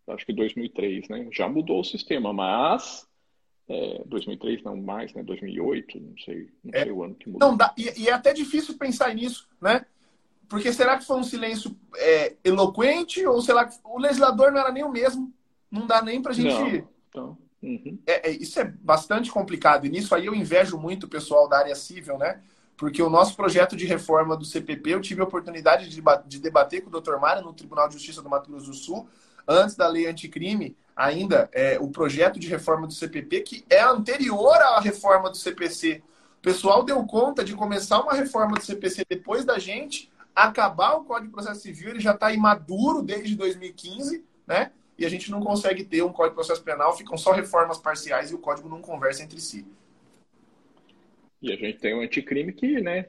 Acho 0.08 0.26
que 0.26 0.34
2003, 0.34 1.10
né? 1.10 1.28
Já 1.32 1.48
mudou 1.50 1.80
o 1.80 1.84
sistema, 1.84 2.32
mas 2.34 3.08
é, 3.68 4.02
2003 4.06 4.64
não 4.64 4.78
mais, 4.78 5.14
né? 5.14 5.24
2008, 5.24 6.00
não 6.00 6.18
sei, 6.18 6.50
não 6.64 6.72
é, 6.74 6.84
sei 6.84 6.92
o 6.92 7.04
ano 7.04 7.16
que 7.16 7.30
mudou. 7.30 7.50
Não 7.50 7.58
dá, 7.58 7.74
e, 7.78 8.04
e, 8.04 8.08
é 8.08 8.14
até 8.14 8.34
difícil 8.34 8.78
pensar 8.78 9.14
nisso, 9.14 9.48
né? 9.62 9.86
Porque 10.48 10.72
será 10.72 10.98
que 10.98 11.06
foi 11.06 11.18
um 11.18 11.24
silêncio 11.24 11.76
é, 11.96 12.36
eloquente 12.44 13.26
ou 13.26 13.42
será 13.42 13.66
que 13.66 13.78
o 13.84 14.00
legislador 14.00 14.52
não 14.52 14.62
era 14.62 14.72
nem 14.72 14.84
o 14.84 14.92
mesmo? 14.92 15.34
Não 15.70 15.86
dá 15.86 16.02
nem 16.02 16.22
para 16.22 16.32
a 16.32 16.36
gente. 16.36 16.48
Não, 16.58 16.88
então, 17.10 17.38
uhum. 17.62 18.00
é, 18.08 18.30
é, 18.30 18.32
isso 18.32 18.60
é 18.60 18.64
bastante 18.64 19.30
complicado 19.30 19.86
e 19.86 19.90
nisso 19.90 20.16
aí 20.16 20.26
eu 20.26 20.36
invejo 20.36 20.78
muito 20.78 21.04
o 21.06 21.10
pessoal 21.10 21.50
da 21.50 21.58
área 21.58 21.76
civil, 21.76 22.18
né? 22.18 22.42
porque 22.78 23.02
o 23.02 23.10
nosso 23.10 23.36
projeto 23.36 23.76
de 23.76 23.86
reforma 23.86 24.38
do 24.38 24.46
CPP, 24.46 24.92
eu 24.92 25.02
tive 25.02 25.20
a 25.20 25.24
oportunidade 25.24 25.90
de 25.90 26.40
debater 26.40 26.82
com 26.82 26.96
o 26.96 27.02
Dr. 27.02 27.18
Mário 27.18 27.42
no 27.42 27.52
Tribunal 27.52 27.88
de 27.88 27.96
Justiça 27.96 28.22
do 28.22 28.30
Mato 28.30 28.52
Grosso 28.52 28.68
do 28.68 28.74
Sul, 28.76 29.10
antes 29.48 29.76
da 29.76 29.88
lei 29.88 30.06
anticrime, 30.06 30.78
ainda 30.96 31.50
é, 31.52 31.80
o 31.80 31.90
projeto 31.90 32.40
de 32.40 32.48
reforma 32.48 32.86
do 32.86 32.94
CPP, 32.94 33.42
que 33.42 33.66
é 33.68 33.82
anterior 33.82 34.56
à 34.56 34.80
reforma 34.80 35.30
do 35.30 35.38
CPC. 35.38 36.04
O 36.38 36.42
pessoal 36.42 36.84
deu 36.84 37.04
conta 37.06 37.44
de 37.44 37.56
começar 37.56 38.00
uma 38.00 38.14
reforma 38.14 38.56
do 38.56 38.64
CPC 38.64 39.04
depois 39.10 39.44
da 39.44 39.58
gente, 39.58 40.12
acabar 40.38 40.94
o 40.94 41.04
Código 41.04 41.28
de 41.28 41.34
Processo 41.34 41.62
Civil, 41.62 41.90
ele 41.90 42.00
já 42.00 42.14
está 42.14 42.32
imaduro 42.32 43.02
desde 43.02 43.36
2015, 43.36 44.24
né? 44.46 44.72
E 44.96 45.06
a 45.06 45.10
gente 45.10 45.32
não 45.32 45.42
consegue 45.42 45.84
ter 45.84 46.04
um 46.04 46.14
Código 46.14 46.30
de 46.30 46.36
Processo 46.36 46.64
Penal, 46.64 46.96
ficam 46.96 47.18
só 47.18 47.32
reformas 47.32 47.80
parciais 47.80 48.30
e 48.30 48.36
o 48.36 48.40
código 48.40 48.70
não 48.70 48.80
conversa 48.80 49.24
entre 49.24 49.42
si. 49.42 49.66
E 51.42 51.52
a 51.52 51.56
gente 51.56 51.80
tem 51.80 51.94
o 51.94 51.98
um 51.98 52.02
anticrime 52.02 52.54
que, 52.54 52.80
né, 52.82 53.08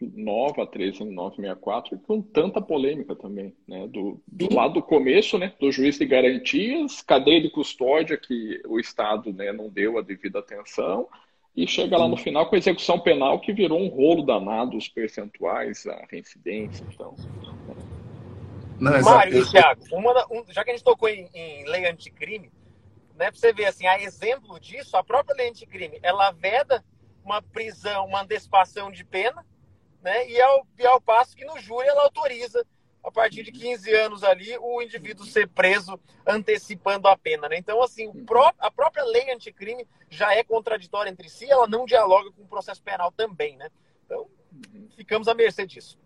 nova 0.00 0.66
13964 0.66 1.98
com 2.00 2.20
tanta 2.20 2.60
polêmica 2.60 3.16
também, 3.16 3.54
né, 3.66 3.86
do, 3.88 4.20
do 4.26 4.54
lado 4.54 4.74
do 4.74 4.82
começo, 4.82 5.38
né, 5.38 5.54
do 5.58 5.72
juiz 5.72 5.98
de 5.98 6.04
garantias, 6.04 7.00
cadeia 7.00 7.40
de 7.40 7.50
custódia 7.50 8.16
que 8.16 8.60
o 8.66 8.78
Estado, 8.78 9.32
né, 9.32 9.52
não 9.52 9.70
deu 9.70 9.98
a 9.98 10.02
devida 10.02 10.38
atenção 10.38 11.08
e 11.58 11.66
chega 11.66 11.98
lá 11.98 12.06
no 12.06 12.16
final 12.16 12.46
com 12.48 12.54
a 12.54 12.58
execução 12.58 13.00
penal 13.00 13.40
que 13.40 13.52
virou 13.52 13.80
um 13.80 13.88
rolo 13.88 14.22
danado, 14.22 14.76
os 14.76 14.88
percentuais, 14.88 15.84
a 15.88 16.06
reincidência, 16.08 16.86
então... 16.88 17.16
Não, 18.78 19.02
Mário 19.02 19.42
e 19.42 19.50
Thiago, 19.50 19.82
uma, 19.90 20.24
um, 20.30 20.44
já 20.50 20.62
que 20.62 20.70
a 20.70 20.72
gente 20.72 20.84
tocou 20.84 21.08
em, 21.08 21.28
em 21.34 21.64
lei 21.68 21.84
anticrime, 21.86 22.52
né, 23.16 23.32
pra 23.32 23.40
você 23.40 23.52
ver 23.52 23.64
assim, 23.64 23.88
a 23.88 24.00
exemplo 24.00 24.60
disso, 24.60 24.96
a 24.96 25.02
própria 25.02 25.34
lei 25.34 25.48
anticrime, 25.48 25.98
ela 26.00 26.30
veda 26.30 26.84
uma 27.24 27.42
prisão, 27.42 28.06
uma 28.06 28.22
antecipação 28.22 28.92
de 28.92 29.04
pena, 29.04 29.44
né? 30.00 30.30
E 30.30 30.40
ao, 30.40 30.64
e 30.78 30.86
ao 30.86 31.00
passo 31.00 31.34
que 31.34 31.44
no 31.44 31.58
júri 31.58 31.88
ela 31.88 32.04
autoriza, 32.04 32.64
a 33.02 33.10
partir 33.10 33.42
de 33.42 33.52
15 33.52 33.94
anos 33.94 34.24
ali, 34.24 34.56
o 34.58 34.82
indivíduo 34.82 35.24
ser 35.24 35.48
preso 35.48 35.98
antecipando 36.26 37.08
a 37.08 37.16
pena, 37.16 37.48
né? 37.48 37.56
Então, 37.56 37.82
assim, 37.82 38.12
pró 38.24 38.52
a 38.58 38.70
própria 38.70 39.04
lei 39.04 39.30
anticrime 39.32 39.86
já 40.10 40.34
é 40.34 40.42
contraditória 40.42 41.10
entre 41.10 41.28
si, 41.28 41.50
ela 41.50 41.66
não 41.66 41.86
dialoga 41.86 42.30
com 42.32 42.42
o 42.42 42.48
processo 42.48 42.82
penal 42.82 43.12
também, 43.12 43.56
né? 43.56 43.70
Então, 44.04 44.26
ficamos 44.96 45.28
à 45.28 45.34
mercê 45.34 45.66
disso. 45.66 45.98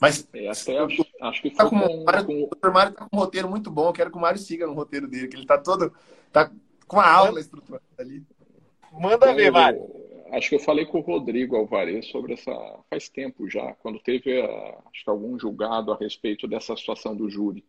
Mas 0.00 0.28
é, 0.34 0.48
até 0.48 0.78
acho, 0.78 1.06
acho 1.22 1.42
que 1.42 1.50
tá 1.50 1.68
com, 1.68 1.80
com, 1.80 2.04
Mário, 2.04 2.26
com... 2.26 2.50
o 2.68 2.72
Mário 2.72 2.92
tá 2.92 3.06
com 3.06 3.16
um 3.16 3.20
roteiro 3.20 3.48
muito 3.48 3.70
bom. 3.70 3.88
Eu 3.88 3.92
quero 3.92 4.10
que 4.10 4.18
o 4.18 4.20
Mário 4.20 4.38
siga 4.38 4.66
no 4.66 4.74
roteiro 4.74 5.08
dele, 5.08 5.28
que 5.28 5.36
ele 5.36 5.46
tá 5.46 5.56
todo. 5.56 5.92
tá 6.30 6.50
com 6.86 7.00
a 7.00 7.10
aula 7.10 7.40
estruturada 7.40 7.82
ali. 7.98 8.22
Manda 8.92 9.32
ver, 9.34 9.50
Mário. 9.50 10.05
Acho 10.32 10.48
que 10.48 10.54
eu 10.56 10.60
falei 10.60 10.86
com 10.86 10.98
o 10.98 11.02
Rodrigo 11.02 11.56
Alvarez 11.56 12.06
sobre 12.06 12.34
essa 12.34 12.52
faz 12.90 13.08
tempo 13.08 13.48
já, 13.48 13.74
quando 13.74 13.98
teve 14.00 14.40
acho 14.40 15.04
que 15.04 15.10
algum 15.10 15.38
julgado 15.38 15.92
a 15.92 15.96
respeito 15.96 16.46
dessa 16.46 16.76
situação 16.76 17.16
do 17.16 17.28
júri. 17.28 17.64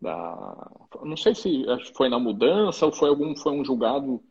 Da, 0.00 0.70
não 1.02 1.16
sei 1.16 1.34
se 1.34 1.64
foi 1.94 2.08
na 2.08 2.18
mudança 2.18 2.86
ou 2.86 2.92
foi 2.92 3.10
algum 3.10 3.36
foi 3.36 3.52
um 3.52 3.64
julgado 3.64 4.22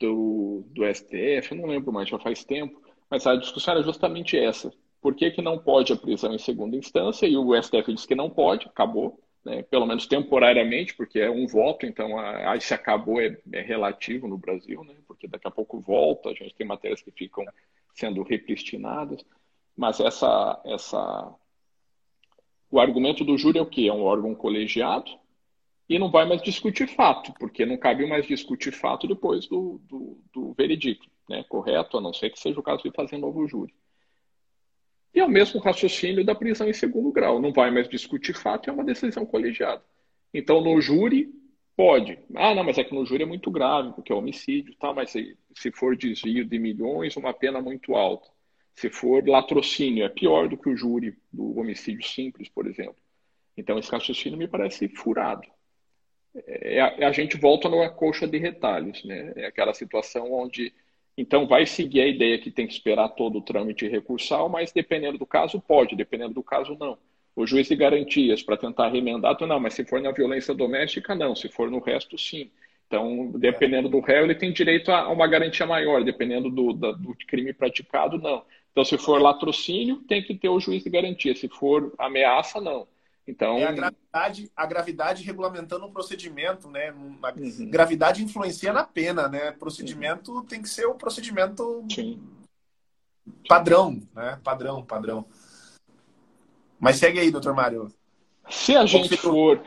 do, 0.00 0.64
do 0.70 0.84
STF, 0.94 1.54
não 1.54 1.66
lembro 1.66 1.92
mais, 1.92 2.08
já 2.08 2.18
faz 2.18 2.44
tempo, 2.44 2.80
mas 3.10 3.26
a 3.26 3.36
discussão 3.36 3.74
era 3.74 3.82
justamente 3.82 4.36
essa. 4.36 4.72
Por 5.00 5.14
que, 5.14 5.30
que 5.30 5.42
não 5.42 5.58
pode 5.58 5.92
a 5.92 5.96
prisão 5.96 6.32
em 6.32 6.38
segunda 6.38 6.76
instância? 6.76 7.26
E 7.26 7.36
o 7.36 7.60
STF 7.60 7.92
disse 7.92 8.06
que 8.06 8.14
não 8.14 8.30
pode, 8.30 8.66
acabou, 8.66 9.20
né? 9.44 9.62
pelo 9.62 9.86
menos 9.86 10.06
temporariamente, 10.06 10.94
porque 10.94 11.18
é 11.18 11.30
um 11.30 11.46
voto, 11.46 11.86
então 11.86 12.18
a, 12.18 12.52
a 12.52 12.60
se 12.60 12.72
acabou 12.72 13.20
é, 13.20 13.36
é, 13.52 13.60
relativo 13.60 14.28
no 14.28 14.38
Brasil, 14.38 14.84
né? 14.84 14.94
porque 15.06 15.26
daqui 15.26 15.46
a 15.46 15.50
pouco 15.50 15.80
volta, 15.80 16.30
a 16.30 16.34
gente 16.34 16.54
tem 16.54 16.66
matérias 16.66 17.02
que 17.02 17.10
ficam 17.10 17.44
sendo 17.94 18.22
repristinadas, 18.22 19.24
mas 19.76 20.00
essa, 20.00 20.60
essa... 20.64 21.34
o 22.70 22.80
argumento 22.80 23.24
do 23.24 23.36
júri 23.36 23.58
é 23.58 23.62
o 23.62 23.66
quê? 23.66 23.86
É 23.88 23.92
um 23.92 24.02
órgão 24.02 24.34
colegiado 24.34 25.10
e 25.88 25.98
não 25.98 26.10
vai 26.10 26.26
mais 26.26 26.40
discutir 26.40 26.86
fato, 26.88 27.32
porque 27.38 27.66
não 27.66 27.76
cabe 27.76 28.06
mais 28.06 28.26
discutir 28.26 28.72
fato 28.72 29.06
depois 29.06 29.46
do, 29.46 29.80
do, 29.88 30.18
do 30.32 30.52
veredicto, 30.54 31.08
né? 31.28 31.44
correto? 31.48 31.98
A 31.98 32.00
não 32.00 32.12
ser 32.12 32.30
que 32.30 32.38
seja 32.38 32.58
o 32.58 32.62
caso 32.62 32.82
de 32.82 32.92
fazer 32.92 33.18
novo 33.18 33.46
júri. 33.46 33.74
E 35.14 35.20
é 35.20 35.24
o 35.24 35.28
mesmo 35.28 35.60
raciocínio 35.60 36.24
da 36.24 36.34
prisão 36.34 36.68
em 36.68 36.72
segundo 36.72 37.12
grau. 37.12 37.40
Não 37.40 37.52
vai 37.52 37.70
mais 37.70 37.88
discutir 37.88 38.34
fato, 38.34 38.70
é 38.70 38.72
uma 38.72 38.84
decisão 38.84 39.26
colegiada. 39.26 39.82
Então, 40.32 40.60
no 40.62 40.80
júri, 40.80 41.30
pode. 41.76 42.18
Ah, 42.34 42.54
não, 42.54 42.64
mas 42.64 42.78
é 42.78 42.84
que 42.84 42.94
no 42.94 43.04
júri 43.04 43.22
é 43.22 43.26
muito 43.26 43.50
grave, 43.50 43.92
porque 43.92 44.12
é 44.12 44.14
homicídio, 44.14 44.74
tá? 44.76 44.92
mas 44.94 45.10
se, 45.10 45.70
for 45.72 45.96
desvio 45.96 46.44
de 46.44 46.58
milhões, 46.58 47.16
uma 47.16 47.34
pena 47.34 47.60
muito 47.60 47.94
alta. 47.94 48.30
Se 48.74 48.88
for 48.88 49.26
latrocínio, 49.28 50.04
é 50.04 50.08
pior 50.08 50.48
do 50.48 50.56
que 50.56 50.70
o 50.70 50.76
júri 50.76 51.14
do 51.30 51.58
homicídio 51.58 52.06
simples, 52.08 52.48
por 52.48 52.66
exemplo. 52.66 52.96
Então, 53.54 53.78
esse 53.78 53.90
raciocínio 53.90 54.38
me 54.38 54.48
parece 54.48 54.88
furado. 54.88 55.46
É, 56.34 56.80
a, 56.80 56.86
é, 56.98 57.04
a 57.04 57.12
gente 57.12 57.36
volta 57.36 57.68
numa 57.68 57.90
colcha 57.90 58.26
de 58.26 58.38
retalhos, 58.38 59.04
né? 59.04 59.32
É 59.36 59.46
aquela 59.46 59.74
situação 59.74 60.32
onde 60.32 60.72
então, 61.16 61.46
vai 61.46 61.66
seguir 61.66 62.00
a 62.00 62.06
ideia 62.06 62.38
que 62.38 62.50
tem 62.50 62.66
que 62.66 62.72
esperar 62.72 63.08
todo 63.10 63.38
o 63.38 63.42
trâmite 63.42 63.86
recursal, 63.86 64.48
mas 64.48 64.72
dependendo 64.72 65.18
do 65.18 65.26
caso, 65.26 65.60
pode, 65.60 65.94
dependendo 65.94 66.34
do 66.34 66.42
caso, 66.42 66.76
não. 66.78 66.98
O 67.36 67.46
juiz 67.46 67.68
de 67.68 67.76
garantias 67.76 68.42
para 68.42 68.56
tentar 68.56 68.88
remendar, 68.88 69.36
não, 69.46 69.60
mas 69.60 69.74
se 69.74 69.84
for 69.84 70.00
na 70.00 70.10
violência 70.10 70.54
doméstica, 70.54 71.14
não, 71.14 71.34
se 71.34 71.48
for 71.48 71.70
no 71.70 71.80
resto, 71.80 72.18
sim. 72.18 72.50
Então, 72.86 73.30
dependendo 73.36 73.88
do 73.88 74.00
réu, 74.00 74.24
ele 74.24 74.34
tem 74.34 74.52
direito 74.52 74.90
a 74.90 75.08
uma 75.08 75.26
garantia 75.26 75.66
maior, 75.66 76.04
dependendo 76.04 76.50
do, 76.50 76.72
do 76.74 77.16
crime 77.26 77.52
praticado, 77.52 78.18
não. 78.18 78.44
Então, 78.70 78.84
se 78.84 78.98
for 78.98 79.20
latrocínio, 79.20 79.96
tem 80.08 80.22
que 80.22 80.34
ter 80.34 80.48
o 80.48 80.60
juiz 80.60 80.82
de 80.82 80.90
garantia. 80.90 81.34
Se 81.34 81.48
for 81.48 81.94
ameaça, 81.98 82.60
não. 82.60 82.86
Então, 83.26 83.56
é 83.58 83.64
a 83.64 83.72
gravidade, 83.72 84.50
a 84.56 84.66
gravidade 84.66 85.22
regulamentando 85.22 85.86
o 85.86 85.92
procedimento, 85.92 86.68
né? 86.68 86.88
A 86.90 87.32
uhum. 87.32 87.70
gravidade 87.70 88.22
influencia 88.22 88.72
na 88.72 88.84
pena, 88.84 89.28
né? 89.28 89.52
Procedimento 89.52 90.32
uhum. 90.32 90.44
tem 90.44 90.60
que 90.60 90.68
ser 90.68 90.86
o 90.86 90.94
procedimento 90.94 91.84
Sim. 91.88 92.20
padrão, 93.48 94.00
né? 94.12 94.40
Padrão, 94.42 94.84
padrão. 94.84 95.24
Mas 96.80 96.96
segue 96.96 97.20
aí, 97.20 97.30
doutor 97.30 97.54
Mário. 97.54 97.92
Se 98.50 98.74
a 98.76 98.84
gente 98.86 99.16
for 99.16 99.64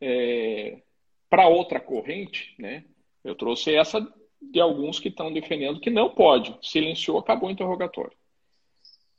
é, 0.00 0.82
para 1.30 1.46
outra 1.46 1.78
corrente, 1.78 2.54
né? 2.58 2.84
Eu 3.22 3.34
trouxe 3.34 3.74
essa 3.74 4.06
de 4.42 4.60
alguns 4.60 4.98
que 4.98 5.08
estão 5.08 5.32
defendendo 5.32 5.80
que 5.80 5.90
não 5.90 6.10
pode. 6.10 6.58
Silenciou, 6.60 7.18
acabou 7.18 7.48
o 7.48 7.52
interrogatório. 7.52 8.16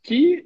Que 0.03 0.45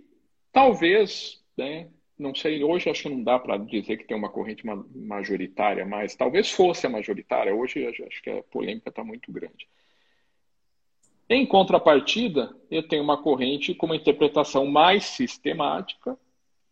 talvez, 0.51 1.43
né? 1.57 1.89
Não 2.19 2.35
sei, 2.35 2.61
hoje 2.61 2.89
acho 2.89 3.03
que 3.03 3.09
não 3.09 3.23
dá 3.23 3.39
para 3.39 3.55
dizer 3.57 3.95
que 3.95 4.03
tem 4.03 4.17
uma 4.17 4.29
corrente 4.29 4.63
majoritária, 4.93 5.85
mas 5.85 6.15
talvez 6.15 6.51
fosse 6.51 6.85
a 6.85 6.89
majoritária. 6.89 7.55
Hoje 7.55 7.85
acho 7.87 8.21
que 8.21 8.29
a 8.29 8.43
polêmica 8.43 8.89
está 8.89 9.03
muito 9.05 9.31
grande. 9.31 9.67
Em 11.29 11.45
contrapartida, 11.45 12.53
eu 12.69 12.85
tenho 12.85 13.03
uma 13.03 13.21
corrente 13.21 13.73
com 13.73 13.85
uma 13.85 13.95
interpretação 13.95 14.65
mais 14.65 15.05
sistemática, 15.05 16.19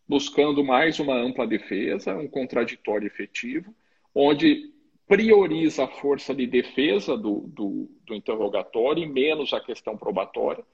buscando 0.06 0.64
mais 0.64 1.00
uma 1.00 1.16
ampla 1.16 1.48
defesa, 1.48 2.16
um 2.18 2.28
contraditório 2.28 3.08
efetivo, 3.08 3.74
onde 4.14 4.74
prioriza 5.08 5.86
a 5.86 5.88
força 5.88 6.36
de 6.36 6.45
defesa 6.45 7.16
do, 7.16 7.41
do, 7.48 7.89
do 8.06 8.14
interrogatório 8.14 9.02
e 9.02 9.08
menos 9.08 9.54
a 9.54 9.62
questão 9.62 9.95
probatória 9.95 10.66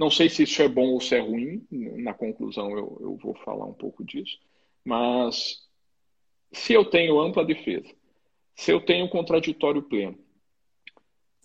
não 0.00 0.10
sei 0.10 0.30
se 0.30 0.44
isso 0.44 0.62
é 0.62 0.66
bom 0.66 0.94
ou 0.94 1.00
se 1.00 1.14
é 1.14 1.20
ruim, 1.20 1.62
na 1.70 2.14
conclusão 2.14 2.70
eu, 2.70 2.96
eu 3.02 3.16
vou 3.18 3.34
falar 3.34 3.66
um 3.66 3.74
pouco 3.74 4.02
disso, 4.02 4.40
mas 4.82 5.68
se 6.50 6.72
eu 6.72 6.86
tenho 6.86 7.20
ampla 7.20 7.44
defesa, 7.44 7.94
se 8.54 8.72
eu 8.72 8.80
tenho 8.80 9.10
contraditório 9.10 9.82
pleno, 9.82 10.18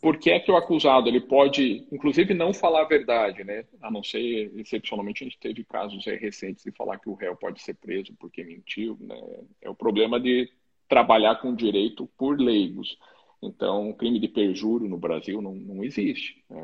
por 0.01 0.18
que 0.18 0.32
é 0.32 0.39
que 0.39 0.49
o 0.49 0.56
acusado 0.56 1.10
ele 1.10 1.20
pode, 1.20 1.86
inclusive, 1.91 2.34
não 2.34 2.53
falar 2.53 2.84
a 2.84 2.88
verdade, 2.88 3.43
né? 3.43 3.66
A 3.82 3.91
não 3.91 4.03
ser, 4.03 4.51
excepcionalmente, 4.56 5.24
a 5.24 5.28
gente 5.28 5.39
teve 5.39 5.66
casos 5.66 6.06
recentes 6.06 6.64
de 6.64 6.72
falar 6.72 6.97
que 6.99 7.10
o 7.10 7.14
réu 7.14 7.36
pode 7.36 7.62
ser 7.62 7.74
preso 7.74 8.14
porque 8.18 8.41
mentiu, 8.43 8.97
né? 9.01 9.20
É 9.62 9.70
o 9.70 9.76
problema 9.76 10.18
de 10.18 10.49
trabalhar 10.88 11.41
com 11.41 11.53
direito 11.53 12.08
por 12.18 12.39
leigos. 12.39 12.97
Então, 13.46 13.93
crime 13.93 14.20
de 14.20 14.28
perjúrio 14.28 14.89
no 14.89 14.98
Brasil 14.98 15.41
não, 15.41 15.54
não 15.54 15.84
existe. 15.84 16.43
Né? 16.50 16.62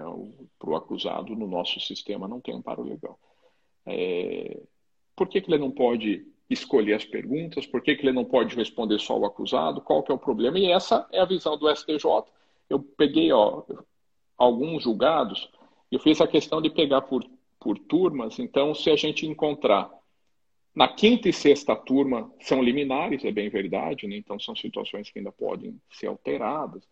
Para 0.59 0.69
o 0.69 0.75
acusado, 0.75 1.35
no 1.35 1.47
nosso 1.47 1.79
sistema, 1.79 2.27
não 2.27 2.41
tem 2.41 2.55
amparo 2.55 2.83
legal. 2.83 3.19
É... 3.85 4.61
Por 5.15 5.27
que, 5.27 5.41
que 5.41 5.51
ele 5.51 5.61
não 5.61 5.71
pode 5.71 6.25
escolher 6.49 6.95
as 6.95 7.05
perguntas? 7.05 7.65
Por 7.65 7.81
que, 7.81 7.95
que 7.95 8.05
ele 8.05 8.11
não 8.11 8.25
pode 8.25 8.55
responder 8.55 8.99
só 8.99 9.17
o 9.17 9.25
acusado? 9.25 9.81
Qual 9.81 10.03
que 10.03 10.11
é 10.11 10.15
o 10.15 10.19
problema? 10.19 10.59
E 10.59 10.71
essa 10.71 11.07
é 11.11 11.19
a 11.19 11.25
visão 11.25 11.57
do 11.57 11.73
STJ. 11.73 12.05
Eu 12.69 12.79
peguei 12.79 13.31
ó, 13.31 13.63
alguns 14.37 14.83
julgados, 14.83 15.49
eu 15.91 15.99
fiz 15.99 16.19
a 16.19 16.27
questão 16.27 16.61
de 16.61 16.69
pegar 16.69 17.01
por, 17.01 17.23
por 17.59 17.77
turmas. 17.77 18.39
Então, 18.39 18.73
se 18.73 18.89
a 18.89 18.95
gente 18.95 19.27
encontrar 19.27 19.89
na 20.73 20.87
quinta 20.87 21.27
e 21.27 21.33
sexta 21.33 21.75
turma 21.75 22.33
são 22.39 22.63
liminares, 22.63 23.25
é 23.25 23.31
bem 23.31 23.49
verdade, 23.49 24.07
né? 24.07 24.15
então 24.15 24.39
são 24.39 24.55
situações 24.55 25.09
que 25.09 25.19
ainda 25.19 25.31
podem 25.31 25.77
ser 25.91 26.07
alteradas. 26.07 26.87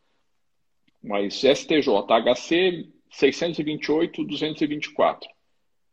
Mas 1.02 1.36
STJ, 1.36 1.88
HC 2.08 2.90
628-224. 3.10 5.22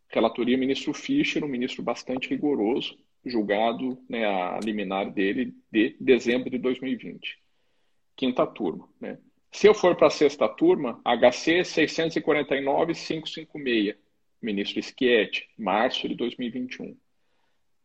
Relatoria 0.08 0.58
ministro 0.58 0.92
Fischer, 0.92 1.44
um 1.44 1.48
ministro 1.48 1.80
bastante 1.82 2.28
rigoroso, 2.28 2.98
julgado 3.24 3.96
né, 4.08 4.24
a 4.24 4.58
liminar 4.62 5.12
dele 5.12 5.54
de 5.70 5.96
dezembro 6.00 6.50
de 6.50 6.58
2020. 6.58 7.38
Quinta 8.16 8.44
turma. 8.46 8.88
Né? 9.00 9.18
Se 9.52 9.68
eu 9.68 9.74
for 9.74 9.94
para 9.96 10.08
a 10.08 10.10
sexta 10.10 10.48
turma, 10.48 11.00
HC 11.04 11.62
649-556, 11.62 13.94
ministro 14.42 14.82
Schietti, 14.82 15.48
março 15.56 16.08
de 16.08 16.14
2021. 16.14 16.96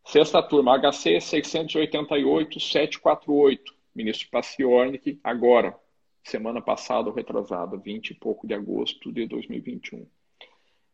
Sexta 0.03 0.41
turma, 0.41 0.77
HC 0.77 1.19
688-748, 1.19 3.59
ministro 3.95 4.29
Paciornik, 4.29 5.19
agora, 5.23 5.79
semana 6.23 6.61
passada 6.61 7.09
ou 7.09 7.15
retrasada, 7.15 7.77
20 7.77 8.11
e 8.11 8.15
pouco 8.15 8.47
de 8.47 8.53
agosto 8.53 9.11
de 9.11 9.27
2021. 9.27 10.07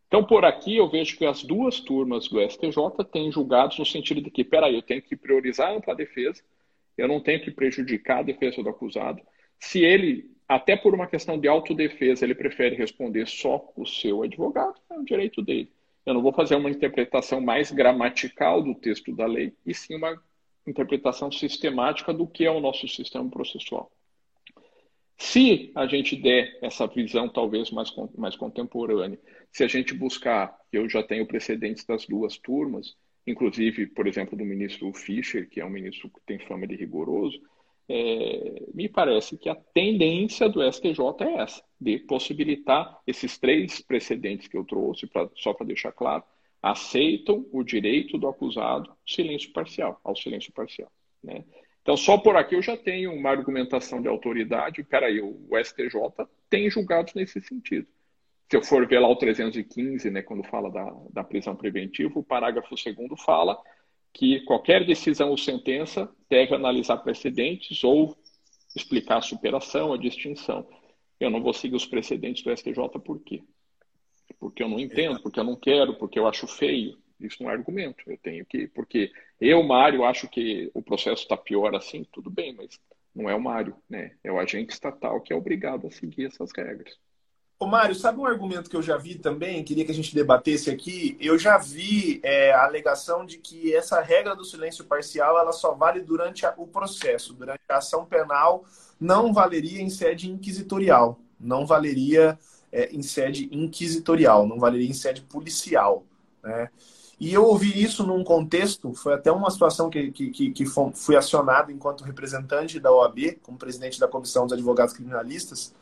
Então, 0.08 0.24
por 0.24 0.46
aqui, 0.46 0.78
eu 0.78 0.90
vejo 0.90 1.18
que 1.18 1.26
as 1.26 1.44
duas 1.44 1.82
turmas 1.82 2.30
do 2.30 2.40
STJ 2.40 3.04
têm 3.12 3.32
julgados 3.32 3.78
no 3.78 3.86
sentido 3.86 4.22
de 4.22 4.32
que, 4.32 4.44
peraí, 4.44 4.76
eu 4.76 4.82
tenho 4.82 5.02
que 5.02 5.18
priorizar 5.18 5.70
a 5.70 5.76
ampla 5.76 5.96
defesa, 5.96 6.42
eu 6.98 7.08
não 7.08 7.20
tenho 7.20 7.42
que 7.42 7.52
prejudicar 7.52 8.20
a 8.20 8.24
defesa 8.24 8.64
do 8.64 8.70
acusado. 8.70 9.22
Se 9.60 9.84
ele, 9.84 10.32
até 10.48 10.78
por 10.78 10.96
uma 10.96 11.08
questão 11.08 11.38
de 11.38 11.48
autodefesa, 11.48 12.24
ele 12.24 12.36
prefere 12.36 12.76
responder 12.76 13.28
só 13.28 13.70
o 13.76 13.86
seu 13.86 14.24
advogado, 14.24 14.76
é 14.90 14.94
um 14.94 15.04
direito 15.04 15.42
dele. 15.42 15.70
Eu 16.08 16.14
não 16.14 16.22
vou 16.22 16.32
fazer 16.32 16.56
uma 16.56 16.70
interpretação 16.70 17.42
mais 17.42 17.70
gramatical 17.70 18.64
do 18.64 18.74
texto 18.74 19.14
da 19.14 19.26
lei, 19.26 19.54
e 19.66 19.74
sim 19.74 19.96
uma 19.96 20.18
interpretação 20.66 21.30
sistemática 21.30 22.14
do 22.14 22.26
que 22.26 22.46
é 22.46 22.50
o 22.50 22.62
nosso 22.62 22.88
sistema 22.88 23.30
processual. 23.30 23.92
Se 25.18 25.70
a 25.76 25.86
gente 25.86 26.16
der 26.16 26.58
essa 26.62 26.88
visão 26.88 27.28
talvez 27.28 27.72
mais, 27.72 27.94
mais 28.18 28.38
contemporânea, 28.38 29.20
se 29.52 29.66
a 29.66 29.68
gente 29.68 29.94
buscar, 29.94 30.58
eu 30.72 30.88
já 30.88 31.04
tenho 31.04 31.28
precedentes 31.28 31.84
das 31.84 32.06
duas 32.06 32.38
turmas, 32.38 32.96
inclusive, 33.26 33.88
por 33.88 34.08
exemplo, 34.08 34.38
do 34.38 34.46
ministro 34.46 34.94
Fischer, 34.94 35.50
que 35.50 35.60
é 35.60 35.66
um 35.66 35.70
ministro 35.70 36.10
que 36.10 36.22
tem 36.26 36.40
fama 36.40 36.66
de 36.66 36.78
rigoroso, 36.78 37.38
é, 37.90 38.64
me 38.74 38.90
parece 38.90 39.38
que 39.38 39.50
a 39.50 39.56
tendência 39.56 40.50
do 40.50 40.62
STJ 40.62 41.00
é 41.22 41.42
essa, 41.42 41.64
de 41.80 42.00
possibilitar 42.00 43.00
esses 43.08 43.38
três 43.38 43.82
precedentes 43.82 44.48
que 44.48 44.58
eu 44.58 44.66
trouxe, 44.66 45.08
pra, 45.08 45.30
só 45.36 45.54
para 45.54 45.68
deixar 45.68 45.92
claro, 45.92 46.24
aceitam 46.62 47.46
o 47.52 47.64
direito 47.64 48.18
do 48.18 48.28
acusado 48.28 48.92
silêncio 49.06 49.52
parcial, 49.54 50.00
ao 50.04 50.16
silêncio 50.16 50.52
parcial. 50.52 50.92
Né? 51.24 51.44
Então, 51.82 51.96
só 51.96 52.18
por 52.18 52.36
aqui 52.36 52.56
eu 52.56 52.62
já 52.62 52.76
tenho 52.76 53.14
uma 53.14 53.30
argumentação 53.30 54.02
de 54.02 54.10
autoridade. 54.10 54.84
Peraí, 54.84 55.22
o 55.22 55.50
STJ 55.64 56.28
tem 56.50 56.70
julgados 56.70 57.14
nesse 57.14 57.40
sentido. 57.40 57.88
se 58.50 58.58
eu 58.58 58.62
for 58.62 58.86
ver 58.86 59.00
lá 59.00 59.08
o 59.08 59.16
315, 59.16 60.10
né, 60.12 60.22
quando 60.22 60.44
fala 60.44 60.70
da, 60.70 60.94
da 61.12 61.24
prisão 61.24 61.56
preventiva, 61.56 62.20
o 62.20 62.24
parágrafo 62.24 62.76
2 62.76 63.22
fala 63.24 63.58
que 64.14 64.42
qualquer 64.42 64.86
decisão 64.86 65.30
ou 65.30 65.38
sentença 65.38 66.10
deve 66.30 66.56
analisar 66.56 66.98
precedentes 66.98 67.84
ou 67.84 68.18
explicar 68.76 69.18
a 69.18 69.22
superação, 69.22 69.94
a 69.94 69.98
distinção. 69.98 70.68
Eu 71.20 71.30
não 71.30 71.42
vou 71.42 71.54
seguir 71.54 71.76
os 71.76 71.86
precedentes 71.86 72.44
do 72.44 72.56
STJ 72.56 73.00
por 73.04 73.20
quê? 73.22 73.44
Porque 74.40 74.62
eu 74.62 74.70
não 74.70 74.80
entendo, 74.80 75.22
porque 75.22 75.40
eu 75.40 75.44
não 75.44 75.56
quero, 75.56 75.96
porque 75.96 76.20
eu 76.20 76.28
acho 76.28 76.48
feio. 76.48 76.98
Isso 77.20 77.42
não 77.42 77.50
é 77.50 77.54
argumento. 77.54 78.04
Eu 78.06 78.18
tenho 78.18 78.46
que. 78.46 78.68
Porque 78.68 79.12
eu, 79.42 79.64
Mário, 79.64 80.04
acho 80.04 80.30
que 80.30 80.70
o 80.74 80.82
processo 80.82 81.24
está 81.24 81.36
pior 81.36 81.76
assim, 81.76 82.06
tudo 82.12 82.30
bem, 82.30 82.54
mas 82.54 82.80
não 83.16 83.28
é 83.28 83.36
o 83.36 83.42
Mário, 83.42 83.76
né? 83.90 84.16
É 84.24 84.32
o 84.32 84.40
agente 84.40 84.74
estatal 84.74 85.22
que 85.22 85.34
é 85.34 85.36
obrigado 85.36 85.88
a 85.88 85.92
seguir 85.92 86.26
essas 86.26 86.52
regras. 86.56 86.98
Ô, 87.60 87.66
Mário, 87.66 87.96
sabe 87.96 88.20
um 88.20 88.26
argumento 88.26 88.70
que 88.70 88.76
eu 88.76 88.84
já 88.84 88.98
vi 88.98 89.16
também, 89.16 89.64
queria 89.64 89.84
que 89.84 89.92
a 89.92 89.96
gente 89.96 90.14
debatesse 90.14 90.70
aqui? 90.70 91.18
Eu 91.20 91.40
já 91.40 91.58
vi 91.58 92.20
é, 92.22 92.54
a 92.54 92.66
alegação 92.66 93.26
de 93.26 93.40
que 93.40 93.74
essa 93.74 94.00
regra 94.00 94.36
do 94.36 94.46
silêncio 94.46 94.86
parcial 94.86 95.40
ela 95.40 95.52
só 95.52 95.74
vale 95.74 96.02
durante 96.02 96.46
a, 96.46 96.54
o 96.56 96.68
processo, 96.68 97.34
durante 97.34 97.62
a 97.68 97.78
ação 97.78 98.06
penal, 98.06 98.64
não 99.00 99.34
valeria 99.34 99.82
em 99.82 99.90
sede 99.90 100.30
inquisitorial, 100.30 101.20
não 101.40 101.66
valeria 101.66 102.38
é, 102.72 102.94
em 102.94 103.02
sede 103.02 103.50
inquisitorial, 103.52 104.48
não 104.48 104.60
valeria 104.60 104.88
em 104.88 104.94
sede 104.94 105.22
policial. 105.22 106.06
Né? 106.44 106.70
E 107.20 107.34
eu 107.34 107.44
ouvi 107.44 107.82
isso 107.82 108.06
num 108.06 108.24
contexto, 108.24 108.94
foi 108.94 109.16
até 109.16 109.32
uma 109.32 109.50
situação 109.50 109.90
que, 109.90 110.12
que, 110.12 110.52
que 110.52 110.66
fui 110.94 111.16
acionado 111.16 111.72
enquanto 111.72 112.04
representante 112.04 112.80
da 112.80 112.92
OAB, 112.92 113.40
como 113.42 113.58
presidente 113.58 114.00
da 114.00 114.08
Comissão 114.08 114.44
dos 114.44 114.54
Advogados 114.54 114.94
Criminalistas, 114.94 115.74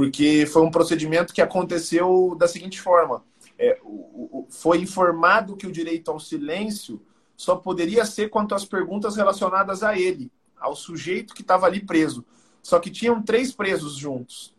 porque 0.00 0.46
foi 0.46 0.62
um 0.62 0.70
procedimento 0.70 1.34
que 1.34 1.42
aconteceu 1.42 2.34
da 2.38 2.48
seguinte 2.48 2.80
forma: 2.80 3.22
é, 3.58 3.78
o, 3.82 4.46
o, 4.46 4.46
foi 4.48 4.78
informado 4.78 5.58
que 5.58 5.66
o 5.66 5.70
direito 5.70 6.10
ao 6.10 6.18
silêncio 6.18 7.02
só 7.36 7.54
poderia 7.54 8.06
ser 8.06 8.30
quanto 8.30 8.54
às 8.54 8.64
perguntas 8.64 9.14
relacionadas 9.14 9.82
a 9.82 9.98
ele, 9.98 10.32
ao 10.58 10.74
sujeito 10.74 11.34
que 11.34 11.42
estava 11.42 11.66
ali 11.66 11.84
preso. 11.84 12.24
Só 12.62 12.80
que 12.80 12.90
tinham 12.90 13.20
três 13.20 13.52
presos 13.52 13.94
juntos, 13.94 14.54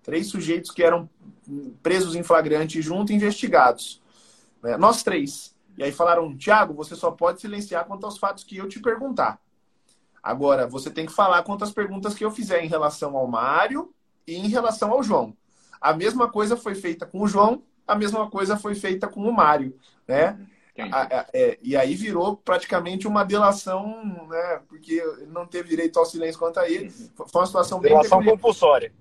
três 0.00 0.28
sujeitos 0.28 0.70
que 0.70 0.84
eram 0.84 1.10
presos 1.82 2.14
em 2.14 2.22
flagrante 2.22 2.80
junto, 2.80 3.12
investigados. 3.12 4.00
Né? 4.62 4.76
Nós 4.76 5.02
três. 5.02 5.56
E 5.76 5.82
aí 5.82 5.90
falaram, 5.90 6.36
Tiago, 6.36 6.72
você 6.72 6.94
só 6.94 7.10
pode 7.10 7.40
silenciar 7.40 7.84
quanto 7.84 8.06
aos 8.06 8.16
fatos 8.16 8.44
que 8.44 8.58
eu 8.58 8.68
te 8.68 8.78
perguntar. 8.78 9.40
Agora, 10.22 10.68
você 10.68 10.88
tem 10.88 11.04
que 11.04 11.12
falar 11.12 11.42
quanto 11.42 11.64
às 11.64 11.72
perguntas 11.72 12.14
que 12.14 12.24
eu 12.24 12.30
fizer 12.30 12.62
em 12.62 12.68
relação 12.68 13.16
ao 13.16 13.26
Mário 13.26 13.92
e 14.26 14.36
em 14.36 14.48
relação 14.48 14.92
ao 14.92 15.02
João. 15.02 15.36
A 15.80 15.92
mesma 15.92 16.30
coisa 16.30 16.56
foi 16.56 16.74
feita 16.74 17.04
com 17.06 17.20
o 17.20 17.28
João, 17.28 17.62
a 17.86 17.94
mesma 17.94 18.30
coisa 18.30 18.56
foi 18.56 18.74
feita 18.74 19.06
com 19.06 19.20
o 19.20 19.32
Mário, 19.32 19.76
né? 20.06 20.38
é, 21.32 21.58
e 21.62 21.76
aí 21.76 21.94
virou 21.94 22.36
praticamente 22.36 23.06
uma 23.06 23.24
delação, 23.24 24.26
né? 24.28 24.60
Porque 24.68 24.94
ele 24.94 25.26
não 25.26 25.46
teve 25.46 25.68
direito 25.68 25.98
ao 25.98 26.06
silêncio 26.06 26.38
contra 26.38 26.68
ele. 26.68 26.86
Uhum. 26.86 27.26
Foi 27.28 27.40
uma 27.40 27.46
situação 27.46 27.78
bem. 27.78 27.92
Delação 27.92 28.24
compulsória. 28.24 28.92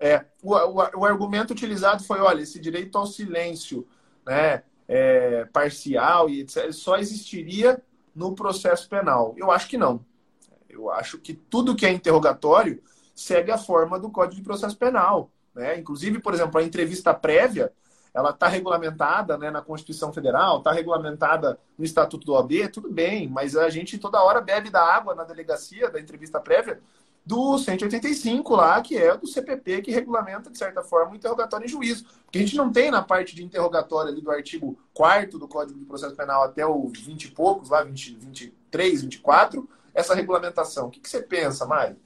É, 0.00 0.24
o, 0.42 0.54
o, 0.54 0.74
o, 0.74 1.04
argumento 1.04 1.52
utilizado 1.52 2.02
foi: 2.02 2.18
olha, 2.18 2.42
esse 2.42 2.58
direito 2.58 2.98
ao 2.98 3.06
silêncio 3.06 3.86
né, 4.26 4.64
é, 4.88 5.44
parcial 5.46 6.28
e 6.28 6.40
etc., 6.40 6.72
só 6.72 6.98
existiria 6.98 7.80
no 8.14 8.34
processo 8.34 8.88
penal. 8.88 9.32
Eu 9.36 9.50
acho 9.50 9.68
que 9.68 9.78
não. 9.78 10.04
Eu 10.68 10.90
acho 10.90 11.18
que 11.18 11.32
tudo 11.32 11.76
que 11.76 11.86
é 11.86 11.92
interrogatório 11.92 12.82
segue 13.16 13.50
a 13.50 13.58
forma 13.58 13.98
do 13.98 14.10
Código 14.10 14.36
de 14.36 14.42
Processo 14.42 14.76
Penal. 14.76 15.30
Né? 15.54 15.78
Inclusive, 15.78 16.20
por 16.20 16.34
exemplo, 16.34 16.60
a 16.60 16.62
entrevista 16.62 17.14
prévia, 17.14 17.72
ela 18.14 18.30
está 18.30 18.46
regulamentada 18.46 19.36
né, 19.38 19.50
na 19.50 19.62
Constituição 19.62 20.12
Federal, 20.12 20.58
está 20.58 20.70
regulamentada 20.70 21.58
no 21.78 21.84
Estatuto 21.84 22.26
do 22.26 22.34
OAB, 22.34 22.68
tudo 22.72 22.90
bem, 22.90 23.28
mas 23.28 23.56
a 23.56 23.68
gente 23.70 23.98
toda 23.98 24.22
hora 24.22 24.40
bebe 24.40 24.70
da 24.70 24.82
água 24.82 25.14
na 25.14 25.24
delegacia 25.24 25.90
da 25.90 25.98
entrevista 25.98 26.38
prévia 26.38 26.80
do 27.24 27.58
185 27.58 28.54
lá, 28.54 28.80
que 28.80 28.96
é 28.96 29.16
do 29.16 29.26
CPP, 29.26 29.82
que 29.82 29.90
regulamenta, 29.90 30.48
de 30.48 30.56
certa 30.56 30.82
forma, 30.82 31.12
o 31.12 31.16
interrogatório 31.16 31.64
em 31.64 31.68
juízo. 31.68 32.06
A 32.32 32.38
gente 32.38 32.56
não 32.56 32.70
tem 32.70 32.90
na 32.90 33.02
parte 33.02 33.34
de 33.34 33.42
interrogatório 33.42 34.12
ali 34.12 34.20
do 34.20 34.30
artigo 34.30 34.78
4 34.94 35.36
do 35.36 35.48
Código 35.48 35.78
de 35.78 35.84
Processo 35.84 36.14
Penal 36.14 36.44
até 36.44 36.64
o 36.64 36.88
20 36.88 37.24
e 37.24 37.30
poucos, 37.32 37.70
lá, 37.70 37.82
20, 37.82 38.14
23, 38.14 39.02
24, 39.02 39.68
essa 39.92 40.14
regulamentação. 40.14 40.86
O 40.86 40.90
que, 40.90 41.00
que 41.00 41.08
você 41.08 41.20
pensa, 41.20 41.66
Mário? 41.66 41.96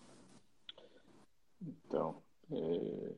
Então, 1.91 2.22
é... 2.53 3.12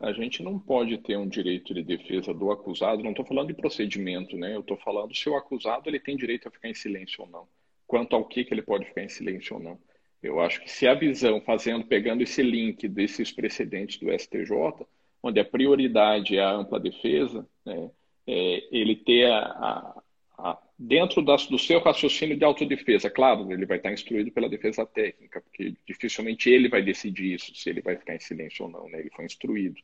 a 0.00 0.12
gente 0.12 0.42
não 0.42 0.58
pode 0.58 0.96
ter 0.98 1.18
um 1.18 1.28
direito 1.28 1.74
de 1.74 1.82
defesa 1.82 2.32
do 2.32 2.50
acusado, 2.50 3.02
não 3.02 3.10
estou 3.10 3.26
falando 3.26 3.48
de 3.48 3.54
procedimento, 3.54 4.36
né? 4.36 4.56
Eu 4.56 4.60
estou 4.60 4.78
falando 4.78 5.14
se 5.14 5.28
o 5.28 5.36
acusado 5.36 5.88
ele 5.88 6.00
tem 6.00 6.16
direito 6.16 6.48
a 6.48 6.50
ficar 6.50 6.70
em 6.70 6.74
silêncio 6.74 7.22
ou 7.24 7.28
não. 7.28 7.46
Quanto 7.86 8.16
ao 8.16 8.24
que, 8.24 8.42
que 8.42 8.54
ele 8.54 8.62
pode 8.62 8.86
ficar 8.86 9.02
em 9.02 9.08
silêncio 9.08 9.56
ou 9.56 9.62
não. 9.62 9.78
Eu 10.22 10.40
acho 10.40 10.62
que 10.62 10.70
se 10.70 10.86
a 10.86 10.94
visão, 10.94 11.42
fazendo, 11.42 11.84
pegando 11.84 12.22
esse 12.22 12.42
link 12.42 12.88
desses 12.88 13.30
precedentes 13.30 13.98
do 13.98 14.10
STJ, 14.10 14.86
onde 15.22 15.38
a 15.38 15.44
prioridade 15.44 16.38
é 16.38 16.40
a 16.40 16.52
ampla 16.52 16.80
defesa, 16.80 17.46
né, 17.64 17.90
é, 18.26 18.68
ele 18.70 18.96
ter 18.96 19.30
a, 19.30 19.40
a, 19.40 20.02
a, 20.38 20.58
dentro 20.82 21.22
do 21.22 21.58
seu 21.58 21.80
raciocínio 21.80 22.36
de 22.36 22.44
autodefesa, 22.44 23.08
claro, 23.08 23.52
ele 23.52 23.64
vai 23.64 23.76
estar 23.76 23.92
instruído 23.92 24.32
pela 24.32 24.48
defesa 24.48 24.84
técnica, 24.84 25.40
porque 25.40 25.76
dificilmente 25.86 26.50
ele 26.50 26.68
vai 26.68 26.82
decidir 26.82 27.34
isso, 27.34 27.54
se 27.54 27.70
ele 27.70 27.80
vai 27.80 27.96
ficar 27.96 28.16
em 28.16 28.20
silêncio 28.20 28.64
ou 28.64 28.70
não, 28.70 28.88
né? 28.88 28.98
ele 28.98 29.10
foi 29.10 29.24
instruído. 29.24 29.80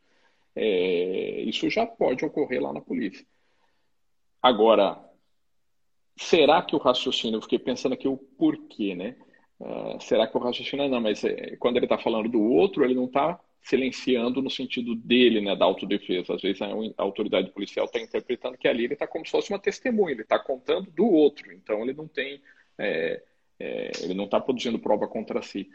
É, 0.56 1.40
isso 1.42 1.70
já 1.70 1.86
pode 1.86 2.24
ocorrer 2.24 2.60
lá 2.60 2.72
na 2.72 2.80
polícia. 2.80 3.24
Agora, 4.42 4.98
será 6.16 6.62
que 6.62 6.74
o 6.74 6.78
raciocínio, 6.78 7.36
eu 7.36 7.42
fiquei 7.42 7.60
pensando 7.60 7.92
aqui 7.92 8.08
o 8.08 8.16
porquê, 8.16 8.94
né? 8.94 9.16
Uh, 9.60 10.00
será 10.00 10.26
que 10.26 10.36
o 10.36 10.40
raciocínio 10.40 10.88
não, 10.88 11.00
mas 11.00 11.22
é, 11.24 11.56
quando 11.56 11.76
ele 11.76 11.86
está 11.86 11.98
falando 11.98 12.28
do 12.28 12.42
outro, 12.42 12.84
ele 12.84 12.94
não 12.94 13.04
está 13.06 13.40
silenciando 13.62 14.40
no 14.40 14.50
sentido 14.50 14.94
dele, 14.94 15.40
né, 15.40 15.54
da 15.54 15.64
autodefesa. 15.64 16.34
Às 16.34 16.42
vezes 16.42 16.60
a, 16.62 16.68
autoridade 16.96 17.50
policial 17.50 17.86
está 17.86 18.00
interpretando 18.00 18.56
que 18.56 18.68
ali 18.68 18.84
ele 18.84 18.94
está 18.94 19.06
como 19.06 19.24
se 19.24 19.30
fosse 19.30 19.50
uma 19.50 19.58
testemunha, 19.58 20.12
ele 20.12 20.22
está 20.22 20.38
contando 20.38 20.90
do 20.90 21.06
outro, 21.06 21.52
então 21.52 21.82
ele 21.82 21.92
não 21.92 22.08
tem, 22.08 22.40
é, 22.78 23.22
é, 23.58 23.90
ele 24.02 24.14
não 24.14 24.24
está 24.24 24.40
produzindo 24.40 24.78
prova 24.78 25.06
contra 25.06 25.42
si. 25.42 25.68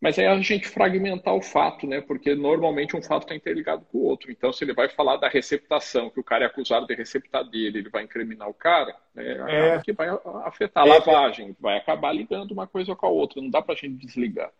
Mas 0.00 0.18
é 0.18 0.26
a 0.26 0.38
gente 0.38 0.68
fragmentar 0.68 1.34
o 1.34 1.40
fato, 1.40 1.86
né? 1.86 2.02
Porque 2.02 2.34
normalmente 2.34 2.94
um 2.94 3.00
fato 3.00 3.22
está 3.22 3.34
interligado 3.34 3.86
com 3.86 3.96
o 3.96 4.02
outro. 4.02 4.30
Então, 4.30 4.52
se 4.52 4.62
ele 4.62 4.74
vai 4.74 4.86
falar 4.86 5.16
da 5.16 5.30
receptação, 5.30 6.10
que 6.10 6.20
o 6.20 6.24
cara 6.24 6.44
é 6.44 6.46
acusado 6.46 6.86
de 6.86 6.94
receptar 6.94 7.42
dele, 7.42 7.78
ele 7.78 7.88
vai 7.88 8.02
incriminar 8.02 8.46
o 8.46 8.52
cara, 8.52 8.94
né? 9.14 9.76
é. 9.76 9.80
que 9.80 9.94
vai 9.94 10.08
afetar 10.44 10.82
a 10.82 10.86
lavagem, 10.86 11.56
vai 11.58 11.78
acabar 11.78 12.12
ligando 12.12 12.50
uma 12.50 12.66
coisa 12.66 12.94
com 12.94 13.06
a 13.06 13.08
outra. 13.08 13.40
Não 13.40 13.48
dá 13.48 13.62
para 13.62 13.72
a 13.72 13.78
gente 13.78 14.04
desligar. 14.04 14.52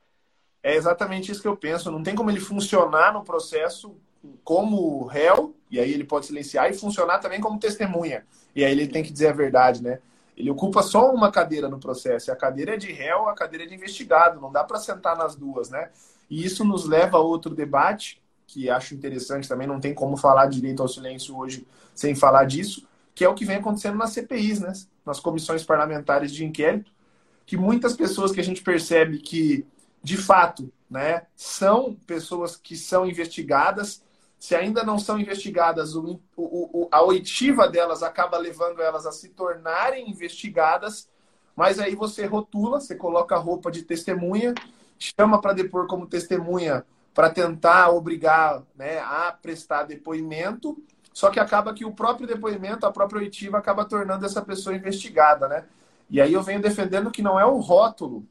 É 0.64 0.74
exatamente 0.74 1.30
isso 1.30 1.42
que 1.42 1.46
eu 1.46 1.58
penso. 1.58 1.90
Não 1.90 2.02
tem 2.02 2.14
como 2.14 2.30
ele 2.30 2.40
funcionar 2.40 3.12
no 3.12 3.22
processo 3.22 3.94
como 4.42 5.04
réu, 5.04 5.54
e 5.70 5.78
aí 5.78 5.92
ele 5.92 6.04
pode 6.04 6.24
silenciar, 6.24 6.70
e 6.70 6.74
funcionar 6.74 7.18
também 7.18 7.38
como 7.38 7.58
testemunha. 7.58 8.24
E 8.56 8.64
aí 8.64 8.72
ele 8.72 8.88
tem 8.88 9.02
que 9.02 9.12
dizer 9.12 9.28
a 9.28 9.32
verdade, 9.32 9.82
né? 9.82 9.98
Ele 10.34 10.50
ocupa 10.50 10.82
só 10.82 11.12
uma 11.12 11.30
cadeira 11.30 11.68
no 11.68 11.78
processo. 11.78 12.32
A 12.32 12.36
cadeira 12.36 12.74
é 12.74 12.76
de 12.78 12.90
réu, 12.90 13.28
a 13.28 13.34
cadeira 13.34 13.64
é 13.64 13.68
de 13.68 13.74
investigado. 13.74 14.40
Não 14.40 14.50
dá 14.50 14.64
para 14.64 14.78
sentar 14.78 15.14
nas 15.18 15.36
duas, 15.36 15.68
né? 15.68 15.90
E 16.30 16.42
isso 16.42 16.64
nos 16.64 16.86
leva 16.86 17.18
a 17.18 17.20
outro 17.20 17.54
debate, 17.54 18.22
que 18.46 18.70
acho 18.70 18.94
interessante 18.94 19.46
também. 19.46 19.68
Não 19.68 19.78
tem 19.78 19.92
como 19.92 20.16
falar 20.16 20.46
direito 20.46 20.80
ao 20.80 20.88
silêncio 20.88 21.36
hoje 21.36 21.66
sem 21.94 22.14
falar 22.14 22.44
disso, 22.44 22.88
que 23.14 23.22
é 23.22 23.28
o 23.28 23.34
que 23.34 23.44
vem 23.44 23.56
acontecendo 23.56 23.98
nas 23.98 24.12
CPIs, 24.12 24.60
né? 24.60 24.72
Nas 25.04 25.20
comissões 25.20 25.62
parlamentares 25.62 26.32
de 26.32 26.42
inquérito, 26.42 26.90
que 27.44 27.58
muitas 27.58 27.92
pessoas 27.92 28.32
que 28.32 28.40
a 28.40 28.44
gente 28.44 28.62
percebe 28.62 29.18
que 29.18 29.66
de 30.05 30.18
fato, 30.18 30.70
né, 30.88 31.22
são 31.34 31.94
pessoas 32.07 32.57
que 32.57 32.76
são 32.76 33.07
investigadas. 33.07 34.05
Se 34.38 34.55
ainda 34.55 34.84
não 34.84 34.98
são 34.98 35.18
investigadas, 35.18 35.96
o, 35.96 36.20
o, 36.36 36.86
a 36.92 37.02
oitiva 37.02 37.66
delas 37.66 38.02
acaba 38.02 38.36
levando 38.36 38.82
elas 38.82 39.07
a 39.07 39.12
se 39.12 39.30
tornarem 39.30 40.11
investigadas, 40.11 41.09
mas 41.57 41.78
aí 41.78 41.94
você 41.94 42.26
rotula, 42.26 42.80
você 42.80 42.94
coloca 42.94 43.34
a 43.34 43.38
roupa 43.38 43.70
de 43.70 43.80
testemunha, 43.80 44.52
chama 44.98 45.40
para 45.40 45.55
depor 45.55 45.86
como 45.86 46.07
testemunha 46.07 46.84
para 47.14 47.30
tentar 47.30 47.88
obrigar 47.88 48.62
né, 48.76 48.98
a 48.98 49.32
prestar 49.32 49.84
depoimento, 49.84 50.76
só 51.14 51.30
que 51.30 51.40
acaba 51.40 51.72
que 51.72 51.86
o 51.86 51.94
próprio 51.94 52.26
depoimento, 52.26 52.84
a 52.84 52.92
própria 52.92 53.20
oitiva, 53.20 53.57
acaba 53.57 53.86
tornando 53.86 54.26
essa 54.26 54.42
pessoa 54.42 54.76
investigada, 54.76 55.48
né? 55.48 55.64
E 56.11 56.20
aí 56.20 56.32
eu 56.32 56.42
venho 56.42 56.61
defendendo 56.61 57.11
que 57.11 57.22
não 57.22 57.40
é 57.40 57.46
o 57.46 57.59
rótulo 57.59 58.26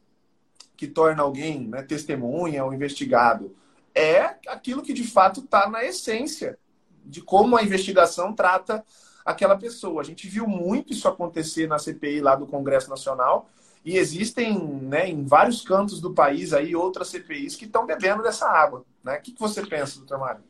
que 0.76 0.88
torna 0.88 1.24
alguém 1.24 1.68
né, 1.68 1.82
testemunha 1.82 2.64
ou 2.64 2.74
investigado. 2.74 3.56
É 3.94 4.36
aquilo 4.48 4.82
que 4.82 4.94
de 4.94 5.04
fato 5.04 5.42
está 5.42 5.70
na 5.70 5.84
essência 5.84 6.58
de 7.06 7.22
como 7.22 7.56
a 7.56 7.64
investigação 7.64 8.34
trata 8.34 8.84
aquela 9.26 9.58
pessoa. 9.58 10.02
A 10.02 10.06
gente 10.06 10.28
viu 10.28 10.48
muito 10.48 10.94
isso 10.94 11.08
acontecer 11.08 11.68
na 11.68 11.80
CPI 11.80 12.22
lá 12.22 12.36
do 12.36 12.48
Congresso 12.48 12.90
Nacional 12.90 13.50
e 13.86 13.98
existem 13.98 14.58
né, 14.58 15.10
em 15.10 15.26
vários 15.26 15.62
cantos 15.62 16.00
do 16.00 16.14
país 16.14 16.54
aí 16.54 16.76
outras 16.76 17.10
CPIs 17.10 17.56
que 17.56 17.66
estão 17.66 17.86
bebendo 17.86 18.24
dessa 18.24 18.48
água. 18.48 18.86
Né? 19.04 19.18
O 19.18 19.22
que, 19.22 19.34
que 19.34 19.40
você 19.40 19.66
pensa, 19.66 20.00
doutor 20.00 20.20
Mário? 20.20 20.44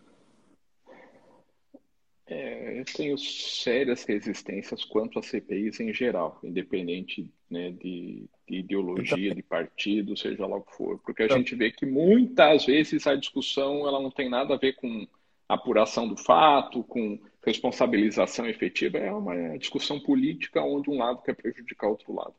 É, 2.25 2.79
eu 2.79 2.85
tenho 2.85 3.17
sérias 3.17 4.03
resistências 4.05 4.85
quanto 4.85 5.19
a 5.19 5.23
CPIs 5.23 5.79
em 5.79 5.93
geral, 5.93 6.39
independente 6.43 7.29
né, 7.53 7.71
de, 7.71 8.25
de, 8.49 8.57
ideologia, 8.57 9.33
de 9.33 9.43
partido, 9.43 10.17
seja 10.17 10.45
lá 10.47 10.57
o 10.57 10.63
que 10.63 10.75
for. 10.75 10.99
Porque 10.99 11.21
a 11.21 11.25
então. 11.25 11.37
gente 11.37 11.55
vê 11.55 11.71
que 11.71 11.85
muitas 11.85 12.65
vezes 12.65 13.05
a 13.05 13.15
discussão 13.15 13.87
ela 13.87 14.01
não 14.01 14.09
tem 14.09 14.27
nada 14.27 14.55
a 14.55 14.57
ver 14.57 14.73
com 14.73 15.07
apuração 15.47 16.07
do 16.07 16.17
fato, 16.17 16.83
com 16.83 17.19
responsabilização 17.45 18.47
efetiva, 18.47 18.97
é 18.97 19.11
uma 19.11 19.57
discussão 19.57 19.99
política 19.99 20.63
onde 20.63 20.89
um 20.89 20.97
lado 20.97 21.21
quer 21.21 21.35
prejudicar 21.35 21.87
o 21.87 21.91
outro 21.91 22.13
lado. 22.13 22.33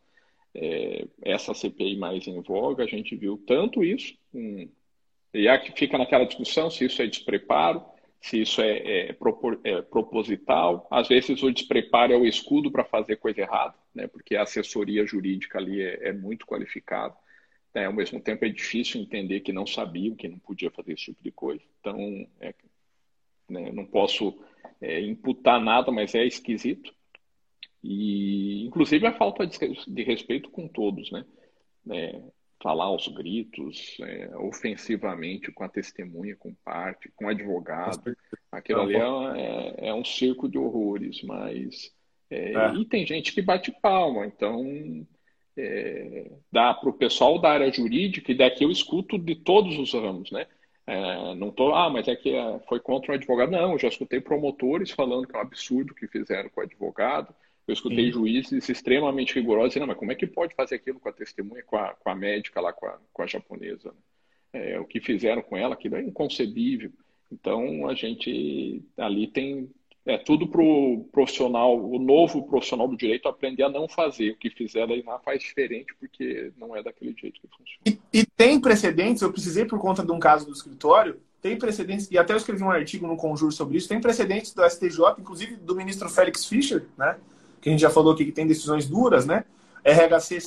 É, 0.54 1.06
essa 1.22 1.54
CPI 1.54 1.96
mais 1.96 2.26
em 2.26 2.40
voga, 2.40 2.84
a 2.84 2.86
gente 2.86 3.14
viu 3.14 3.40
tanto 3.46 3.84
isso, 3.84 4.16
um, 4.32 4.68
e 5.32 5.48
aqui 5.48 5.72
fica 5.76 5.98
naquela 5.98 6.24
discussão 6.24 6.70
se 6.70 6.84
isso 6.84 7.02
é 7.02 7.06
despreparo, 7.06 7.84
se 8.24 8.40
isso 8.40 8.62
é, 8.62 9.08
é, 9.08 9.12
propor, 9.12 9.60
é, 9.62 9.82
proposital. 9.82 10.88
Às 10.90 11.08
vezes 11.08 11.42
o 11.42 11.52
despreparo 11.52 12.10
é 12.10 12.16
o 12.16 12.24
escudo 12.24 12.70
para 12.70 12.82
fazer 12.82 13.16
coisa 13.16 13.42
errada, 13.42 13.74
né? 13.94 14.06
porque 14.06 14.34
a 14.34 14.44
assessoria 14.44 15.04
jurídica 15.04 15.58
ali 15.58 15.82
é, 15.82 16.08
é 16.08 16.12
muito 16.12 16.46
qualificada. 16.46 17.14
Né? 17.74 17.84
Ao 17.84 17.92
mesmo 17.92 18.18
tempo 18.18 18.46
é 18.46 18.48
difícil 18.48 19.02
entender 19.02 19.40
que 19.40 19.52
não 19.52 19.66
sabia, 19.66 20.14
que 20.14 20.26
não 20.26 20.38
podia 20.38 20.70
fazer 20.70 20.94
esse 20.94 21.04
tipo 21.04 21.22
de 21.22 21.30
coisa. 21.30 21.62
Então, 21.78 22.26
é, 22.40 22.54
né? 23.46 23.70
não 23.70 23.84
posso 23.84 24.42
é, 24.80 25.02
imputar 25.02 25.60
nada, 25.60 25.92
mas 25.92 26.14
é 26.14 26.24
esquisito. 26.24 26.94
E, 27.82 28.64
inclusive, 28.64 29.06
a 29.06 29.12
falta 29.12 29.46
de, 29.46 29.58
de 29.86 30.02
respeito 30.02 30.48
com 30.48 30.66
todos, 30.66 31.10
né? 31.10 31.26
É, 31.90 32.22
falar 32.64 32.86
aos 32.86 33.06
gritos, 33.08 33.98
é, 34.00 34.30
ofensivamente 34.38 35.52
com 35.52 35.64
a 35.64 35.68
testemunha, 35.68 36.34
com 36.34 36.54
parte, 36.64 37.12
com 37.14 37.26
o 37.26 37.28
advogado. 37.28 38.16
Aquilo 38.50 38.80
ali 38.80 38.96
é, 38.96 39.00
é, 39.00 39.88
é 39.88 39.94
um 39.94 40.02
circo 40.02 40.48
de 40.48 40.56
horrores, 40.56 41.22
mas. 41.22 41.92
É, 42.30 42.54
é. 42.54 42.74
E 42.74 42.86
tem 42.86 43.06
gente 43.06 43.34
que 43.34 43.42
bate 43.42 43.70
palma, 43.82 44.26
então 44.26 44.64
é, 45.58 46.30
dá 46.50 46.72
para 46.72 46.88
o 46.88 46.94
pessoal 46.94 47.38
da 47.38 47.50
área 47.50 47.70
jurídica, 47.70 48.32
e 48.32 48.34
daqui 48.34 48.64
eu 48.64 48.70
escuto 48.70 49.18
de 49.18 49.34
todos 49.36 49.78
os 49.78 49.92
ramos, 49.92 50.30
né? 50.30 50.46
Não 51.38 51.50
tô, 51.50 51.74
ah, 51.74 51.88
mas 51.88 52.08
é 52.08 52.16
que 52.16 52.30
foi 52.68 52.78
contra 52.78 53.12
o 53.12 53.14
advogado. 53.14 53.50
Não, 53.50 53.72
eu 53.72 53.78
já 53.78 53.88
escutei 53.88 54.20
promotores 54.20 54.90
falando 54.90 55.26
que 55.26 55.34
é 55.34 55.38
um 55.38 55.42
absurdo 55.42 55.92
o 55.92 55.94
que 55.94 56.06
fizeram 56.06 56.50
com 56.50 56.60
o 56.60 56.64
advogado. 56.64 57.34
Eu 57.66 57.72
escutei 57.72 58.06
Sim. 58.06 58.12
juízes 58.12 58.68
extremamente 58.68 59.34
rigorosos 59.34 59.70
dizendo, 59.70 59.86
mas 59.86 59.96
como 59.96 60.12
é 60.12 60.14
que 60.14 60.26
pode 60.26 60.54
fazer 60.54 60.74
aquilo 60.74 61.00
com 61.00 61.08
a 61.08 61.12
testemunha, 61.12 61.62
com 61.62 61.76
a, 61.76 61.94
com 61.94 62.10
a 62.10 62.14
médica 62.14 62.60
lá, 62.60 62.72
com 62.72 62.86
a, 62.86 62.98
com 63.12 63.22
a 63.22 63.26
japonesa? 63.26 63.94
É, 64.52 64.78
o 64.78 64.84
que 64.84 65.00
fizeram 65.00 65.42
com 65.42 65.56
ela, 65.56 65.74
aquilo 65.74 65.96
é 65.96 66.02
inconcebível. 66.02 66.92
Então, 67.32 67.88
a 67.88 67.94
gente 67.94 68.82
ali 68.96 69.26
tem 69.26 69.70
é 70.06 70.18
tudo 70.18 70.46
para 70.46 70.62
o 70.62 71.08
profissional, 71.10 71.82
o 71.82 71.98
novo 71.98 72.46
profissional 72.46 72.86
do 72.86 72.96
direito 72.96 73.26
aprender 73.26 73.62
a 73.62 73.70
não 73.70 73.88
fazer. 73.88 74.32
O 74.32 74.36
que 74.36 74.50
fizer 74.50 74.82
ali 74.82 75.02
lá 75.02 75.18
faz 75.18 75.40
diferente, 75.40 75.94
porque 75.98 76.52
não 76.58 76.76
é 76.76 76.82
daquele 76.82 77.14
jeito 77.18 77.40
que 77.40 77.48
funciona. 77.48 77.80
E, 77.86 77.98
e, 78.12 78.26
tem 78.26 78.60
precedentes, 78.60 79.22
eu 79.22 79.32
precisei 79.32 79.64
por 79.64 79.78
conta 79.78 80.04
de 80.04 80.12
um 80.12 80.18
caso 80.18 80.44
do 80.44 80.52
escritório, 80.52 81.18
tem 81.40 81.56
precedentes, 81.56 82.10
e 82.10 82.18
até 82.18 82.34
eu 82.34 82.36
escrevi 82.36 82.62
um 82.62 82.70
artigo 82.70 83.06
no 83.06 83.16
Conjuro 83.16 83.52
sobre 83.52 83.78
isso, 83.78 83.88
tem 83.88 84.00
precedentes 84.00 84.52
do 84.52 84.62
STJ, 84.68 84.98
inclusive 85.18 85.56
do 85.56 85.74
ministro 85.74 86.08
Félix 86.10 86.44
Fischer, 86.44 86.86
né? 86.98 87.18
Que 87.64 87.70
a 87.70 87.72
gente 87.72 87.80
já 87.80 87.88
falou 87.88 88.12
aqui 88.12 88.26
que 88.26 88.32
tem 88.32 88.46
decisões 88.46 88.86
duras, 88.86 89.24
né? 89.24 89.46
RHC 89.82 90.38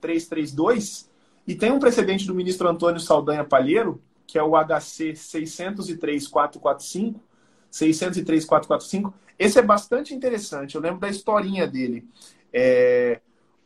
10332, 0.00 1.08
e 1.46 1.54
tem 1.54 1.70
um 1.70 1.78
precedente 1.78 2.26
do 2.26 2.34
ministro 2.34 2.68
Antônio 2.68 2.98
Saldanha 2.98 3.44
Palheiro, 3.44 4.02
que 4.26 4.36
é 4.36 4.42
o 4.42 4.56
HC 4.56 5.14
603445, 5.14 7.22
603445. 7.70 9.14
Esse 9.38 9.60
é 9.60 9.62
bastante 9.62 10.12
interessante, 10.12 10.74
eu 10.74 10.80
lembro 10.80 10.98
da 10.98 11.08
historinha 11.08 11.64
dele. 11.64 12.04
É, 12.52 13.20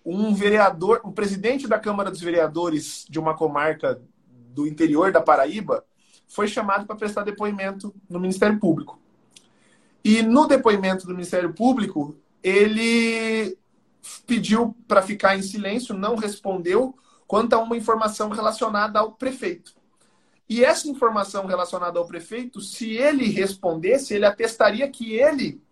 um 0.04 0.34
vereador, 0.34 1.00
o 1.02 1.08
um 1.08 1.12
presidente 1.12 1.66
da 1.66 1.78
Câmara 1.78 2.10
dos 2.10 2.20
Vereadores 2.20 3.06
de 3.08 3.18
uma 3.18 3.34
comarca 3.34 4.02
do 4.50 4.66
interior 4.66 5.10
da 5.10 5.22
Paraíba 5.22 5.82
foi 6.28 6.46
chamado 6.46 6.84
para 6.84 6.96
prestar 6.96 7.24
depoimento 7.24 7.94
no 8.06 8.20
Ministério 8.20 8.60
Público. 8.60 9.00
E 10.04 10.20
no 10.20 10.46
depoimento 10.46 11.06
do 11.06 11.14
Ministério 11.14 11.54
Público, 11.54 12.18
ele 12.42 13.56
pediu 14.26 14.76
para 14.88 15.02
ficar 15.02 15.36
em 15.36 15.42
silêncio, 15.42 15.94
não 15.94 16.16
respondeu 16.16 16.94
quanto 17.26 17.54
a 17.54 17.58
uma 17.58 17.76
informação 17.76 18.28
relacionada 18.30 18.98
ao 18.98 19.12
prefeito. 19.12 19.74
E 20.48 20.64
essa 20.64 20.88
informação 20.88 21.46
relacionada 21.46 21.98
ao 21.98 22.06
prefeito, 22.06 22.60
se 22.60 22.90
ele 22.96 23.26
respondesse, 23.26 24.12
ele 24.12 24.26
atestaria 24.26 24.88
que 24.90 25.14
ele, 25.14 25.62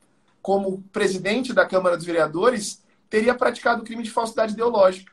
como 0.40 0.82
presidente 0.92 1.52
da 1.52 1.66
Câmara 1.66 1.96
dos 1.96 2.06
Vereadores, 2.06 2.82
teria 3.10 3.34
praticado 3.34 3.84
crime 3.84 4.02
de 4.02 4.10
falsidade 4.10 4.52
ideológica. 4.52 5.12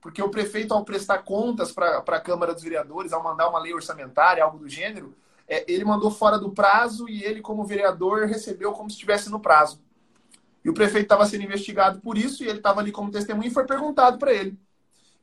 Porque 0.00 0.22
o 0.22 0.28
prefeito, 0.28 0.72
ao 0.72 0.84
prestar 0.84 1.18
contas 1.18 1.72
para 1.72 1.98
a 1.98 2.20
Câmara 2.20 2.54
dos 2.54 2.62
Vereadores, 2.62 3.12
ao 3.12 3.22
mandar 3.22 3.48
uma 3.48 3.58
lei 3.58 3.74
orçamentária, 3.74 4.44
algo 4.44 4.58
do 4.58 4.68
gênero, 4.68 5.16
é, 5.48 5.64
ele 5.66 5.84
mandou 5.84 6.10
fora 6.10 6.38
do 6.38 6.52
prazo 6.52 7.08
e 7.08 7.24
ele, 7.24 7.40
como 7.40 7.64
vereador, 7.64 8.26
recebeu 8.26 8.70
como 8.72 8.88
se 8.88 8.94
estivesse 8.94 9.30
no 9.30 9.40
prazo. 9.40 9.80
E 10.64 10.70
o 10.70 10.74
prefeito 10.74 11.04
estava 11.04 11.26
sendo 11.26 11.44
investigado 11.44 12.00
por 12.00 12.18
isso, 12.18 12.42
e 12.42 12.48
ele 12.48 12.58
estava 12.58 12.80
ali 12.80 12.92
como 12.92 13.10
testemunha, 13.10 13.48
e 13.48 13.52
foi 13.52 13.64
perguntado 13.64 14.18
para 14.18 14.32
ele. 14.32 14.58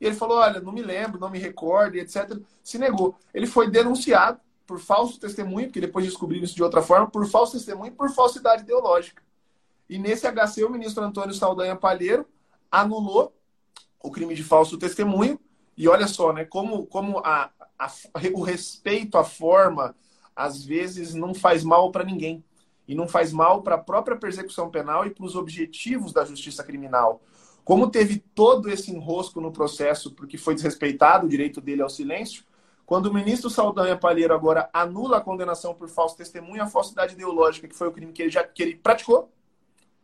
E 0.00 0.06
ele 0.06 0.14
falou: 0.14 0.38
Olha, 0.38 0.60
não 0.60 0.72
me 0.72 0.82
lembro, 0.82 1.20
não 1.20 1.30
me 1.30 1.38
recordo, 1.38 1.96
etc. 1.96 2.38
Se 2.62 2.78
negou. 2.78 3.16
Ele 3.32 3.46
foi 3.46 3.70
denunciado 3.70 4.40
por 4.66 4.80
falso 4.80 5.18
testemunho, 5.20 5.66
porque 5.66 5.80
depois 5.80 6.04
descobriram 6.04 6.44
isso 6.44 6.54
de 6.54 6.62
outra 6.62 6.82
forma, 6.82 7.08
por 7.08 7.26
falso 7.26 7.52
testemunho 7.52 7.92
e 7.92 7.94
por 7.94 8.10
falsidade 8.10 8.62
ideológica. 8.62 9.22
E 9.88 9.98
nesse 9.98 10.26
HC, 10.26 10.64
o 10.64 10.70
ministro 10.70 11.04
Antônio 11.04 11.34
Saldanha 11.34 11.76
Palheiro 11.76 12.26
anulou 12.70 13.32
o 14.02 14.10
crime 14.10 14.34
de 14.34 14.42
falso 14.42 14.76
testemunho. 14.76 15.38
E 15.76 15.88
olha 15.88 16.08
só, 16.08 16.32
né, 16.32 16.44
como, 16.44 16.86
como 16.86 17.18
a, 17.18 17.50
a, 17.78 17.90
o 18.32 18.42
respeito 18.42 19.16
à 19.18 19.24
forma, 19.24 19.94
às 20.34 20.64
vezes, 20.64 21.14
não 21.14 21.34
faz 21.34 21.62
mal 21.62 21.92
para 21.92 22.04
ninguém 22.04 22.42
e 22.86 22.94
não 22.94 23.08
faz 23.08 23.32
mal 23.32 23.62
para 23.62 23.74
a 23.74 23.78
própria 23.78 24.16
persecução 24.16 24.70
penal 24.70 25.06
e 25.06 25.10
para 25.10 25.24
os 25.24 25.34
objetivos 25.34 26.12
da 26.12 26.24
justiça 26.24 26.62
criminal. 26.62 27.20
Como 27.64 27.90
teve 27.90 28.22
todo 28.34 28.70
esse 28.70 28.92
enrosco 28.92 29.40
no 29.40 29.50
processo 29.50 30.12
porque 30.12 30.38
foi 30.38 30.54
desrespeitado 30.54 31.26
o 31.26 31.28
direito 31.28 31.60
dele 31.60 31.82
ao 31.82 31.90
silêncio, 31.90 32.44
quando 32.86 33.06
o 33.06 33.14
ministro 33.14 33.50
Saldanha 33.50 33.96
Palheiro 33.96 34.32
agora 34.32 34.70
anula 34.72 35.16
a 35.16 35.20
condenação 35.20 35.74
por 35.74 35.88
falso 35.88 36.16
testemunho, 36.16 36.62
a 36.62 36.68
falsidade 36.68 37.14
ideológica, 37.14 37.66
que 37.66 37.74
foi 37.74 37.88
o 37.88 37.92
crime 37.92 38.12
que 38.12 38.22
ele, 38.22 38.30
já, 38.30 38.44
que 38.44 38.62
ele 38.62 38.76
praticou, 38.76 39.32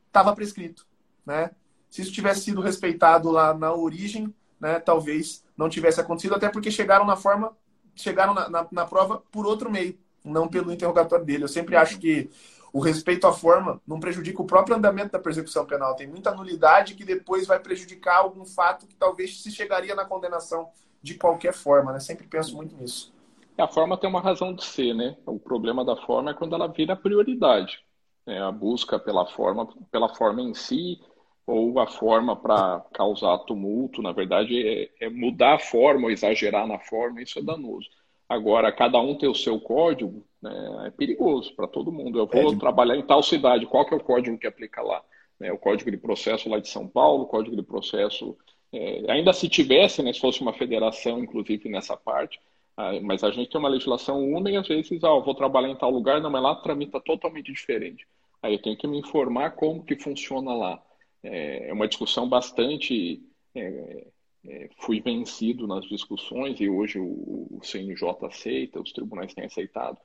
estava 0.09 0.35
prescrito. 0.35 0.85
Né? 1.25 1.53
Se 1.89 2.03
isso 2.03 2.13
tivesse 2.13 2.41
sido 2.41 2.61
respeitado 2.61 3.31
lá 3.31 3.55
na 3.55 3.73
origem, 3.73 4.35
né, 4.59 4.81
talvez 4.81 5.45
não 5.57 5.69
tivesse 5.69 6.01
acontecido, 6.01 6.35
até 6.35 6.49
porque 6.49 6.71
chegaram 6.71 7.05
na 7.05 7.15
forma, 7.15 7.57
chegaram 7.95 8.35
na, 8.35 8.49
na, 8.49 8.67
na 8.71 8.87
prova 8.87 9.23
por 9.31 9.47
outro 9.47 9.71
meio, 9.71 9.97
não 10.25 10.49
pelo 10.49 10.73
interrogatório 10.73 11.25
dele. 11.25 11.45
Eu 11.45 11.49
sempre 11.49 11.77
acho 11.77 11.99
que 11.99 12.31
o 12.73 12.81
respeito 12.81 13.27
à 13.27 13.33
forma 13.33 13.81
não 13.87 14.01
prejudica 14.01 14.41
o 14.41 14.47
próprio 14.47 14.77
andamento 14.77 15.13
da 15.13 15.19
persecução 15.19 15.67
penal. 15.67 15.95
Tem 15.95 16.07
muita 16.07 16.35
nulidade 16.35 16.95
que 16.95 17.05
depois 17.05 17.47
vai 17.47 17.61
prejudicar 17.61 18.17
algum 18.17 18.47
fato 18.47 18.87
que 18.87 18.95
talvez 18.95 19.43
se 19.43 19.51
chegaria 19.51 19.95
na 19.95 20.07
condenação 20.07 20.71
de 21.03 21.15
qualquer 21.15 21.53
forma, 21.53 21.93
né? 21.93 22.01
Sempre 22.01 22.27
penso 22.27 22.57
muito 22.57 22.75
nisso. 22.77 23.13
A 23.59 23.69
forma 23.69 23.99
tem 23.99 24.09
uma 24.09 24.21
razão 24.21 24.55
de 24.55 24.65
ser, 24.65 24.95
né? 24.95 25.17
O 25.27 25.39
problema 25.39 25.85
da 25.85 25.97
forma 25.97 26.31
é 26.31 26.35
quando 26.35 26.55
ela 26.55 26.67
vira 26.67 26.97
prioridade. 26.97 27.85
É 28.27 28.39
a 28.39 28.51
busca 28.51 28.99
pela 28.99 29.27
forma, 29.27 29.69
pela 29.91 30.09
forma 30.15 30.41
em 30.41 30.55
si, 30.55 30.99
ou 31.47 31.79
a 31.79 31.87
forma 31.87 32.35
para 32.35 32.81
causar 32.95 33.39
tumulto. 33.41 34.01
Na 34.01 34.13
verdade, 34.13 34.67
é, 34.67 35.07
é 35.07 35.11
mudar 35.11 35.57
a 35.57 35.59
forma 35.59 36.05
ou 36.05 36.11
exagerar 36.11 36.67
na 36.67 36.79
forma, 36.79 37.21
isso 37.21 37.39
é 37.39 37.43
danoso. 37.43 37.89
Agora, 38.29 38.73
cada 38.73 38.99
um 38.99 39.19
tem 39.19 39.29
o 39.29 39.35
seu 39.35 39.61
código, 39.61 40.25
né, 40.43 40.85
é 40.87 40.91
perigoso 40.91 41.55
para 41.55 41.69
todo 41.69 41.93
mundo. 41.93 42.19
Eu 42.19 42.27
vou 42.27 42.51
é 42.51 42.55
de... 42.55 42.59
trabalhar 42.59 42.97
em 42.97 43.07
tal 43.07 43.23
cidade, 43.23 43.67
qual 43.67 43.87
que 43.87 43.95
é 43.95 43.97
o 43.97 44.03
código 44.03 44.39
que 44.39 44.47
aplica 44.47 44.83
lá? 44.83 45.03
É, 45.41 45.53
o 45.53 45.59
código 45.59 45.91
de 45.91 45.97
processo 45.97 46.49
lá 46.49 46.59
de 46.59 46.69
São 46.69 46.87
Paulo, 46.87 47.25
o 47.25 47.27
código 47.27 47.57
de 47.57 47.63
processo... 47.63 48.37
É, 48.75 49.13
ainda 49.13 49.35
se 49.35 49.51
tivesse, 49.51 50.03
né, 50.03 50.13
se 50.13 50.21
fosse 50.21 50.41
uma 50.41 50.55
federação, 50.55 51.23
inclusive, 51.23 51.69
nessa 51.69 51.95
parte, 51.95 52.41
ah, 52.77 52.99
mas 53.03 53.23
a 53.23 53.31
gente 53.31 53.51
tem 53.51 53.59
uma 53.59 53.69
legislação 53.69 54.25
única 54.25 54.51
e 54.51 54.57
às 54.57 54.67
vezes, 54.67 55.05
ah, 55.05 55.09
eu 55.09 55.23
vou 55.23 55.35
trabalhar 55.35 55.69
em 55.69 55.77
tal 55.77 55.91
lugar, 55.91 56.21
não, 56.21 56.31
mas 56.31 56.43
lá 56.43 56.55
tramita 56.55 57.01
totalmente 57.01 57.53
diferente. 57.53 58.07
Aí 58.43 58.55
eu 58.55 58.63
tenho 58.63 58.77
que 58.77 58.87
me 58.87 58.99
informar 58.99 59.51
como 59.53 59.85
que 59.85 59.97
funciona 59.97 60.55
lá. 60.55 60.83
É, 61.23 61.69
é 61.69 61.73
uma 61.73 61.87
discussão 61.87 62.29
bastante 62.29 63.23
é, 63.55 64.07
é, 64.45 64.69
fui 64.79 65.01
vencido 65.01 65.67
nas 65.67 65.85
discussões 65.85 66.59
e 66.61 66.69
hoje 66.69 66.99
o, 66.99 67.47
o 67.51 67.61
CNJ 67.63 68.27
aceita, 68.27 68.81
os 68.81 68.93
tribunais 68.93 69.35
têm 69.35 69.45
aceitado. 69.45 69.99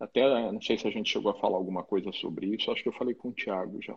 Até 0.00 0.50
não 0.50 0.62
sei 0.62 0.78
se 0.78 0.88
a 0.88 0.90
gente 0.90 1.10
chegou 1.10 1.30
a 1.30 1.38
falar 1.38 1.58
alguma 1.58 1.84
coisa 1.84 2.10
sobre 2.10 2.46
isso, 2.46 2.72
acho 2.72 2.82
que 2.82 2.88
eu 2.88 2.92
falei 2.94 3.14
com 3.14 3.28
o 3.28 3.34
Tiago 3.34 3.82
já. 3.82 3.94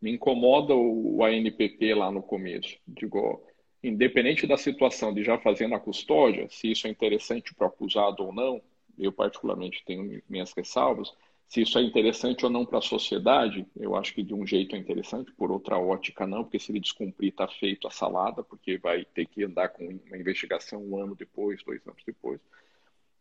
Me 0.00 0.12
incomoda 0.12 0.74
o, 0.74 1.24
ANPP 1.24 1.94
lá 1.94 2.10
no 2.10 2.22
começo. 2.22 2.78
Digo, 2.86 3.42
independente 3.82 4.46
da 4.46 4.58
situação 4.58 5.12
de 5.14 5.24
já 5.24 5.38
fazer 5.38 5.68
na 5.68 5.80
custódia, 5.80 6.46
se 6.50 6.70
isso 6.70 6.86
é 6.86 6.90
interessante 6.90 7.54
para 7.54 7.66
o 7.66 7.68
acusado 7.68 8.24
ou 8.24 8.32
não, 8.32 8.60
eu 8.98 9.10
particularmente 9.10 9.82
tenho 9.86 10.22
minhas 10.28 10.52
ressalvas, 10.52 11.12
Se 11.48 11.62
isso 11.62 11.78
é 11.78 11.82
interessante 11.82 12.44
ou 12.44 12.50
não 12.50 12.64
para 12.64 12.78
a 12.78 12.82
sociedade, 12.82 13.66
eu 13.76 13.96
acho 13.96 14.14
que 14.14 14.22
de 14.22 14.34
um 14.34 14.46
jeito 14.46 14.76
é 14.76 14.78
interessante, 14.78 15.32
por 15.32 15.50
outra 15.50 15.78
ótica 15.78 16.26
não, 16.26 16.44
porque 16.44 16.60
se 16.60 16.70
ele 16.70 16.78
descumprir, 16.78 17.30
está 17.30 17.48
feito 17.48 17.88
a 17.88 17.90
salada, 17.90 18.42
porque 18.44 18.78
vai 18.78 19.04
ter 19.04 19.26
que 19.26 19.42
andar 19.44 19.70
com 19.70 19.84
uma 19.84 20.16
investigação 20.16 20.80
um 20.82 20.96
ano 20.96 21.16
depois, 21.16 21.62
dois 21.64 21.84
anos 21.86 22.02
depois. 22.06 22.40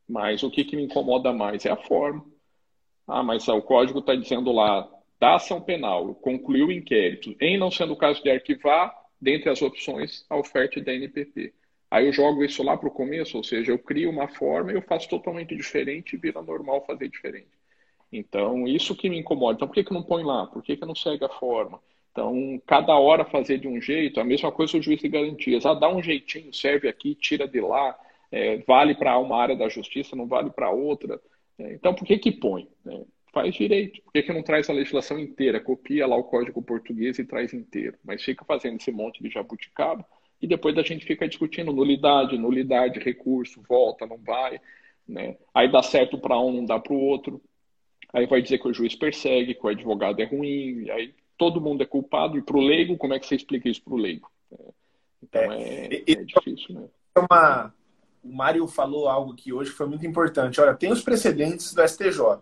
Mas 0.09 0.41
o 0.41 0.49
que, 0.49 0.63
que 0.63 0.75
me 0.75 0.83
incomoda 0.83 1.31
mais 1.31 1.65
é 1.65 1.69
a 1.69 1.77
forma. 1.77 2.25
Ah, 3.07 3.21
mas 3.21 3.47
o 3.47 3.61
código 3.61 3.99
está 3.99 4.15
dizendo 4.15 4.51
lá, 4.51 4.89
da 5.19 5.35
ação 5.35 5.61
penal, 5.61 6.15
concluiu 6.15 6.67
o 6.67 6.71
inquérito, 6.71 7.35
em 7.39 7.57
não 7.57 7.69
sendo 7.69 7.93
o 7.93 7.97
caso 7.97 8.23
de 8.23 8.31
arquivar, 8.31 8.95
dentre 9.21 9.49
as 9.49 9.61
opções, 9.61 10.25
a 10.29 10.37
oferta 10.37 10.81
da 10.81 10.93
NPP. 10.93 11.53
Aí 11.91 12.05
eu 12.05 12.13
jogo 12.13 12.43
isso 12.43 12.63
lá 12.63 12.77
para 12.77 12.87
o 12.87 12.91
começo, 12.91 13.37
ou 13.37 13.43
seja, 13.43 13.71
eu 13.71 13.79
crio 13.79 14.09
uma 14.09 14.27
forma 14.27 14.71
e 14.71 14.75
eu 14.75 14.81
faço 14.81 15.09
totalmente 15.09 15.55
diferente 15.55 16.15
e 16.15 16.19
vira 16.19 16.41
normal 16.41 16.83
fazer 16.85 17.09
diferente. 17.09 17.49
Então, 18.11 18.67
isso 18.67 18.95
que 18.95 19.09
me 19.09 19.19
incomoda. 19.19 19.55
Então, 19.55 19.67
por 19.67 19.73
que, 19.73 19.83
que 19.83 19.93
não 19.93 20.03
põe 20.03 20.23
lá? 20.23 20.47
Por 20.47 20.63
que, 20.63 20.77
que 20.77 20.85
não 20.85 20.95
segue 20.95 21.23
a 21.25 21.29
forma? 21.29 21.79
Então, 22.11 22.61
cada 22.65 22.97
hora 22.97 23.25
fazer 23.25 23.59
de 23.59 23.67
um 23.67 23.79
jeito, 23.81 24.19
a 24.19 24.23
mesma 24.23 24.51
coisa 24.51 24.77
o 24.77 24.81
juiz 24.81 24.99
de 24.99 25.07
garantias. 25.07 25.65
Ah, 25.65 25.73
dá 25.73 25.89
um 25.89 26.01
jeitinho, 26.01 26.53
serve 26.53 26.87
aqui, 26.87 27.15
tira 27.15 27.47
de 27.47 27.61
lá, 27.61 27.97
é, 28.31 28.57
vale 28.59 28.95
para 28.95 29.17
uma 29.17 29.41
área 29.41 29.55
da 29.55 29.69
justiça, 29.69 30.15
não 30.15 30.27
vale 30.27 30.49
para 30.49 30.69
outra. 30.69 31.19
É, 31.57 31.73
então, 31.73 31.93
por 31.93 32.05
que 32.05 32.17
que 32.17 32.31
põe? 32.31 32.67
É, 32.87 33.01
faz 33.33 33.53
direito. 33.55 34.01
Por 34.03 34.13
que, 34.13 34.23
que 34.23 34.33
não 34.33 34.43
traz 34.43 34.69
a 34.69 34.73
legislação 34.73 35.19
inteira? 35.19 35.59
Copia 35.59 36.07
lá 36.07 36.15
o 36.15 36.23
código 36.23 36.61
português 36.61 37.19
e 37.19 37.25
traz 37.25 37.53
inteiro. 37.53 37.97
Mas 38.03 38.23
fica 38.23 38.45
fazendo 38.45 38.77
esse 38.77 38.91
monte 38.91 39.21
de 39.21 39.29
jabuticaba 39.29 40.05
e 40.41 40.47
depois 40.47 40.77
a 40.77 40.83
gente 40.83 41.05
fica 41.05 41.27
discutindo 41.27 41.73
nulidade, 41.73 42.37
nulidade, 42.37 42.99
recurso, 42.99 43.61
volta, 43.67 44.05
não 44.05 44.17
vai. 44.17 44.59
Né? 45.07 45.37
Aí 45.53 45.69
dá 45.71 45.83
certo 45.83 46.17
para 46.17 46.39
um, 46.39 46.51
não 46.51 46.65
dá 46.65 46.79
para 46.79 46.93
o 46.93 46.99
outro. 46.99 47.41
Aí 48.13 48.25
vai 48.25 48.41
dizer 48.41 48.57
que 48.59 48.67
o 48.67 48.73
juiz 48.73 48.95
persegue, 48.95 49.53
que 49.53 49.65
o 49.65 49.69
advogado 49.69 50.19
é 50.21 50.25
ruim, 50.25 50.89
aí 50.89 51.13
todo 51.37 51.61
mundo 51.61 51.83
é 51.83 51.85
culpado. 51.85 52.37
E 52.37 52.41
para 52.41 52.57
o 52.57 52.61
leigo, 52.61 52.97
como 52.97 53.13
é 53.13 53.19
que 53.19 53.25
você 53.25 53.35
explica 53.35 53.69
isso 53.69 53.83
para 53.83 53.93
o 53.93 53.97
leigo? 53.97 54.31
Então 55.21 55.51
é, 55.51 55.87
é, 55.87 56.03
é 56.07 56.23
difícil, 56.23 56.75
né? 56.75 56.87
É 57.15 57.19
uma... 57.19 57.73
O 58.23 58.35
Mário 58.35 58.67
falou 58.67 59.07
algo 59.07 59.33
que 59.33 59.53
hoje 59.53 59.71
foi 59.71 59.87
muito 59.87 60.05
importante. 60.05 60.59
Olha, 60.59 60.75
tem 60.75 60.91
os 60.91 61.01
precedentes 61.01 61.73
do 61.73 61.87
STJ. 61.87 62.39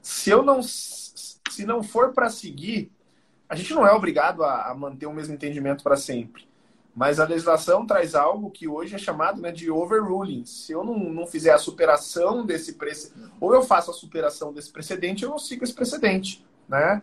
Se 0.00 0.30
eu 0.30 0.42
não, 0.42 0.62
se 0.62 1.66
não 1.66 1.82
for 1.82 2.12
para 2.12 2.30
seguir, 2.30 2.90
a 3.48 3.56
gente 3.56 3.74
não 3.74 3.86
é 3.86 3.92
obrigado 3.92 4.44
a, 4.44 4.70
a 4.70 4.74
manter 4.74 5.06
o 5.06 5.12
mesmo 5.12 5.34
entendimento 5.34 5.82
para 5.82 5.96
sempre. 5.96 6.46
Mas 6.94 7.20
a 7.20 7.24
legislação 7.24 7.86
traz 7.86 8.14
algo 8.14 8.50
que 8.50 8.66
hoje 8.66 8.94
é 8.94 8.98
chamado 8.98 9.40
né, 9.40 9.52
de 9.52 9.70
overruling. 9.70 10.44
Se 10.44 10.72
eu 10.72 10.82
não, 10.82 10.98
não 10.98 11.26
fizer 11.26 11.52
a 11.52 11.58
superação 11.58 12.44
desse 12.44 12.74
precedente, 12.74 13.32
ou 13.40 13.54
eu 13.54 13.62
faço 13.62 13.90
a 13.90 13.94
superação 13.94 14.52
desse 14.52 14.72
precedente, 14.72 15.22
eu 15.22 15.30
não 15.30 15.38
sigo 15.38 15.62
esse 15.62 15.72
precedente. 15.72 16.44
Né? 16.68 17.00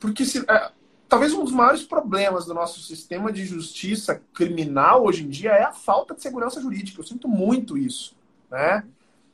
Porque 0.00 0.24
se, 0.24 0.44
é, 0.50 0.72
talvez 1.12 1.34
um 1.34 1.44
dos 1.44 1.52
maiores 1.52 1.82
problemas 1.82 2.46
do 2.46 2.54
nosso 2.54 2.80
sistema 2.80 3.30
de 3.30 3.44
justiça 3.44 4.22
criminal 4.32 5.04
hoje 5.04 5.22
em 5.24 5.28
dia 5.28 5.50
é 5.50 5.62
a 5.62 5.70
falta 5.70 6.14
de 6.14 6.22
segurança 6.22 6.58
jurídica. 6.58 6.98
Eu 6.98 7.04
sinto 7.04 7.28
muito 7.28 7.76
isso. 7.76 8.16
Né? 8.50 8.82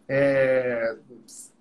É, 0.09 0.97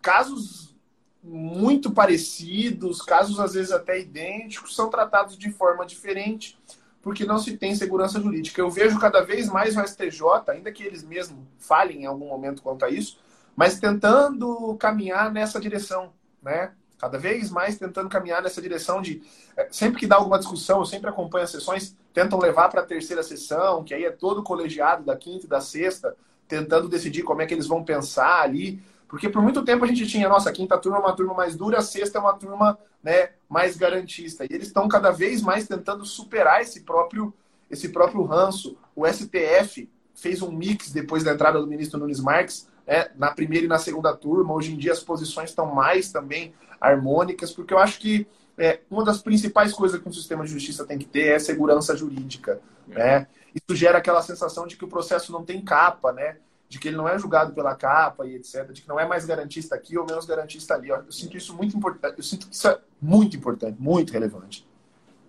casos 0.02 0.76
muito 1.24 1.92
parecidos, 1.92 3.00
casos 3.04 3.40
às 3.40 3.54
vezes 3.54 3.72
até 3.72 4.00
idênticos, 4.00 4.76
são 4.76 4.90
tratados 4.90 5.38
de 5.38 5.52
forma 5.52 5.86
diferente 5.86 6.58
porque 7.00 7.24
não 7.24 7.38
se 7.38 7.56
tem 7.56 7.76
segurança 7.76 8.20
jurídica. 8.20 8.60
Eu 8.60 8.72
vejo 8.72 9.00
cada 9.00 9.22
vez 9.22 9.48
mais 9.48 9.78
o 9.78 9.84
STJ, 9.86 10.20
ainda 10.48 10.72
que 10.72 10.82
eles 10.82 11.04
mesmos 11.04 11.46
falhem 11.60 12.02
em 12.02 12.06
algum 12.08 12.28
momento 12.28 12.64
quanto 12.64 12.84
a 12.84 12.90
isso, 12.90 13.20
mas 13.56 13.80
tentando 13.80 14.76
caminhar 14.78 15.32
nessa 15.32 15.60
direção, 15.60 16.12
né? 16.42 16.72
Cada 16.98 17.18
vez 17.18 17.52
mais 17.52 17.78
tentando 17.78 18.10
caminhar 18.10 18.42
nessa 18.42 18.62
direção 18.62 19.02
de 19.02 19.22
é, 19.56 19.68
sempre 19.72 20.00
que 20.00 20.08
dá 20.08 20.16
alguma 20.16 20.40
discussão, 20.40 20.80
eu 20.80 20.86
sempre 20.86 21.10
acompanho 21.10 21.44
as 21.44 21.52
sessões, 21.52 21.96
tentam 22.14 22.40
levar 22.40 22.70
para 22.70 22.82
a 22.82 22.86
terceira 22.86 23.22
sessão, 23.22 23.84
que 23.84 23.94
aí 23.94 24.04
é 24.04 24.12
todo 24.12 24.42
colegiado 24.42 25.04
da 25.04 25.16
quinta 25.16 25.46
e 25.46 25.50
da 25.50 25.62
sexta, 25.62 26.16
tentando 26.48 26.90
decidir 26.90 27.24
como 27.24 27.42
é 27.42 27.46
que 27.46 27.54
eles 27.54 27.68
vão 27.68 27.84
pensar 27.84 28.42
ali. 28.42 28.82
Porque 29.08 29.30
por 29.30 29.42
muito 29.42 29.64
tempo 29.64 29.86
a 29.86 29.88
gente 29.88 30.08
tinha, 30.08 30.28
nossa, 30.28 30.50
a 30.50 30.54
quinta 30.54 30.78
turma 30.78 30.98
é 30.98 31.02
uma 31.02 31.16
turma 31.16 31.34
mais 31.34 31.56
dura, 31.56 31.78
a 31.78 31.82
sexta 31.82 32.18
é 32.18 32.22
uma 32.22 32.34
turma 32.34 32.78
né, 33.02 33.30
mais 33.48 33.78
garantista. 33.78 34.44
E 34.44 34.50
eles 34.52 34.68
estão 34.68 34.88
cada 34.88 35.12
vez 35.12 35.42
mais 35.42 35.68
tentando 35.68 36.06
superar 36.06 36.62
esse 36.62 36.82
próprio, 36.82 37.34
esse 37.70 37.90
próprio 37.90 38.24
ranço. 38.24 38.78
O 38.96 39.08
STF 39.08 39.90
fez 40.14 40.42
um 40.42 40.52
mix 40.52 40.92
depois 40.92 41.24
da 41.24 41.32
entrada 41.32 41.60
do 41.60 41.68
ministro 41.68 42.00
Nunes 42.00 42.20
Marques, 42.20 42.68
né, 42.86 43.10
na 43.16 43.32
primeira 43.32 43.66
e 43.66 43.70
na 43.70 43.78
segunda 43.78 44.14
turma. 44.16 44.54
Hoje 44.54 44.74
em 44.74 44.78
dia 44.78 44.92
as 44.92 45.04
posições 45.04 45.52
estão 45.52 45.74
mais 45.74 46.12
também 46.12 46.54
harmônicas, 46.80 47.52
porque 47.52 47.74
eu 47.74 47.80
acho 47.80 48.00
que 48.00 48.28
é, 48.58 48.80
uma 48.90 49.04
das 49.04 49.22
principais 49.22 49.72
coisas 49.72 50.02
que 50.02 50.10
um 50.10 50.14
sistema 50.14 50.44
de 50.44 50.52
justiça 50.52 50.86
tem 50.86 50.98
que 50.98 51.06
ter 51.06 51.28
é 51.28 51.40
segurança 51.40 51.96
jurídica. 51.96 52.60
Né? 52.88 53.28
Isso 53.54 53.76
gera 53.76 53.98
aquela 53.98 54.22
sensação 54.22 54.66
de 54.66 54.76
que 54.76 54.86
o 54.86 54.88
processo 54.88 55.32
não 55.32 55.44
tem 55.44 55.62
capa, 55.62 56.12
né? 56.12 56.38
de 56.70 56.80
que 56.80 56.90
ele 56.90 56.98
não 56.98 57.08
é 57.08 57.18
julgado 57.18 57.54
pela 57.54 57.76
capa 57.76 58.26
e 58.26 58.36
etc, 58.36 58.72
de 58.72 58.82
que 58.82 58.88
não 58.88 59.00
é 59.00 59.06
mais 59.06 59.26
garantista 59.26 59.76
aqui 59.76 59.98
ou 59.98 60.06
menos 60.06 60.26
garantista 60.26 60.74
ali. 60.74 60.90
Eu 60.90 61.12
sinto 61.12 61.38
isso 61.38 61.56
muito 61.56 61.78
importante, 61.78 62.18
eu 62.18 62.24
sinto 62.24 62.48
que 62.48 62.56
isso 62.56 62.68
é 62.68 62.80
muito 63.02 63.38
importante, 63.38 63.80
muito 63.80 64.12
relevante. 64.12 64.68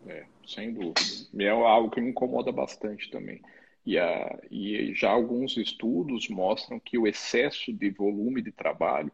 É, 0.07 0.25
sem 0.47 0.73
dúvida. 0.73 1.01
E 1.33 1.45
é 1.45 1.51
algo 1.51 1.91
que 1.91 2.01
me 2.01 2.11
incomoda 2.11 2.51
bastante 2.51 3.11
também. 3.11 3.41
E, 3.87 3.99
a, 3.99 4.39
e 4.51 4.93
já 4.95 5.11
alguns 5.11 5.57
estudos 5.57 6.29
mostram 6.29 6.81
que 6.81 6.99
o 6.99 7.07
excesso 7.07 7.73
de 7.73 7.91
volume 7.91 8.43
de 8.43 8.51
trabalho, 8.51 9.13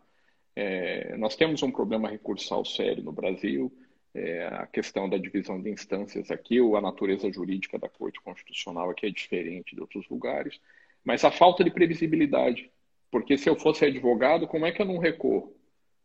é, 0.57 1.17
nós 1.17 1.37
temos 1.37 1.63
um 1.63 1.71
problema 1.71 2.09
recursal 2.09 2.65
sério 2.65 3.03
no 3.03 3.13
Brasil, 3.13 3.73
é, 4.15 4.47
a 4.47 4.67
questão 4.67 5.09
da 5.09 5.19
divisão 5.19 5.61
de 5.61 5.71
instâncias 5.71 6.31
aqui, 6.31 6.61
ou 6.61 6.77
a 6.77 6.81
natureza 6.81 7.31
jurídica 7.33 7.79
da 7.79 7.89
Corte 7.89 8.21
Constitucional 8.21 8.91
aqui 8.91 9.07
é 9.07 9.11
diferente 9.11 9.75
de 9.75 9.81
outros 9.81 10.09
lugares, 10.09 10.61
mas 11.05 11.25
a 11.25 11.31
falta 11.31 11.65
de 11.65 11.71
previsibilidade. 11.71 12.71
Porque 13.11 13.37
se 13.37 13.49
eu 13.49 13.57
fosse 13.57 13.85
advogado, 13.85 14.47
como 14.47 14.67
é 14.67 14.73
que 14.73 14.83
eu 14.83 14.87
não 14.87 14.99
recorro 14.99 15.55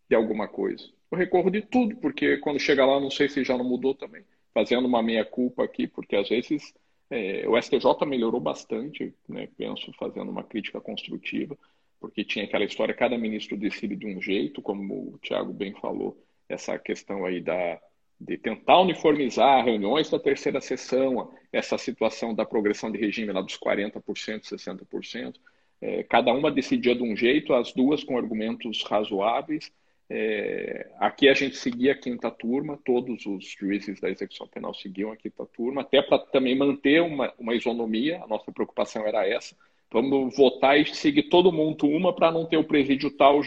de 0.08 0.16
alguma 0.16 0.47
coisa? 0.47 0.88
Eu 1.12 1.18
recorro 1.18 1.50
de 1.50 1.62
tudo, 1.62 1.95
porque 1.97 2.38
quando 2.38 2.60
chegar 2.60 2.86
lá, 2.86 3.00
não 3.00 3.10
sei 3.10 3.28
se 3.30 3.43
já 3.43 3.58
não 3.58 3.66
mudou 3.66 3.95
também. 3.95 4.24
Fazendo 4.54 4.88
uma 4.88 5.02
meia-culpa 5.02 5.64
aqui, 5.64 5.88
porque 5.88 6.16
às 6.16 6.30
vezes 6.30 6.74
é, 7.10 7.47
o 7.47 7.60
STJ 7.60 8.06
melhorou 8.06 8.39
bastante, 8.39 9.14
né, 9.28 9.47
penso, 9.58 9.91
fazendo 9.93 10.30
uma 10.30 10.43
crítica 10.43 10.80
construtiva, 10.80 11.58
porque 12.00 12.24
tinha 12.24 12.45
aquela 12.45 12.64
história, 12.64 12.93
cada 12.93 13.18
ministro 13.18 13.58
decide 13.58 13.95
de 13.95 14.08
um 14.08 14.22
jeito, 14.22 14.62
como 14.62 15.14
o 15.14 15.20
Tiago 15.22 15.52
bem 15.52 15.74
falou, 15.74 16.18
essa 16.47 16.78
questão 16.80 17.26
aí 17.26 17.41
da, 17.41 17.80
de 18.20 18.38
tentar 18.38 18.82
uniformizar 18.82 19.64
reuniões 19.64 20.10
da 20.10 20.20
terceira 20.20 20.60
sessão, 20.60 21.32
essa 21.52 21.78
situação 21.78 22.34
da 22.34 22.45
progressão 22.45 22.91
de 22.91 22.97
regime 22.97 23.32
lá 23.32 23.41
dos 23.41 23.58
40%, 23.58 24.02
60%, 24.02 25.36
é, 25.82 26.04
cada 26.04 26.34
uma 26.34 26.52
decidia 26.52 26.93
de 26.93 27.04
um 27.04 27.16
jeito, 27.16 27.54
as 27.54 27.72
duas 27.72 28.04
com 28.04 28.18
argumentos 28.18 28.84
razoáveis. 28.84 29.72
É, 30.10 30.91
aqui 30.97 31.30
a 31.30 31.34
gente 31.34 31.56
seguia 31.56 31.91
a 31.91 31.97
quinta 31.97 32.32
turma, 32.32 32.80
todos 32.84 33.26
os 33.26 33.45
juízes 33.58 34.02
da 34.02 34.10
execução 34.10 34.47
penal 34.47 34.74
seguiam 34.74 35.12
a 35.12 35.16
quinta 35.16 35.45
turma, 35.45 35.82
até 35.82 36.02
para 36.02 36.18
também 36.18 36.58
manter 36.58 37.02
uma, 37.02 37.32
uma 37.38 37.54
isonomia, 37.54 38.22
a 38.22 38.28
nossa 38.28 38.52
preocupação 38.52 39.06
era 39.06 39.26
essa. 39.28 39.56
Vamos 39.92 40.36
votar 40.36 40.80
e 40.80 40.86
seguir 40.86 41.24
todo 41.24 41.52
mundo 41.52 41.88
uma 41.88 42.14
para 42.14 42.32
não 42.32 42.46
ter 42.46 42.58
o 42.58 42.64
presídio 42.64 43.10
tal 43.12 43.42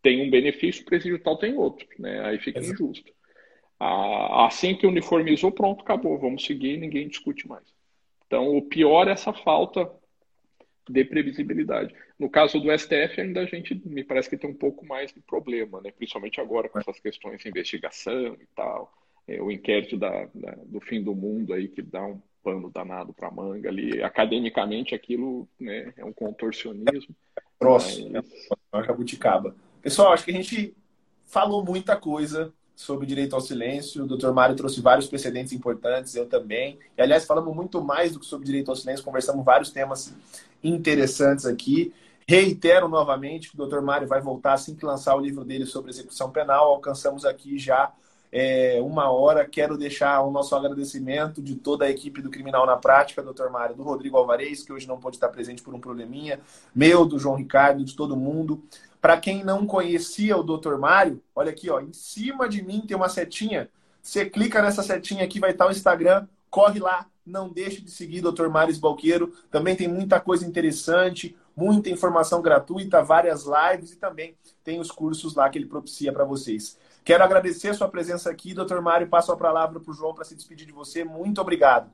tem 0.00 0.24
um 0.24 0.30
benefício, 0.30 0.82
o 0.82 0.86
presídio 0.86 1.18
tal 1.18 1.36
tem 1.36 1.54
outro, 1.56 1.86
né? 1.98 2.24
aí 2.24 2.38
fica 2.38 2.60
Exato. 2.60 2.74
injusto. 2.74 3.12
Assim 3.78 4.76
que 4.76 4.86
uniformizou, 4.86 5.50
pronto, 5.50 5.82
acabou, 5.82 6.18
vamos 6.18 6.44
seguir, 6.44 6.78
ninguém 6.78 7.08
discute 7.08 7.48
mais. 7.48 7.64
Então, 8.26 8.56
o 8.56 8.62
pior 8.62 9.08
é 9.08 9.12
essa 9.12 9.32
falta 9.32 9.90
de 10.88 11.04
previsibilidade. 11.04 11.94
No 12.18 12.30
caso 12.30 12.60
do 12.60 12.70
STF, 12.70 13.20
ainda 13.20 13.40
a 13.40 13.46
gente 13.46 13.74
me 13.84 14.04
parece 14.04 14.30
que 14.30 14.36
tem 14.36 14.48
um 14.48 14.54
pouco 14.54 14.86
mais 14.86 15.12
de 15.12 15.20
problema, 15.20 15.80
né? 15.80 15.90
principalmente 15.90 16.40
agora 16.40 16.68
com 16.68 16.78
essas 16.78 16.98
questões 17.00 17.42
de 17.42 17.48
investigação 17.48 18.36
e 18.40 18.46
tal, 18.54 18.92
é, 19.26 19.42
o 19.42 19.50
inquérito 19.50 19.96
da, 19.96 20.28
da, 20.32 20.52
do 20.64 20.80
fim 20.80 21.02
do 21.02 21.14
mundo 21.14 21.52
aí 21.52 21.68
que 21.68 21.82
dá 21.82 22.06
um 22.06 22.22
pano 22.46 22.70
danado 22.70 23.12
para 23.12 23.28
manga 23.28 23.68
ali. 23.68 24.00
Academicamente, 24.04 24.94
aquilo 24.94 25.48
né, 25.58 25.92
é 25.96 26.04
um 26.04 26.12
contorcionismo. 26.12 27.12
Próximo, 27.58 28.10
mas... 28.12 28.24
é 28.72 28.86
jabuticaba. 28.86 29.56
Pessoal, 29.82 30.12
acho 30.12 30.24
que 30.24 30.30
a 30.30 30.34
gente 30.34 30.76
falou 31.24 31.64
muita 31.64 31.96
coisa 31.96 32.52
sobre 32.76 33.04
direito 33.04 33.34
ao 33.34 33.40
silêncio. 33.40 34.04
O 34.04 34.06
doutor 34.06 34.32
Mário 34.32 34.54
trouxe 34.54 34.80
vários 34.80 35.08
precedentes 35.08 35.52
importantes, 35.52 36.14
eu 36.14 36.26
também. 36.26 36.78
E, 36.96 37.02
aliás, 37.02 37.24
falamos 37.24 37.52
muito 37.52 37.82
mais 37.82 38.12
do 38.12 38.20
que 38.20 38.26
sobre 38.26 38.46
direito 38.46 38.70
ao 38.70 38.76
silêncio, 38.76 39.04
conversamos 39.04 39.44
vários 39.44 39.70
temas 39.70 40.14
interessantes 40.62 41.46
aqui. 41.46 41.92
Reitero 42.28 42.88
novamente 42.88 43.48
que 43.48 43.54
o 43.54 43.58
doutor 43.58 43.82
Mário 43.82 44.06
vai 44.06 44.20
voltar 44.20 44.52
assim 44.52 44.76
que 44.76 44.84
lançar 44.84 45.16
o 45.16 45.20
livro 45.20 45.44
dele 45.44 45.66
sobre 45.66 45.90
execução 45.90 46.30
penal. 46.30 46.68
Alcançamos 46.68 47.24
aqui 47.24 47.58
já 47.58 47.92
é, 48.38 48.82
uma 48.82 49.10
hora. 49.10 49.46
Quero 49.46 49.78
deixar 49.78 50.20
o 50.20 50.30
nosso 50.30 50.54
agradecimento 50.54 51.40
de 51.40 51.54
toda 51.54 51.86
a 51.86 51.90
equipe 51.90 52.20
do 52.20 52.28
Criminal 52.28 52.66
na 52.66 52.76
Prática, 52.76 53.22
doutor 53.22 53.50
Mário, 53.50 53.74
do 53.74 53.82
Rodrigo 53.82 54.18
Alvarez, 54.18 54.62
que 54.62 54.70
hoje 54.70 54.86
não 54.86 55.00
pôde 55.00 55.16
estar 55.16 55.30
presente 55.30 55.62
por 55.62 55.74
um 55.74 55.80
probleminha, 55.80 56.38
meu, 56.74 57.06
do 57.06 57.18
João 57.18 57.34
Ricardo, 57.34 57.82
de 57.82 57.96
todo 57.96 58.14
mundo. 58.14 58.62
Para 59.00 59.16
quem 59.16 59.42
não 59.42 59.66
conhecia 59.66 60.36
o 60.36 60.42
doutor 60.42 60.78
Mário, 60.78 61.22
olha 61.34 61.50
aqui, 61.50 61.70
ó, 61.70 61.80
em 61.80 61.94
cima 61.94 62.46
de 62.46 62.62
mim 62.62 62.82
tem 62.86 62.94
uma 62.94 63.08
setinha. 63.08 63.70
Você 64.02 64.26
clica 64.26 64.60
nessa 64.60 64.82
setinha 64.82 65.24
aqui, 65.24 65.40
vai 65.40 65.52
estar 65.52 65.66
o 65.66 65.70
Instagram, 65.70 66.28
corre 66.50 66.78
lá, 66.78 67.06
não 67.24 67.48
deixe 67.48 67.80
de 67.80 67.90
seguir 67.90 68.20
Dr. 68.20 68.48
Mário 68.48 68.78
Balqueiro. 68.78 69.32
Também 69.50 69.74
tem 69.74 69.88
muita 69.88 70.20
coisa 70.20 70.46
interessante, 70.46 71.34
muita 71.56 71.88
informação 71.88 72.42
gratuita, 72.42 73.02
várias 73.02 73.46
lives 73.46 73.92
e 73.92 73.96
também 73.96 74.36
tem 74.62 74.78
os 74.78 74.90
cursos 74.90 75.34
lá 75.34 75.48
que 75.48 75.56
ele 75.56 75.66
propicia 75.66 76.12
para 76.12 76.24
vocês. 76.24 76.76
Quero 77.06 77.22
agradecer 77.22 77.68
a 77.68 77.74
sua 77.74 77.88
presença 77.88 78.28
aqui, 78.28 78.52
Dr. 78.52 78.80
Mário. 78.80 79.06
Passo 79.06 79.30
a 79.30 79.36
palavra 79.36 79.78
para 79.78 79.92
o 79.92 79.94
João 79.94 80.12
para 80.12 80.24
se 80.24 80.34
despedir 80.34 80.66
de 80.66 80.72
você. 80.72 81.04
Muito 81.04 81.40
obrigado. 81.40 81.88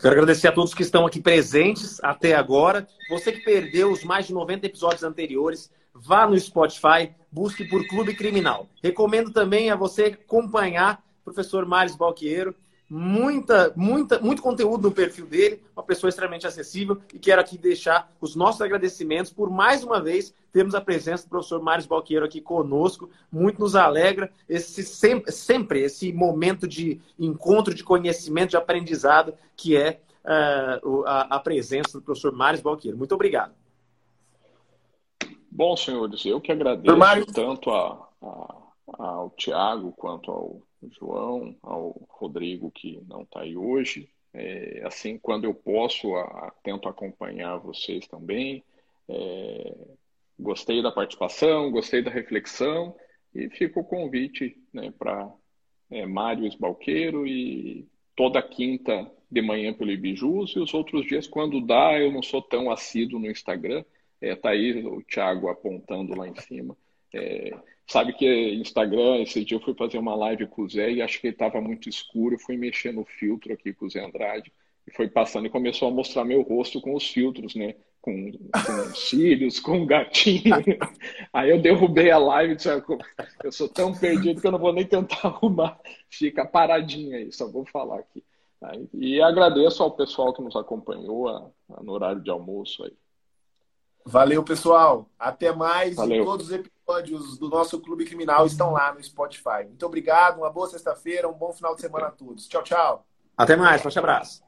Quero 0.00 0.14
agradecer 0.14 0.48
a 0.48 0.52
todos 0.52 0.72
que 0.72 0.82
estão 0.82 1.04
aqui 1.04 1.20
presentes 1.20 2.02
até 2.02 2.34
agora. 2.34 2.88
Você 3.10 3.32
que 3.32 3.44
perdeu 3.44 3.92
os 3.92 4.02
mais 4.02 4.26
de 4.26 4.32
90 4.32 4.64
episódios 4.64 5.04
anteriores, 5.04 5.70
vá 5.92 6.26
no 6.26 6.40
Spotify, 6.40 7.14
busque 7.30 7.68
por 7.68 7.86
Clube 7.86 8.14
Criminal. 8.14 8.66
Recomendo 8.82 9.30
também 9.30 9.70
a 9.70 9.76
você 9.76 10.04
acompanhar 10.04 11.04
o 11.20 11.24
professor 11.24 11.66
Mário 11.66 11.94
Balqueiro 11.98 12.54
muita, 12.88 13.72
muita, 13.74 14.20
muito 14.20 14.40
conteúdo 14.40 14.88
no 14.88 14.94
perfil 14.94 15.26
dele, 15.26 15.62
uma 15.76 15.82
pessoa 15.82 16.08
extremamente 16.08 16.46
acessível 16.46 16.98
e 17.12 17.18
quero 17.18 17.40
aqui 17.40 17.58
deixar 17.58 18.12
os 18.20 18.36
nossos 18.36 18.60
agradecimentos 18.60 19.32
por 19.32 19.50
mais 19.50 19.82
uma 19.82 20.00
vez 20.00 20.32
termos 20.52 20.74
a 20.74 20.80
presença 20.80 21.24
do 21.24 21.28
professor 21.28 21.60
Mário 21.60 21.86
Balqueiro 21.86 22.24
aqui 22.24 22.40
conosco, 22.40 23.10
muito 23.30 23.60
nos 23.60 23.74
alegra 23.74 24.32
esse 24.48 24.82
sempre, 24.82 25.30
sempre 25.30 25.82
esse 25.82 26.12
momento 26.12 26.66
de 26.66 26.98
encontro 27.18 27.74
de 27.74 27.84
conhecimento, 27.84 28.50
de 28.50 28.56
aprendizado 28.56 29.34
que 29.54 29.76
é 29.76 30.00
uh, 30.24 31.04
a, 31.04 31.36
a, 31.36 31.40
presença 31.40 31.98
do 31.98 32.02
professor 32.02 32.32
Mário 32.32 32.62
Balqueiro. 32.62 32.96
Muito 32.96 33.14
obrigado. 33.14 33.52
Bom, 35.50 35.76
senhores, 35.76 36.24
eu 36.24 36.40
que 36.40 36.52
agradeço 36.52 37.26
tanto 37.34 37.70
a, 37.70 38.08
a, 38.22 38.54
ao 38.98 39.30
Tiago 39.36 39.92
quanto 39.92 40.30
ao 40.30 40.62
João, 40.90 41.56
ao 41.62 42.06
Rodrigo, 42.08 42.70
que 42.70 43.00
não 43.08 43.22
está 43.22 43.40
aí 43.40 43.56
hoje. 43.56 44.08
É, 44.32 44.82
assim, 44.84 45.18
quando 45.18 45.44
eu 45.44 45.54
posso, 45.54 46.14
a, 46.14 46.52
tento 46.62 46.88
acompanhar 46.88 47.58
vocês 47.58 48.06
também. 48.06 48.62
É, 49.08 49.74
gostei 50.38 50.82
da 50.82 50.92
participação, 50.92 51.70
gostei 51.70 52.02
da 52.02 52.10
reflexão 52.10 52.94
e 53.34 53.48
fica 53.48 53.80
o 53.80 53.84
convite 53.84 54.56
né, 54.72 54.92
para 54.98 55.32
é, 55.90 56.06
Mário 56.06 56.46
Esbalqueiro 56.46 57.26
e 57.26 57.88
toda 58.14 58.42
quinta 58.42 59.10
de 59.30 59.42
manhã 59.42 59.72
pelo 59.74 59.90
Ibijus 59.90 60.52
e 60.54 60.58
os 60.58 60.72
outros 60.72 61.06
dias, 61.06 61.26
quando 61.26 61.60
dá, 61.60 61.98
eu 61.98 62.12
não 62.12 62.22
sou 62.22 62.40
tão 62.40 62.70
assíduo 62.70 63.18
no 63.18 63.30
Instagram. 63.30 63.84
É, 64.20 64.34
tá 64.34 64.50
aí 64.50 64.84
o 64.86 65.02
Thiago 65.02 65.48
apontando 65.48 66.16
lá 66.16 66.26
em 66.26 66.34
cima. 66.36 66.76
É, 67.14 67.50
Sabe 67.86 68.12
que 68.12 68.54
Instagram, 68.54 69.22
esse 69.22 69.44
dia 69.44 69.56
eu 69.56 69.60
fui 69.60 69.74
fazer 69.74 69.98
uma 69.98 70.14
live 70.16 70.46
com 70.48 70.62
o 70.62 70.68
Zé 70.68 70.90
e 70.90 71.02
acho 71.02 71.20
que 71.20 71.28
ele 71.28 71.34
estava 71.34 71.60
muito 71.60 71.88
escuro. 71.88 72.38
Fui 72.38 72.56
mexer 72.56 72.92
no 72.92 73.04
filtro 73.04 73.52
aqui 73.52 73.72
com 73.72 73.86
o 73.86 73.90
Zé 73.90 74.04
Andrade 74.04 74.52
e 74.86 74.92
foi 74.92 75.08
passando 75.08 75.46
e 75.46 75.50
começou 75.50 75.88
a 75.88 75.90
mostrar 75.90 76.24
meu 76.24 76.42
rosto 76.42 76.80
com 76.80 76.94
os 76.94 77.08
filtros, 77.08 77.54
né? 77.54 77.76
Com, 78.00 78.32
com 78.32 78.94
cílios, 78.94 79.58
com 79.60 79.86
gatinho. 79.86 80.56
Aí 81.32 81.50
eu 81.50 81.60
derrubei 81.60 82.10
a 82.10 82.18
live 82.18 82.54
e 82.54 82.56
disse: 82.56 82.70
ah, 82.70 82.82
Eu 83.42 83.52
sou 83.52 83.68
tão 83.68 83.92
perdido 83.94 84.40
que 84.40 84.46
eu 84.46 84.52
não 84.52 84.58
vou 84.58 84.72
nem 84.72 84.84
tentar 84.84 85.20
arrumar. 85.26 85.78
Fica 86.10 86.44
paradinho 86.44 87.16
aí, 87.16 87.32
só 87.32 87.50
vou 87.50 87.64
falar 87.64 88.00
aqui. 88.00 88.22
E 88.94 89.20
agradeço 89.20 89.82
ao 89.82 89.92
pessoal 89.92 90.32
que 90.32 90.42
nos 90.42 90.56
acompanhou 90.56 91.52
no 91.82 91.92
horário 91.92 92.20
de 92.20 92.30
almoço 92.30 92.84
aí. 92.84 92.92
Valeu, 94.06 94.44
pessoal. 94.44 95.10
Até 95.18 95.52
mais. 95.52 95.96
Valeu. 95.96 96.24
todos 96.24 96.46
os 96.46 96.52
episódios 96.52 97.36
do 97.38 97.48
nosso 97.48 97.80
Clube 97.80 98.04
Criminal 98.04 98.46
estão 98.46 98.70
lá 98.72 98.94
no 98.94 99.02
Spotify. 99.02 99.64
Muito 99.66 99.84
obrigado, 99.84 100.38
uma 100.38 100.50
boa 100.50 100.68
sexta-feira, 100.68 101.28
um 101.28 101.32
bom 101.32 101.52
final 101.52 101.74
de 101.74 101.80
semana 101.80 102.06
a 102.06 102.10
todos. 102.12 102.46
Tchau, 102.46 102.62
tchau. 102.62 103.04
Até 103.36 103.56
mais, 103.56 103.82
forte 103.82 103.98
abraço. 103.98 104.42